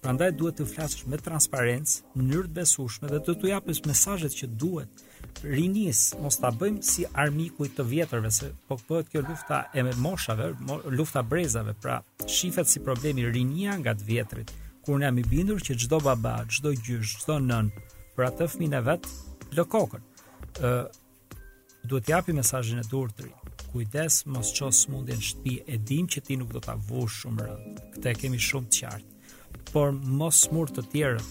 Prandaj 0.07 0.29
duhet 0.39 0.55
të 0.61 0.65
flasësh 0.71 1.01
me 1.11 1.19
transparencë, 1.19 1.95
në 2.15 2.21
mënyrë 2.23 2.47
të 2.47 2.55
besueshme 2.61 3.09
dhe 3.11 3.19
të 3.27 3.33
tu 3.43 3.49
japësh 3.51 3.81
mesazhet 3.91 4.35
që 4.39 4.47
duhet. 4.63 5.01
Rinis, 5.43 6.03
mos 6.23 6.37
ta 6.39 6.53
bëjmë 6.55 6.83
si 6.87 7.09
armiku 7.19 7.67
i 7.67 7.73
të 7.75 7.83
vjetërve 7.91 8.31
se 8.37 8.53
po 8.69 8.77
bëhet 8.85 9.11
kjo 9.11 9.25
lufta 9.27 9.59
e 9.75 9.83
me 9.83 9.95
moshave, 10.05 10.53
lufta 10.95 11.25
brezave, 11.27 11.75
pra 11.83 11.97
shifet 12.23 12.71
si 12.71 12.83
problemi 12.87 13.27
rinia 13.35 13.75
nga 13.81 13.97
të 13.99 14.07
vjetrit, 14.13 14.53
kur 14.87 15.01
ne 15.03 15.09
jam 15.09 15.19
i 15.19 15.25
bindur 15.27 15.67
që 15.71 15.75
çdo 15.75 15.99
baba, 16.07 16.37
çdo 16.55 16.71
gjysh, 16.87 17.17
çdo 17.25 17.41
nën 17.49 17.73
për 18.15 18.29
atë 18.29 18.47
fëmin 18.55 18.79
e 18.79 18.83
vet, 18.93 19.11
lë 19.59 19.67
kokën. 19.75 20.07
ë 20.63 20.71
uh, 20.71 20.95
duhet 21.83 22.07
të 22.07 22.15
japi 22.15 22.37
mesazhin 22.39 22.79
e 22.79 22.87
durt. 22.93 23.27
Kujdes, 23.75 24.23
mos 24.31 24.55
qos 24.55 24.85
mundin 24.93 25.19
shtëpi, 25.19 25.59
e 25.67 25.83
dim 25.83 26.07
që 26.07 26.23
ti 26.25 26.39
nuk 26.39 26.55
do 26.55 26.63
ta 26.63 26.79
vush 26.79 27.25
shumë 27.27 27.43
rënd. 27.51 27.83
Këtë 27.99 28.15
e 28.15 28.17
kemi 28.23 28.41
shumë 28.51 28.71
të 28.71 28.83
qartë 28.87 29.13
por 29.77 29.93
mos 29.93 30.39
smur 30.47 30.71
të 30.73 30.83
tjerë. 30.93 31.23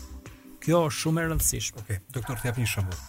Kjo 0.62 0.84
është 0.88 1.00
shumë 1.02 1.22
e 1.24 1.30
rëndësishme. 1.32 1.80
Okej, 1.82 1.96
okay, 1.98 2.14
doktor 2.14 2.38
të 2.38 2.46
jap 2.52 2.58
një 2.62 2.68
shembull. 2.70 3.00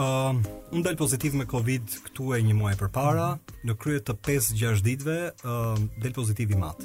Ëm, 0.00 0.38
uh, 0.42 0.70
unë 0.74 0.80
dal 0.88 0.96
pozitiv 0.98 1.36
me 1.38 1.44
Covid 1.50 1.92
këtu 2.06 2.32
e 2.34 2.40
një 2.48 2.56
muaj 2.58 2.72
përpara, 2.80 3.28
mm 3.36 3.46
në 3.68 3.74
krye 3.76 4.00
të 4.00 4.14
5-6 4.24 4.82
ditëve, 4.88 5.14
ëm, 5.44 5.84
uh, 5.86 6.00
del 6.02 6.14
pozitiv 6.16 6.54
i 6.54 6.58
mat. 6.58 6.80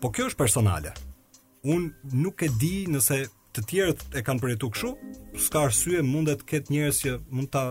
Po 0.00 0.10
kjo 0.16 0.26
është 0.32 0.40
personale. 0.40 0.90
Unë 1.70 2.16
nuk 2.24 2.42
e 2.42 2.48
di 2.62 2.72
nëse 2.90 3.18
të 3.54 3.64
tjerët 3.70 4.16
e 4.18 4.22
kanë 4.26 4.42
përjetuar 4.42 4.72
kështu, 4.72 4.92
s'ka 5.44 5.66
arsye 5.68 6.00
mund 6.06 6.32
të 6.32 6.48
ketë 6.50 6.72
njerëz 6.74 7.02
që 7.04 7.12
mund 7.30 7.52
ta 7.52 7.66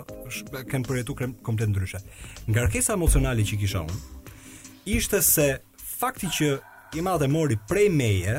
kanë 0.72 0.88
përjetuar 0.88 1.34
komplet 1.44 1.74
ndryshe. 1.76 2.00
Ngarkesa 2.48 2.96
emocionale 2.96 3.44
që 3.50 3.60
kisha 3.64 3.84
unë 3.90 4.00
ishte 4.96 5.20
se 5.34 5.50
fakti 5.98 6.30
që 6.38 6.54
i 6.96 7.02
madh 7.02 7.24
e 7.24 7.28
mori 7.28 7.58
prej 7.70 7.90
meje 7.92 8.38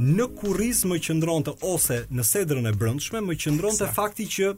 në 0.00 0.26
kurriz 0.40 0.80
më 0.88 0.96
qëndronte 1.04 1.52
ose 1.68 2.00
në 2.08 2.24
sedrën 2.26 2.68
e 2.70 2.72
brendshme 2.78 3.20
më 3.22 3.36
qëndronte 3.42 3.86
fakti 3.94 4.24
që 4.34 4.52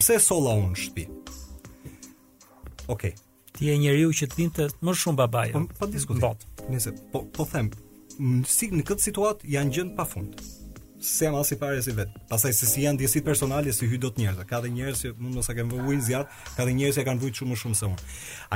pse 0.00 0.16
solla 0.22 0.56
unë 0.60 0.76
shpi? 0.82 1.04
shtëpi. 1.04 1.84
Okej. 2.94 3.12
Okay. 3.12 3.12
Ti 3.58 3.68
je 3.70 3.76
njeriu 3.84 4.10
që 4.14 4.26
tinte 4.34 4.66
më 4.84 4.94
shumë 4.98 5.18
babaja. 5.20 5.54
Po 5.54 5.60
jo? 5.60 5.68
pa 5.68 5.78
po 5.78 5.86
diskutoj. 5.92 6.46
Nëse 6.68 6.92
po 7.12 7.20
po 7.36 7.46
them, 7.52 7.68
si 8.50 8.68
në 8.74 8.82
këtë 8.88 9.04
situatë 9.08 9.50
janë 9.54 9.84
pa 9.94 10.02
pafund. 10.02 10.34
Se 11.00 11.30
ma 11.30 11.44
si 11.46 11.54
i 11.54 11.58
pare 11.60 11.78
si 11.86 11.94
vet. 11.94 12.10
Pastaj 12.30 12.56
se 12.58 12.66
si 12.66 12.82
janë 12.82 12.98
diësit 13.04 13.22
personale 13.26 13.70
si 13.72 13.86
hy 13.86 13.98
dot 14.02 14.18
njerëz. 14.18 14.42
Ka 14.50 14.58
dhe 14.64 14.72
njerëz 14.74 15.04
që 15.04 15.12
mund 15.20 15.38
mos 15.38 15.50
a 15.54 15.54
kanë 15.54 15.84
vënë 15.86 16.24
ka 16.56 16.66
dhe 16.66 16.74
njerëz 16.80 16.98
që 16.98 17.06
kanë 17.10 17.22
vujt 17.22 17.38
shumë 17.42 17.52
më 17.54 17.60
shumë 17.62 17.78
se 17.78 17.86
unë. 17.86 18.08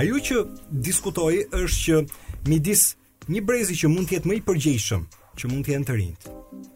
Ajo 0.02 0.18
që 0.28 0.42
diskutoi 0.90 1.44
është 1.62 1.80
që 1.86 2.50
midis 2.50 2.88
një 3.28 3.42
brezi 3.46 3.76
që 3.78 3.90
mund 3.92 4.08
të 4.10 4.16
jetë 4.16 4.30
më 4.30 4.36
i 4.38 4.42
përgjegjshëm, 4.46 5.02
që 5.38 5.50
mund 5.50 5.66
të 5.66 5.72
jetë 5.74 5.86
të 5.90 5.96
rinjt, 5.98 6.24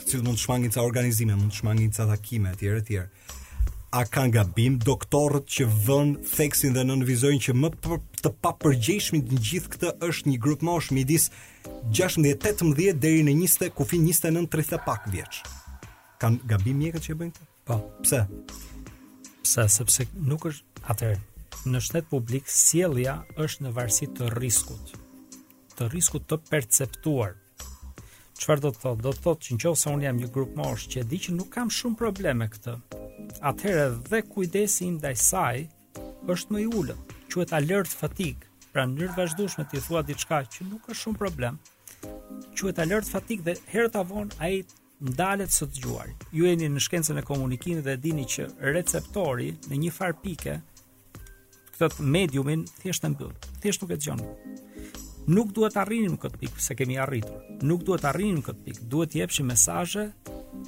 të 0.03 0.07
cilët 0.11 0.27
mund 0.27 0.39
të 0.39 0.43
shmangin 0.45 0.75
ca 0.75 0.85
organizime, 0.87 1.35
mund 1.39 1.51
të 1.53 1.59
shmangin 1.63 1.93
ca 1.97 2.07
takime 2.13 2.53
etj 2.55 2.71
etj. 2.79 3.01
A 3.97 4.03
kanë 4.13 4.33
gabim 4.35 4.75
doktorët 4.83 5.47
që 5.49 5.65
vën 5.87 6.11
theksin 6.29 6.75
dhe 6.77 6.83
nënvizojnë 6.85 7.43
që 7.47 7.55
më 7.57 7.71
për, 7.83 7.95
të 8.27 8.33
papërgjegjshmi 8.45 9.21
të 9.31 9.39
gjithë 9.49 9.73
këtë 9.75 9.93
është 10.11 10.31
një 10.33 10.41
grup 10.47 10.65
mosh 10.69 10.91
midis 10.93 11.29
16-18 11.95 12.77
deri 13.01 13.23
në 13.23 13.33
20 13.33 13.39
njiste 13.39 13.71
29-30 13.79 14.85
pak 14.85 15.07
vjeç. 15.15 15.41
Kan 16.21 16.37
gabim 16.45 16.77
mjekët 16.83 17.07
që 17.09 17.15
e 17.15 17.19
bëjnë 17.23 17.33
këtë? 17.33 17.49
Po. 17.71 17.81
Pse? 18.03 18.23
Pse, 19.47 19.67
sepse 19.79 20.09
nuk 20.29 20.45
është 20.51 20.85
atëherë 20.93 21.71
në 21.73 21.83
shtet 21.87 22.11
publik 22.13 22.53
sjellja 22.53 23.21
është 23.47 23.69
në 23.69 23.75
varësi 23.81 24.13
të 24.17 24.33
riskut 24.37 24.97
të 25.77 25.89
riskut 25.93 26.24
të 26.31 26.37
perceptuar. 26.49 27.35
Çfarë 28.41 28.62
do 28.64 28.70
të 28.72 28.81
thotë? 28.85 29.03
Do 29.05 29.12
të 29.14 29.22
thotë 29.24 29.47
që 29.47 29.57
nëse 29.57 29.93
un 29.93 30.05
jam 30.05 30.18
një 30.20 30.31
grup 30.33 30.55
mosh 30.57 30.87
që 30.93 31.03
e 31.03 31.07
di 31.11 31.18
që 31.27 31.35
nuk 31.37 31.51
kam 31.53 31.70
shumë 31.72 31.99
probleme 32.01 32.47
këtë, 32.53 32.74
atëherë 33.51 34.03
dhe 34.11 34.22
kujdesi 34.33 34.89
im 34.91 34.97
ndaj 35.01 35.14
saj 35.24 35.61
është 36.37 36.57
më 36.57 36.62
i 36.64 36.66
ulët. 36.81 37.14
Quhet 37.33 37.53
alert 37.57 37.93
fatik. 37.93 38.45
Pra 38.72 38.85
në 38.85 38.93
mënyrë 38.93 39.12
të 39.14 39.22
vazhdueshme 39.22 39.64
ti 39.70 39.81
thua 39.85 40.03
diçka 40.05 40.39
që 40.53 40.66
nuk 40.68 40.85
është 40.89 41.01
shumë 41.03 41.20
problem. 41.20 41.59
Quhet 42.57 42.81
alert 42.85 43.09
fatik 43.09 43.45
dhe 43.47 43.55
herë 43.72 43.93
avon 44.01 44.29
von 44.29 44.45
ai 44.45 44.55
ndalet 45.01 45.53
së 45.53 45.66
gjuar 45.77 46.09
Ju 46.33 46.47
jeni 46.49 46.68
në 46.72 46.81
shkencën 46.85 47.18
e 47.20 47.24
komunikimit 47.24 47.85
dhe 47.85 47.97
dini 48.01 48.24
që 48.33 48.49
receptori 48.72 49.51
në 49.68 49.81
një 49.83 49.91
far 49.97 50.16
pike 50.24 50.59
thot 51.77 51.99
mediumin 52.01 52.64
thjesht 52.81 53.05
e 53.05 53.09
mbyll. 53.12 53.37
Thjesht 53.61 53.85
nuk 53.85 53.93
e 53.93 53.97
dëgjon 54.01 54.24
nuk 55.27 55.51
duhet 55.57 55.74
të 55.74 55.81
arrinim 55.83 56.14
këtë 56.22 56.39
pikë, 56.43 56.61
se 56.62 56.74
kemi 56.79 56.97
arritur. 57.03 57.41
Nuk 57.66 57.83
duhet 57.87 58.03
të 58.05 58.11
arrinim 58.12 58.43
këtë 58.47 58.64
pikë, 58.66 58.85
duhet 58.93 59.12
të 59.12 59.20
jepshim 59.22 59.49
mesazhe 59.53 60.05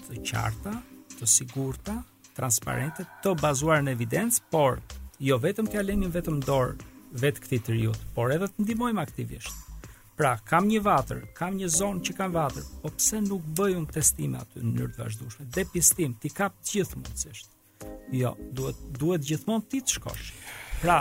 të 0.09 0.23
qarta, 0.31 0.73
të 1.19 1.29
sigurta, 1.31 1.95
transparente, 2.39 3.07
të 3.25 3.35
bazuar 3.43 3.83
në 3.85 3.95
evidencë, 3.95 4.43
por 4.53 4.81
jo 5.27 5.39
vetëm 5.43 5.71
të 5.71 5.85
lënim 5.87 6.13
vetëm 6.15 6.41
dorë 6.45 6.91
vetë 7.23 7.43
këtij 7.45 7.63
triu, 7.69 7.95
por 8.15 8.35
edhe 8.35 8.47
të 8.53 8.67
ndihmojmë 8.67 9.03
aktivisht. 9.03 9.65
Pra, 10.19 10.35
kam 10.43 10.67
një 10.67 10.83
vatër, 10.83 11.21
kam 11.39 11.55
një 11.57 11.69
zonë 11.77 12.03
që 12.09 12.15
kam 12.19 12.33
vatër, 12.35 12.67
po 12.83 12.91
pse 12.97 13.21
nuk 13.23 13.45
bëj 13.59 13.77
testime 13.95 14.41
aty 14.43 14.59
në 14.61 14.73
mënyrë 14.73 14.95
të 14.97 15.05
vazhdueshme? 15.05 15.49
Depistim, 15.55 16.17
ti 16.19 16.31
kap 16.35 16.59
gjithmonë 16.67 17.15
thjesht. 17.23 17.55
Jo, 18.13 18.35
duhet 18.59 18.81
duhet 18.99 19.23
gjithmonë 19.31 19.71
ti 19.71 19.85
të 19.87 19.99
shkosh. 20.01 20.33
Pra, 20.79 21.01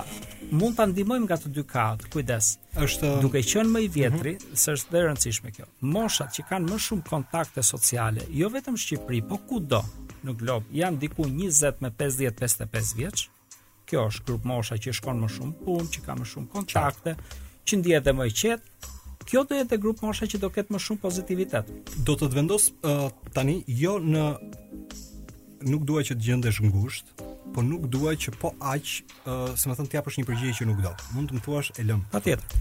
mund 0.51 0.73
ta 0.77 0.87
ndihmojmë 0.89 1.27
nga 1.29 1.35
të 1.37 1.49
dy 1.53 1.63
kat, 1.69 2.05
kujdes. 2.13 2.47
Është 2.81 3.11
duke 3.21 3.43
qenë 3.45 3.69
më 3.75 3.81
i 3.83 3.87
vjetri, 3.93 4.33
mm 4.33 4.39
-hmm. 4.39 4.57
s'është 4.63 4.91
dhe 4.93 5.03
rëndësishme 5.05 5.51
kjo. 5.55 5.67
Moshat 5.95 6.31
që 6.37 6.45
kanë 6.49 6.69
më 6.71 6.79
shumë 6.85 7.03
kontakte 7.11 7.63
sociale, 7.63 8.23
jo 8.39 8.49
vetëm 8.55 8.73
në 8.73 8.81
Shqipëri, 8.83 9.19
por 9.29 9.39
kudo 9.49 9.83
në 10.25 10.35
glob, 10.39 10.63
janë 10.73 10.97
diku 11.03 11.27
20 11.29 11.81
me 11.81 11.91
50-55 12.01 12.95
vjeç. 12.97 13.27
Kjo 13.85 14.01
është 14.09 14.25
grup 14.25 14.45
mosha 14.45 14.75
që 14.81 14.93
shkon 14.97 15.21
më 15.21 15.27
shumë 15.35 15.53
punë, 15.63 15.87
që 15.93 15.99
ka 16.05 16.13
më 16.15 16.25
shumë 16.31 16.47
kontakte, 16.55 17.15
që 17.65 17.73
ndihet 17.79 18.07
më 18.17 18.25
i 18.27 18.33
qetë. 18.41 18.65
Kjo 19.27 19.43
do 19.43 19.55
jetë 19.61 19.77
grup 19.81 20.01
mosha 20.01 20.25
që 20.25 20.37
do 20.37 20.49
ketë 20.49 20.73
më 20.73 20.79
shumë 20.85 20.99
pozitivitet. 21.05 21.65
Do 22.07 22.13
të 22.15 22.25
të 22.27 22.35
vendos 22.35 22.71
uh, 22.73 23.09
tani 23.33 23.63
jo 23.67 23.93
në 23.99 24.25
nuk 25.69 25.85
dua 25.85 26.01
që 26.07 26.13
të 26.17 26.23
gjendesh 26.27 26.59
ngushtë, 26.61 27.23
po 27.53 27.63
nuk 27.65 27.87
dua 27.91 28.13
që 28.17 28.33
po 28.41 28.53
aq, 28.73 28.93
se 29.59 29.69
më 29.69 29.75
thon 29.77 29.89
ti 29.89 29.99
është 30.01 30.21
një 30.21 30.27
përgjigje 30.29 30.55
që 30.59 30.67
nuk 30.69 30.81
do. 30.83 30.93
Mund 31.15 31.31
të 31.31 31.37
më 31.37 31.43
thuash 31.45 31.71
e 31.79 31.85
lëm. 31.87 32.03
Patjetër. 32.11 32.57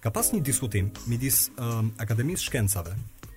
Ka 0.00 0.10
pas 0.14 0.30
një 0.32 0.40
diskutim 0.40 0.86
midis 1.10 1.50
um, 1.60 1.90
Akademisë 2.00 2.46
Shkencave 2.48 2.94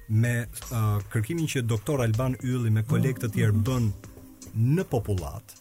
me 0.09 0.35
uh, 0.45 0.99
kërkimin 1.11 1.49
që 1.51 1.65
doktor 1.67 2.03
Alban 2.05 2.37
Ylli 2.39 2.71
me 2.71 2.85
kolegë 2.87 3.25
të 3.25 3.29
tjerë 3.35 3.59
bën 3.67 3.89
në 4.77 4.85
popullat 4.87 5.55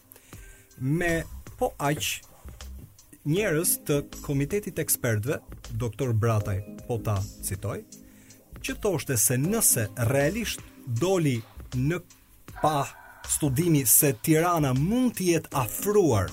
me 0.78 1.24
po 1.58 1.72
aq 1.82 2.12
njerëz 3.26 3.74
të 3.86 3.96
komitetit 4.22 4.78
ekspertëve, 4.82 5.40
doktor 5.78 6.10
Brataj, 6.18 6.58
po 6.88 6.96
ta 7.06 7.16
citoj, 7.46 7.80
që 8.62 8.74
thoshte 8.82 9.18
se 9.18 9.36
nëse 9.38 9.88
realisht 10.10 10.62
doli 11.00 11.38
në 11.78 11.98
pa 12.62 12.80
studimi 13.28 13.86
se 13.86 14.14
Tirana 14.22 14.72
mund 14.74 15.14
të 15.18 15.26
jetë 15.32 15.52
afruar 15.56 16.30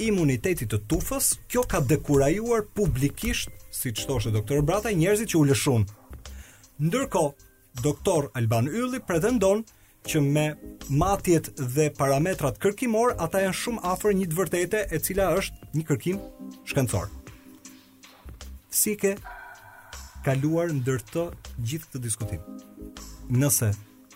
imunitetit 0.00 0.70
të 0.72 0.78
tufës, 0.88 1.34
kjo 1.52 1.60
ka 1.68 1.82
dekurajuar 1.84 2.62
publikisht, 2.74 3.50
si 3.68 3.90
që 3.92 4.06
është 4.16 4.30
doktor 4.32 4.62
Brataj, 4.64 4.94
njerëzit 4.96 5.34
që 5.34 5.36
u 5.36 5.42
lëshun. 5.50 5.82
Ndërko, 6.80 7.24
doktor 7.84 8.30
Alban 8.34 8.70
Ylli 8.72 9.02
pretendon 9.06 9.60
që 10.08 10.22
me 10.24 10.46
matjet 10.88 11.50
dhe 11.60 11.90
parametrat 11.98 12.56
kërkimor, 12.62 13.12
ata 13.20 13.44
janë 13.44 13.58
shumë 13.60 13.84
afer 13.92 14.16
një 14.16 14.30
të 14.30 14.38
vërtete 14.40 14.80
e 14.88 15.00
cila 15.04 15.28
është 15.36 15.68
një 15.76 15.84
kërkim 15.90 16.22
shkencor. 16.72 17.10
Si 18.72 18.96
ke 18.96 19.18
kaluar 20.24 20.72
ndër 20.80 21.04
të 21.12 21.26
gjithë 21.60 21.92
të 21.92 22.02
diskutim? 22.08 22.48
Nëse 23.28 23.68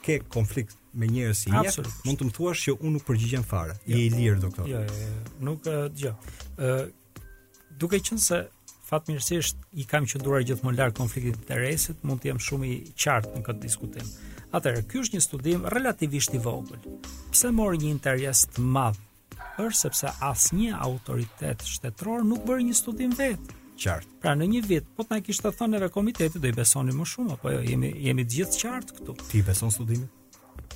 ke 0.04 0.22
konflikt 0.32 0.80
me 0.94 1.06
njerëz 1.06 1.34
si 1.38 1.50
ne, 1.50 1.70
mund 2.04 2.20
të 2.20 2.26
më 2.28 2.34
thuash 2.36 2.64
që 2.68 2.74
unë 2.78 2.92
nuk 2.98 3.04
përgjigjem 3.08 3.44
fare. 3.48 3.74
Je 3.88 3.98
i 4.00 4.08
jo. 4.08 4.16
lirë 4.16 4.42
doktor. 4.44 4.68
Jo, 4.70 4.82
jo, 4.82 5.06
jo, 5.06 5.22
nuk 5.48 5.66
eh, 5.66 5.80
dëgjoj. 5.94 6.12
ë 6.12 6.18
uh, 6.18 6.76
eh, 6.80 7.62
duke 7.80 7.98
qenë 8.08 8.22
se 8.22 8.40
fatmirësisht 8.88 9.64
i 9.80 9.86
kam 9.90 10.04
qendruar 10.10 10.44
gjithmonë 10.46 10.78
larg 10.80 10.94
konfliktit 10.98 11.40
interesit, 11.40 12.04
mund 12.06 12.22
të 12.22 12.30
jem 12.30 12.42
shumë 12.46 12.70
i 12.70 12.76
qartë 13.00 13.32
në 13.34 13.42
këtë 13.48 13.64
diskutim. 13.64 14.12
Atëherë, 14.54 14.84
ky 14.90 15.00
është 15.02 15.18
një 15.18 15.24
studim 15.24 15.64
relativisht 15.74 16.36
i 16.38 16.42
vogël. 16.44 16.84
Pse 17.34 17.50
mor 17.50 17.74
një 17.74 17.90
interes 17.96 18.44
të 18.54 18.62
madh? 18.62 19.00
Ës 19.58 19.82
sepse 19.84 20.10
asnjë 20.22 20.74
autoritet 20.82 21.62
shtetëror 21.66 22.22
nuk 22.26 22.46
bën 22.46 22.62
një 22.70 22.78
studim 22.78 23.14
vet. 23.18 23.52
Qartë. 23.80 24.12
Pra 24.22 24.36
në 24.38 24.46
një 24.52 24.60
vit, 24.70 24.90
po 24.96 25.02
të 25.02 25.16
na 25.16 25.24
kishte 25.26 25.50
thënë 25.58 25.78
edhe 25.80 25.88
komiteti 25.94 26.38
do 26.42 26.46
i 26.50 26.54
besoni 26.54 26.94
më 26.94 27.06
shumë 27.10 27.34
apo 27.34 27.50
jo? 27.56 27.62
Jemi 27.66 27.90
jemi 28.06 28.22
të 28.26 28.36
gjithë 28.38 28.60
qartë 28.62 28.98
këtu. 29.00 29.16
Ti 29.32 29.42
beson 29.48 29.72
studimin? 29.74 30.06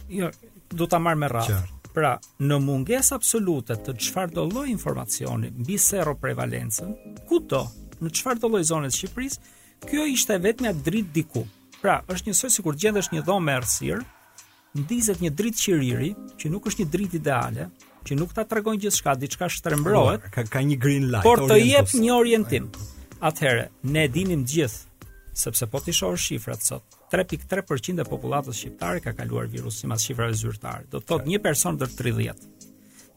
jo, 0.09 0.29
do 0.73 0.87
ta 0.87 0.99
marr 0.99 1.19
me 1.21 1.29
radhë. 1.31 1.59
Pra, 1.95 2.15
në 2.41 2.59
mungesë 2.63 3.17
absolute 3.17 3.75
të 3.83 3.95
çfarë 3.99 4.35
do 4.37 4.45
lloj 4.51 4.67
informacioni 4.71 5.49
mbi 5.55 5.79
sero 5.83 6.13
prevalencën, 6.21 6.93
kudo, 7.29 7.65
në 8.01 8.13
çfarë 8.15 8.43
do 8.45 8.51
lloj 8.53 8.65
zonës 8.71 8.99
Shqipërisë, 8.99 9.57
kjo 9.89 10.05
ishte 10.13 10.37
vetëm 10.43 10.69
atë 10.73 10.85
dritë 10.89 11.15
diku. 11.19 11.43
Pra, 11.81 12.01
është 12.11 12.31
njësoj 12.33 12.53
sikur 12.57 12.79
gjendesh 12.81 13.11
një 13.15 13.25
dhomë 13.27 13.55
errësir, 13.57 14.03
ndizet 14.79 15.23
një 15.25 15.33
dritë 15.39 15.63
qiriri, 15.65 16.11
që 16.39 16.53
nuk 16.53 16.69
është 16.71 16.85
një 16.85 16.91
dritë 16.95 17.19
ideale, 17.21 17.69
që 18.07 18.19
nuk 18.19 18.35
ta 18.37 18.45
tregon 18.49 18.79
gjithçka, 18.81 19.17
diçka 19.21 19.49
shtrembrohet. 19.53 20.29
Ka, 20.35 20.45
ka 20.47 20.63
një 20.65 20.77
green 20.81 21.09
light. 21.11 21.27
Por 21.27 21.43
të 21.51 21.59
jep 21.63 21.97
një 21.99 22.13
orientim. 22.15 22.71
Atëherë, 23.19 23.69
ne 23.91 24.07
dinim 24.13 24.45
gjithë 24.47 24.85
sepse 25.39 25.67
po 25.71 25.79
ti 25.83 25.93
shohësh 25.95 26.25
shifrat 26.33 26.63
sot, 26.67 26.98
3.3% 27.13 28.03
e 28.03 28.05
popullatës 28.09 28.59
shqiptare 28.61 29.01
ka 29.01 29.15
kaluar 29.17 29.47
virusin 29.49 29.89
mas 29.93 30.05
shifrave 30.05 30.35
zyrtare. 30.37 30.85
Do 30.93 31.01
të 31.01 31.09
thotë 31.09 31.31
një 31.33 31.41
person 31.45 31.79
ndër 31.79 31.93
30. 31.97 32.49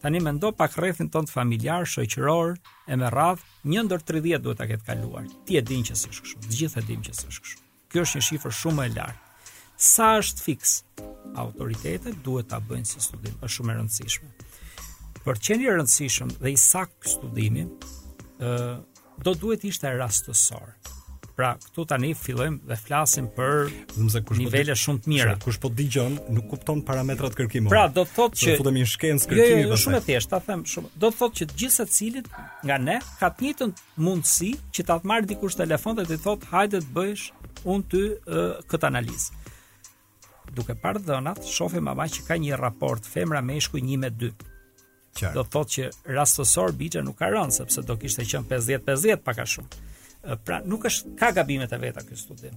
Tani 0.01 0.21
mendo 0.23 0.51
pak 0.57 0.77
rrethin 0.79 1.09
tonë 1.13 1.29
të 1.29 1.35
familjar, 1.35 1.85
shoqëror 1.89 2.55
e 2.89 2.97
me 2.97 3.09
radh, 3.13 3.41
një 3.69 3.83
ndër 3.89 4.05
30 4.07 4.45
duhet 4.45 4.59
ta 4.61 4.67
ketë 4.71 4.87
kaluar. 4.87 5.27
Ti 5.45 5.59
e 5.59 5.63
din 5.67 5.83
që 5.85 5.97
s'është 5.99 6.27
kështu. 6.27 6.45
Të 6.47 6.53
gjithë 6.61 6.81
e 6.81 6.85
din 6.87 7.03
që 7.05 7.17
s'është 7.19 7.43
kështu. 7.43 7.67
Kjo 7.91 8.05
është 8.07 8.21
një 8.21 8.25
shifër 8.31 8.55
shumë 8.61 8.87
e 8.87 8.93
lartë. 8.95 9.51
Sa 9.91 10.07
është 10.21 10.45
fiks? 10.47 10.73
Autoritetet 11.43 12.21
duhet 12.25 12.49
ta 12.51 12.61
bëjnë 12.63 12.87
si 12.93 13.03
studim, 13.03 13.35
është 13.45 13.55
shumë 13.59 13.73
e 13.75 13.79
rëndësishme. 13.81 14.31
Për 15.21 15.35
të 15.37 15.47
qenë 15.47 15.67
i 15.67 15.69
rëndësishëm 15.75 16.33
dhe 16.41 16.55
i 16.55 16.57
sakt 16.61 17.11
studimi, 17.11 17.67
ë 18.39 18.57
do 19.27 19.35
duhet 19.37 19.67
ishte 19.69 19.91
rastësor. 20.01 20.73
Pra, 21.41 21.55
këtu 21.57 21.85
tani 21.89 22.11
fillojmë 22.13 22.67
dhe 22.69 22.75
flasim 22.77 23.25
për 23.33 23.71
po 24.29 24.35
nivele 24.37 24.75
shumë 24.77 24.99
të 25.01 25.09
mira. 25.09 25.33
Kush 25.41 25.57
po 25.63 25.71
dëgjon, 25.73 26.19
nuk 26.35 26.45
kupton 26.51 26.83
parametrat 26.85 27.33
kërkimore. 27.33 27.71
Pra, 27.73 27.87
do 27.89 28.03
të 28.05 28.13
thotë 28.13 28.39
që 28.41 28.55
futemi 28.59 28.83
në 28.83 28.89
shkencë 28.91 29.25
jo, 29.25 29.31
jo, 29.39 29.45
jo, 29.47 29.55
kërkimi 29.55 29.71
Jo, 29.71 29.79
shumë 29.81 29.97
e 29.97 30.03
thjeshtë, 30.05 30.31
ta 30.35 30.39
them 30.45 30.61
shumë. 30.69 30.91
Do 31.01 31.09
të 31.09 31.17
thotë 31.23 31.39
që 31.39 31.47
të 31.49 31.57
gjithë 31.63 31.77
secilit 31.79 32.29
nga 32.69 32.77
ne 32.83 32.99
ka 33.15 33.31
të 33.33 33.47
njëjtën 33.47 33.73
mundësi 34.05 34.51
që 34.77 34.85
ta 34.91 34.99
marr 35.09 35.25
dikush 35.31 35.57
telefon 35.63 35.97
dhe 35.97 36.05
të 36.11 36.19
thotë, 36.27 36.49
"Hajde 36.53 36.81
të 36.85 36.89
bësh 36.99 37.25
unë 37.73 37.89
ty 37.89 38.03
uh, 38.13 38.61
këtë 38.69 38.91
analizë." 38.91 39.39
Duke 40.59 40.77
parë 40.85 41.01
dhënat, 41.09 41.41
shohim 41.57 41.89
ama 41.89 42.05
që 42.05 42.27
ka 42.29 42.37
një 42.37 42.59
raport 42.61 43.01
femra 43.15 43.41
meshkuj 43.49 43.81
1 43.81 43.97
me 44.05 44.13
2. 44.13 44.35
Do 45.33 45.39
të 45.41 45.49
thotë 45.57 45.71
që 45.73 45.89
rastësor 46.19 46.77
bija 46.77 47.01
nuk 47.01 47.17
ka 47.23 47.33
rënë 47.33 47.57
sepse 47.57 47.81
do 47.81 47.97
kishte 47.97 48.27
qenë 48.29 48.45
50-50 48.53 49.25
pak 49.25 49.41
a 49.41 49.47
shumë. 49.55 49.89
Pra 50.45 50.59
nuk 50.65 50.86
është 50.86 51.15
ka 51.17 51.32
gabimet 51.34 51.72
e 51.74 51.80
veta 51.82 52.03
ky 52.05 52.15
studim. 52.17 52.53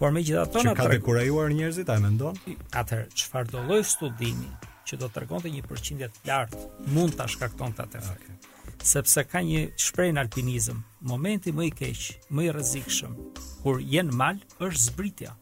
Por 0.00 0.10
megjithatë 0.14 0.50
tona 0.56 0.72
ka 0.74 0.88
dekurajuar 0.90 1.52
njerëzit, 1.54 1.86
a 1.90 1.94
e 1.98 2.02
mendon? 2.02 2.40
Atëherë 2.74 3.14
çfarë 3.14 3.52
do 3.52 3.60
lloj 3.68 3.84
studimi 3.86 4.50
që 4.84 4.98
do 4.98 5.06
të 5.06 5.14
tregonte 5.20 5.52
një 5.54 5.62
përqindje 5.68 6.08
të 6.16 6.24
lartë 6.26 6.64
mund 6.94 7.14
ta 7.18 7.28
shkaktonte 7.30 7.84
atë 7.86 8.00
efekt. 8.00 8.26
Okay. 8.26 8.74
Sepse 8.84 9.22
ka 9.30 9.40
një 9.46 9.62
shprehje 9.80 10.16
në 10.16 10.24
alpinizëm, 10.24 10.82
momenti 11.08 11.54
më 11.54 11.68
i 11.68 11.70
keq, 11.78 12.02
më 12.34 12.48
i 12.48 12.52
rrezikshëm 12.56 13.14
kur 13.62 13.78
je 13.80 14.02
në 14.08 14.18
mal 14.18 14.42
është 14.58 14.82
zbritja. 14.88 15.36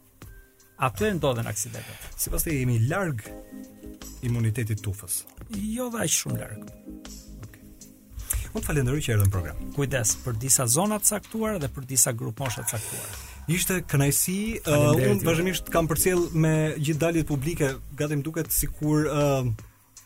Atë 0.82 1.08
e 1.08 1.16
ndodhen 1.16 1.48
aksidentet. 1.48 2.10
Sipas 2.20 2.44
te 2.44 2.52
jemi 2.52 2.78
larg 2.84 3.24
imunitetit 4.28 4.84
tufës. 4.84 5.22
Jo 5.56 5.88
dhe 5.94 6.04
aq 6.04 6.14
shumë 6.20 6.40
larg. 6.44 6.70
Unë 8.52 8.60
të 8.60 8.66
falenderoj 8.66 9.00
që 9.06 9.12
erdhën 9.14 9.28
në 9.30 9.32
program. 9.32 9.60
Kujdes 9.76 10.10
për 10.26 10.34
disa 10.42 10.66
zona 10.68 10.98
të 11.00 11.08
caktuara 11.14 11.60
dhe 11.62 11.70
për 11.72 11.86
disa 11.88 12.12
grupmosha 12.12 12.60
të 12.66 12.74
caktuara. 12.74 13.20
Ishte 13.52 13.78
kënaqësi, 13.90 14.36
uh, 14.60 14.88
unë 14.92 15.24
vazhdimisht 15.26 15.72
kam 15.72 15.88
përcjell 15.90 16.26
me 16.44 16.52
gjithë 16.76 17.00
daljet 17.06 17.30
publike, 17.32 17.72
gati 17.98 18.20
më 18.20 18.26
duket 18.28 18.52
sikur 18.54 19.08
uh, 19.08 19.48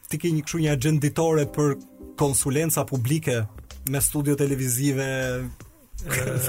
ti 0.08 0.22
ke 0.22 0.30
një 0.36 0.46
kështu 0.46 0.62
një 0.62 0.72
agjendë 0.78 1.04
ditore 1.08 1.44
për 1.58 1.74
konsulenca 2.22 2.86
publike 2.88 3.42
me 3.92 4.00
studio 4.02 4.38
televizive, 4.40 5.08
uh, 6.06 6.48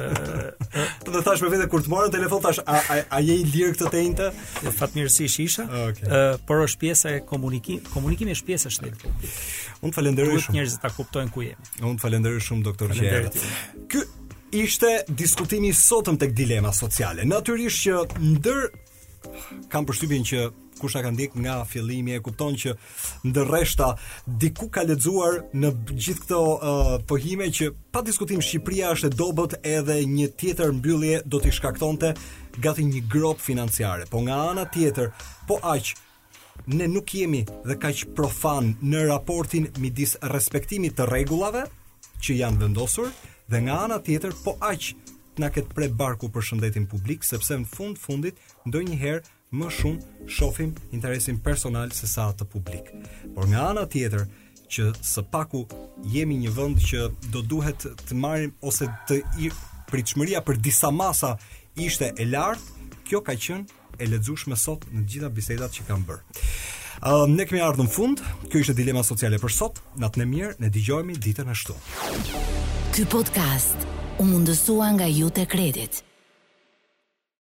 të 1.04 1.12
dhe 1.12 1.24
thash 1.26 1.44
me 1.44 1.52
vete 1.56 1.68
kur 1.72 1.84
të 1.86 1.92
morën 1.92 2.14
telefon 2.14 2.46
thash 2.46 2.62
a, 2.64 2.78
a, 2.94 3.02
a 3.18 3.22
je 3.26 3.36
i 3.42 3.46
lirë 3.48 3.74
këtë 3.80 3.90
të 3.94 4.02
ente 4.04 4.30
fatmirësish 4.76 5.38
isha 5.46 5.64
ah, 5.66 5.86
okay. 5.94 6.10
uh, 6.12 6.38
por 6.46 6.62
është 6.66 6.82
pjesë 6.82 7.14
e 7.16 7.22
komunikim 7.30 7.80
komunikim 7.94 8.30
është 8.36 8.46
pjesë 8.52 8.68
e 8.70 8.76
shtetë 8.76 8.98
okay. 9.00 9.32
Unë 9.86 9.92
të 9.94 9.98
falenderoj 10.00 10.34
shumë. 10.34 10.44
Duhet 10.44 10.58
njerëzit 10.58 10.84
ta 10.86 10.92
kuptojnë 10.98 11.34
ku 11.36 11.44
jemi. 11.46 11.72
Unë 11.84 11.98
të 12.00 12.06
falenderoj 12.06 12.44
shumë 12.50 12.66
doktor 12.66 12.94
Gjer. 12.98 13.30
Ky 13.92 14.06
ishte 14.66 14.94
diskutimi 15.20 15.72
i 15.74 15.78
sotëm 15.78 16.18
tek 16.22 16.34
dilema 16.38 16.72
sociale. 16.74 17.26
Natyrisht 17.28 17.84
që 17.86 18.30
ndër 18.38 18.64
kam 19.74 19.86
përshtypjen 19.90 20.24
që 20.26 20.48
kush 20.78 20.94
ka 21.02 21.10
ndjek 21.10 21.34
nga 21.42 21.56
fillimi 21.66 22.14
e 22.14 22.20
kupton 22.26 22.54
që 22.58 22.76
ndërreshta 23.26 23.88
diku 24.42 24.68
ka 24.74 24.84
lexuar 24.86 25.40
në 25.58 25.72
gjithë 25.90 26.22
këto 26.26 26.42
uh, 26.42 26.92
pohime 27.10 27.48
që 27.50 27.72
pa 27.94 28.04
diskutim 28.06 28.44
Shqipëria 28.46 28.92
është 28.94 29.10
e 29.10 29.16
dobët 29.18 29.56
edhe 29.66 29.98
një 30.10 30.30
tjetër 30.38 30.74
mbyllje 30.78 31.24
do 31.26 31.42
t'i 31.42 31.52
shkaktonte 31.54 32.14
gati 32.62 32.86
një 32.92 33.02
grop 33.10 33.42
financiare. 33.42 34.06
Po 34.10 34.22
nga 34.26 34.38
ana 34.52 34.66
tjetër, 34.74 35.10
po 35.50 35.58
aq, 35.74 35.96
ne 36.66 36.86
nuk 36.88 37.14
jemi 37.14 37.44
dhe 37.66 37.78
ka 37.80 37.92
që 37.94 38.14
profan 38.18 38.74
në 38.82 39.06
raportin 39.12 39.68
mi 39.82 39.90
disë 39.92 40.20
respektimit 40.34 40.98
të 40.98 41.08
rregullave 41.10 41.66
që 42.24 42.38
janë 42.42 42.62
vendosur 42.66 43.10
dhe 43.50 43.62
nga 43.68 43.84
ana 43.86 44.00
tjetër 44.04 44.36
po 44.44 44.58
aqë 44.60 44.96
na 45.42 45.52
këtë 45.54 45.76
pre 45.78 45.90
barku 45.94 46.32
për 46.34 46.42
shëndetin 46.50 46.88
publik 46.90 47.24
sepse 47.26 47.56
në 47.62 47.70
fund 47.70 48.00
fundit 48.02 48.40
ndoj 48.66 48.84
njëherë 48.90 49.36
më 49.58 49.70
shumë 49.78 50.30
shofim 50.38 50.74
interesin 50.92 51.38
personal 51.40 51.94
se 51.96 52.10
sa 52.12 52.32
të 52.36 52.48
publik 52.52 52.92
por 53.36 53.48
nga 53.48 53.68
ana 53.72 53.86
tjetër 53.88 54.26
që 54.68 54.90
së 55.08 55.24
paku 55.32 55.62
jemi 56.14 56.36
një 56.42 56.52
vënd 56.58 56.82
që 56.90 57.06
do 57.32 57.44
duhet 57.54 57.86
të 58.10 58.18
marim 58.20 58.52
ose 58.68 58.90
të 59.08 59.22
i 59.48 59.52
pritëshmëria 59.88 60.42
për 60.44 60.60
disa 60.66 60.92
masa 60.92 61.38
ishte 61.80 62.12
e 62.20 62.26
lartë 62.28 63.04
kjo 63.08 63.22
ka 63.24 63.38
qënë 63.46 63.77
e 64.00 64.06
lexueshme 64.08 64.56
sot 64.58 64.86
në 64.94 65.04
të 65.04 65.12
gjitha 65.14 65.30
bisedat 65.34 65.78
që 65.78 65.86
kam 65.90 66.04
bërë. 66.08 66.42
Ëm 67.08 67.24
uh, 67.24 67.36
ne 67.38 67.46
kemi 67.46 67.62
ardhur 67.62 67.86
në 67.88 67.94
fund. 67.94 68.24
Kjo 68.50 68.64
ishte 68.64 68.76
dilema 68.78 69.04
sociale 69.06 69.38
për 69.42 69.54
sot. 69.54 69.82
Natën 70.02 70.26
e 70.26 70.28
mirë, 70.32 70.56
ne 70.64 70.72
dëgjohemi 70.74 71.18
ditën 71.28 71.52
e 71.54 71.58
shtunë. 71.62 72.36
Ky 72.98 73.06
podcast 73.14 73.86
u 74.24 74.30
mundësua 74.32 74.94
nga 74.98 75.10
Jute 75.12 75.46
Credit. 75.46 76.07